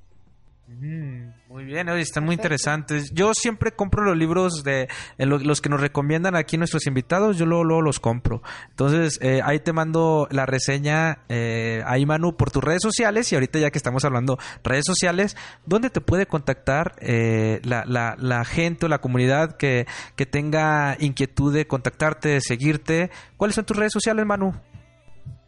Mm, 0.79 1.33
muy 1.49 1.65
bien, 1.65 1.89
están 1.89 2.25
muy 2.25 2.37
interesantes. 2.37 3.11
Yo 3.13 3.35
siempre 3.35 3.73
compro 3.73 4.05
los 4.05 4.17
libros 4.17 4.63
de 4.63 4.87
los 5.19 5.61
que 5.61 5.69
nos 5.69 5.81
recomiendan 5.81 6.37
aquí 6.37 6.57
nuestros 6.57 6.87
invitados, 6.87 7.39
yo 7.39 7.45
luego, 7.45 7.83
los 7.83 7.99
compro. 7.99 8.41
Entonces, 8.69 9.19
eh, 9.21 9.41
ahí 9.43 9.59
te 9.59 9.73
mando 9.73 10.29
la 10.31 10.47
reseña, 10.47 11.25
eh, 11.29 11.83
ahí 11.87 12.07
Manu, 12.07 12.37
por 12.37 12.53
tus 12.53 12.63
redes 12.63 12.83
sociales 12.83 13.33
y 13.33 13.35
ahorita 13.35 13.59
ya 13.59 13.71
que 13.73 13.79
estamos 13.79 14.05
hablando 14.05 14.39
redes 14.63 14.85
sociales, 14.87 15.37
¿dónde 15.67 15.91
te 15.91 16.01
puede 16.01 16.27
contactar 16.27 16.95
eh, 17.01 17.61
la, 17.65 17.85
la, 17.85 18.15
la, 18.17 18.45
gente 18.45 18.87
o 18.87 18.89
la 18.89 19.01
comunidad 19.01 19.57
que, 19.57 19.87
que 20.15 20.25
tenga 20.25 20.97
inquietud 21.01 21.53
de 21.53 21.67
contactarte, 21.67 22.29
de 22.29 22.41
seguirte? 22.41 23.11
¿Cuáles 23.37 23.57
son 23.57 23.65
tus 23.65 23.77
redes 23.77 23.93
sociales, 23.93 24.25
Manu? 24.25 24.55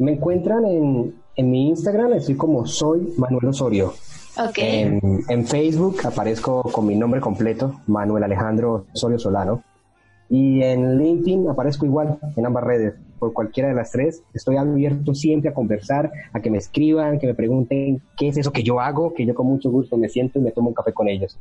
Me 0.00 0.14
encuentran 0.14 0.64
en, 0.64 1.14
en 1.36 1.50
mi 1.50 1.68
Instagram, 1.68 2.14
estoy 2.14 2.34
como 2.34 2.66
soy 2.66 3.14
Manuel 3.16 3.46
Osorio. 3.46 3.94
En, 4.36 5.46
Facebook 5.46 5.98
aparezco 6.04 6.62
con 6.62 6.86
mi 6.86 6.94
nombre 6.94 7.20
completo, 7.20 7.80
Manuel 7.86 8.24
Alejandro 8.24 8.86
Osorio 8.94 9.18
Solano. 9.18 9.62
Y 10.28 10.62
en 10.62 10.98
LinkedIn 10.98 11.50
aparezco 11.50 11.84
igual 11.84 12.18
en 12.36 12.46
ambas 12.46 12.64
redes, 12.64 12.94
por 13.18 13.34
cualquiera 13.34 13.68
de 13.68 13.74
las 13.74 13.90
tres. 13.90 14.22
Estoy 14.32 14.56
abierto 14.56 15.14
siempre 15.14 15.50
a 15.50 15.54
conversar, 15.54 16.10
a 16.32 16.40
que 16.40 16.50
me 16.50 16.56
escriban, 16.56 17.18
que 17.18 17.26
me 17.26 17.34
pregunten 17.34 18.00
qué 18.16 18.28
es 18.28 18.38
eso 18.38 18.50
que 18.50 18.62
yo 18.62 18.80
hago, 18.80 19.12
que 19.12 19.26
yo 19.26 19.34
con 19.34 19.46
mucho 19.46 19.70
gusto 19.70 19.98
me 19.98 20.08
siento 20.08 20.38
y 20.38 20.42
me 20.42 20.52
tomo 20.52 20.68
un 20.68 20.74
café 20.74 20.92
con 20.94 21.08
ellos. 21.08 21.38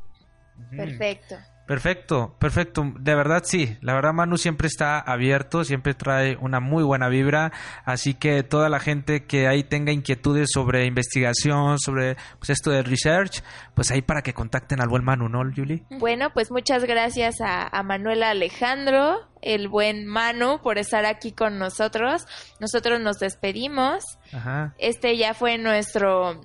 Perfecto. 0.75 1.35
Perfecto, 1.71 2.35
perfecto. 2.37 2.91
De 2.99 3.15
verdad 3.15 3.43
sí. 3.45 3.77
La 3.79 3.93
verdad 3.93 4.11
Manu 4.11 4.35
siempre 4.37 4.67
está 4.67 4.99
abierto, 4.99 5.63
siempre 5.63 5.93
trae 5.93 6.35
una 6.35 6.59
muy 6.59 6.83
buena 6.83 7.07
vibra. 7.07 7.53
Así 7.85 8.13
que 8.13 8.43
toda 8.43 8.67
la 8.67 8.81
gente 8.81 9.23
que 9.23 9.47
ahí 9.47 9.63
tenga 9.63 9.93
inquietudes 9.93 10.49
sobre 10.51 10.85
investigación, 10.85 11.79
sobre 11.79 12.17
pues, 12.39 12.49
esto 12.49 12.71
de 12.71 12.83
research, 12.83 13.41
pues 13.73 13.89
ahí 13.89 14.01
para 14.01 14.21
que 14.21 14.33
contacten 14.33 14.81
al 14.81 14.89
buen 14.89 15.05
Manu, 15.05 15.29
¿no, 15.29 15.49
Julie? 15.55 15.85
Bueno, 15.91 16.33
pues 16.33 16.51
muchas 16.51 16.83
gracias 16.83 17.39
a, 17.39 17.65
a 17.65 17.83
Manuela 17.83 18.31
Alejandro, 18.31 19.29
el 19.41 19.69
buen 19.69 20.05
Manu, 20.05 20.59
por 20.61 20.77
estar 20.77 21.05
aquí 21.05 21.31
con 21.31 21.57
nosotros. 21.57 22.25
Nosotros 22.59 22.99
nos 22.99 23.17
despedimos. 23.17 24.03
Ajá. 24.33 24.75
Este 24.77 25.15
ya 25.15 25.33
fue 25.33 25.57
nuestro 25.57 26.41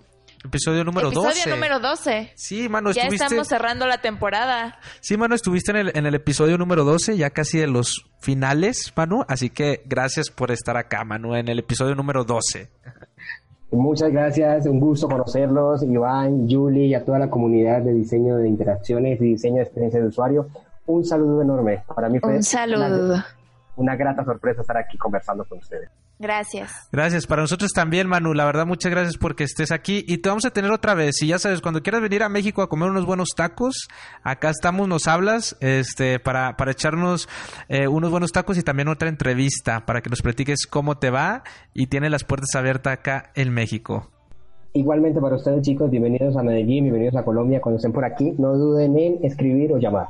Episodio 0.46 0.84
número 0.84 1.08
Episodio 1.08 1.28
12. 1.28 1.38
Episodio 1.38 1.56
número 1.56 1.80
12. 1.80 2.32
Sí, 2.34 2.68
mano, 2.68 2.92
Ya 2.92 3.02
estamos 3.02 3.48
cerrando 3.48 3.86
la 3.86 3.98
temporada. 3.98 4.78
Sí, 5.00 5.16
mano, 5.16 5.34
estuviste 5.34 5.72
en 5.72 5.76
el, 5.76 5.92
en 5.94 6.06
el 6.06 6.14
episodio 6.14 6.56
número 6.58 6.84
12, 6.84 7.16
ya 7.16 7.30
casi 7.30 7.58
de 7.58 7.66
los 7.66 8.06
finales, 8.20 8.92
Manu. 8.96 9.24
Así 9.28 9.50
que 9.50 9.82
gracias 9.86 10.30
por 10.30 10.50
estar 10.50 10.76
acá, 10.76 11.04
Manu, 11.04 11.34
en 11.34 11.48
el 11.48 11.58
episodio 11.58 11.94
número 11.94 12.24
12. 12.24 12.68
Muchas 13.72 14.10
gracias, 14.10 14.66
un 14.66 14.78
gusto 14.78 15.08
conocerlos, 15.08 15.82
Iván, 15.82 16.48
Julie 16.48 16.86
y 16.86 16.94
a 16.94 17.04
toda 17.04 17.18
la 17.18 17.28
comunidad 17.28 17.82
de 17.82 17.92
diseño 17.92 18.36
de 18.36 18.48
interacciones 18.48 19.20
y 19.20 19.24
diseño 19.24 19.56
de 19.56 19.62
experiencia 19.62 20.00
de 20.00 20.06
usuario. 20.06 20.48
Un 20.86 21.04
saludo 21.04 21.42
enorme. 21.42 21.82
Para 21.94 22.08
mí 22.08 22.20
fue 22.20 22.36
un 22.36 22.42
saludo. 22.42 22.86
una 22.86 23.26
grata 23.76 24.24
sorpresa 24.24 24.62
estar 24.62 24.76
aquí 24.76 24.96
conversando 24.96 25.44
con 25.44 25.58
ustedes. 25.58 25.90
Gracias. 26.18 26.88
Gracias. 26.92 27.26
Para 27.26 27.42
nosotros 27.42 27.72
también, 27.72 28.08
Manu. 28.08 28.32
La 28.32 28.46
verdad, 28.46 28.66
muchas 28.66 28.90
gracias 28.90 29.18
porque 29.18 29.44
estés 29.44 29.70
aquí. 29.70 30.04
Y 30.06 30.18
te 30.18 30.28
vamos 30.28 30.46
a 30.46 30.50
tener 30.50 30.70
otra 30.70 30.94
vez. 30.94 31.20
Y 31.22 31.28
ya 31.28 31.38
sabes, 31.38 31.60
cuando 31.60 31.82
quieras 31.82 32.00
venir 32.00 32.22
a 32.22 32.28
México 32.28 32.62
a 32.62 32.68
comer 32.68 32.90
unos 32.90 33.04
buenos 33.04 33.28
tacos, 33.36 33.88
acá 34.22 34.50
estamos, 34.50 34.88
nos 34.88 35.06
hablas, 35.08 35.56
este, 35.60 36.18
para, 36.18 36.56
para 36.56 36.70
echarnos 36.70 37.28
eh, 37.68 37.86
unos 37.86 38.10
buenos 38.10 38.32
tacos 38.32 38.56
y 38.56 38.62
también 38.62 38.88
otra 38.88 39.08
entrevista 39.08 39.84
para 39.84 40.00
que 40.00 40.08
nos 40.08 40.22
platiques 40.22 40.66
cómo 40.66 40.96
te 40.96 41.10
va 41.10 41.42
y 41.74 41.88
tiene 41.88 42.08
las 42.08 42.24
puertas 42.24 42.54
abiertas 42.54 42.94
acá 42.94 43.30
en 43.34 43.52
México. 43.52 44.10
Igualmente 44.72 45.20
para 45.20 45.36
ustedes, 45.36 45.62
chicos, 45.62 45.90
bienvenidos 45.90 46.36
a 46.36 46.42
Medellín, 46.42 46.84
bienvenidos 46.84 47.16
a 47.16 47.24
Colombia. 47.24 47.60
Cuando 47.62 47.76
estén 47.76 47.92
por 47.92 48.04
aquí, 48.04 48.34
no 48.38 48.52
duden 48.56 48.98
en 48.98 49.24
escribir 49.24 49.72
o 49.72 49.78
llamar. 49.78 50.08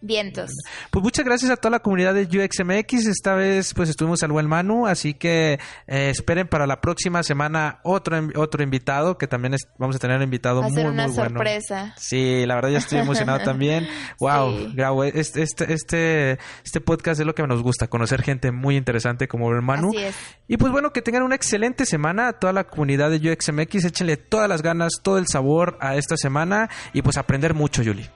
Vientos. 0.00 0.52
Pues 0.90 1.02
muchas 1.02 1.24
gracias 1.24 1.50
a 1.50 1.56
toda 1.56 1.72
la 1.72 1.78
comunidad 1.80 2.14
de 2.14 2.22
UXMX. 2.22 3.06
Esta 3.06 3.34
vez 3.34 3.74
pues 3.74 3.88
estuvimos 3.88 4.22
al 4.22 4.30
buen 4.30 4.46
Manu, 4.46 4.86
así 4.86 5.14
que 5.14 5.58
eh, 5.88 6.10
esperen 6.10 6.46
para 6.46 6.68
la 6.68 6.80
próxima 6.80 7.24
semana 7.24 7.80
otro 7.82 8.16
otro 8.36 8.62
invitado 8.62 9.18
que 9.18 9.26
también 9.26 9.56
vamos 9.76 9.96
a 9.96 9.98
tener 9.98 10.18
un 10.18 10.22
invitado 10.22 10.62
muy 10.62 10.82
una 10.84 11.08
sorpresa. 11.08 11.94
Sí, 11.96 12.46
la 12.46 12.54
verdad 12.54 12.70
ya 12.70 12.78
estoy 12.78 12.98
emocionado 12.98 13.40
también. 13.44 13.88
Wow, 14.20 15.02
este, 15.02 15.42
este, 15.42 15.72
este 15.72 16.38
este 16.64 16.80
podcast 16.80 17.20
es 17.20 17.26
lo 17.26 17.34
que 17.34 17.44
nos 17.46 17.62
gusta, 17.62 17.88
conocer 17.88 18.22
gente 18.22 18.52
muy 18.52 18.76
interesante 18.76 19.26
como 19.26 19.50
el 19.50 19.62
Manu. 19.62 19.90
Y 20.46 20.56
pues 20.56 20.70
bueno, 20.70 20.92
que 20.92 21.02
tengan 21.02 21.24
una 21.24 21.34
excelente 21.34 21.86
semana 21.86 22.28
a 22.28 22.32
toda 22.34 22.52
la 22.52 22.64
comunidad 22.64 23.10
de 23.10 23.32
UXMX, 23.32 23.84
échenle 23.84 24.16
todas 24.16 24.48
las 24.48 24.62
ganas, 24.62 24.92
todo 25.02 25.18
el 25.18 25.26
sabor 25.26 25.76
a 25.80 25.96
esta 25.96 26.16
semana 26.16 26.70
y 26.92 27.02
pues 27.02 27.16
aprender 27.16 27.54
mucho, 27.54 27.82
Yuli. 27.82 28.08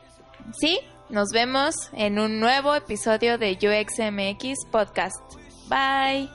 Sí, 0.59 0.79
nos 1.13 1.31
vemos 1.31 1.75
en 1.93 2.19
un 2.19 2.41
nuevo 2.41 2.75
episodio 2.75 3.37
de 3.37 3.53
UXMX 3.53 4.65
Podcast. 4.71 5.21
Bye. 5.69 6.31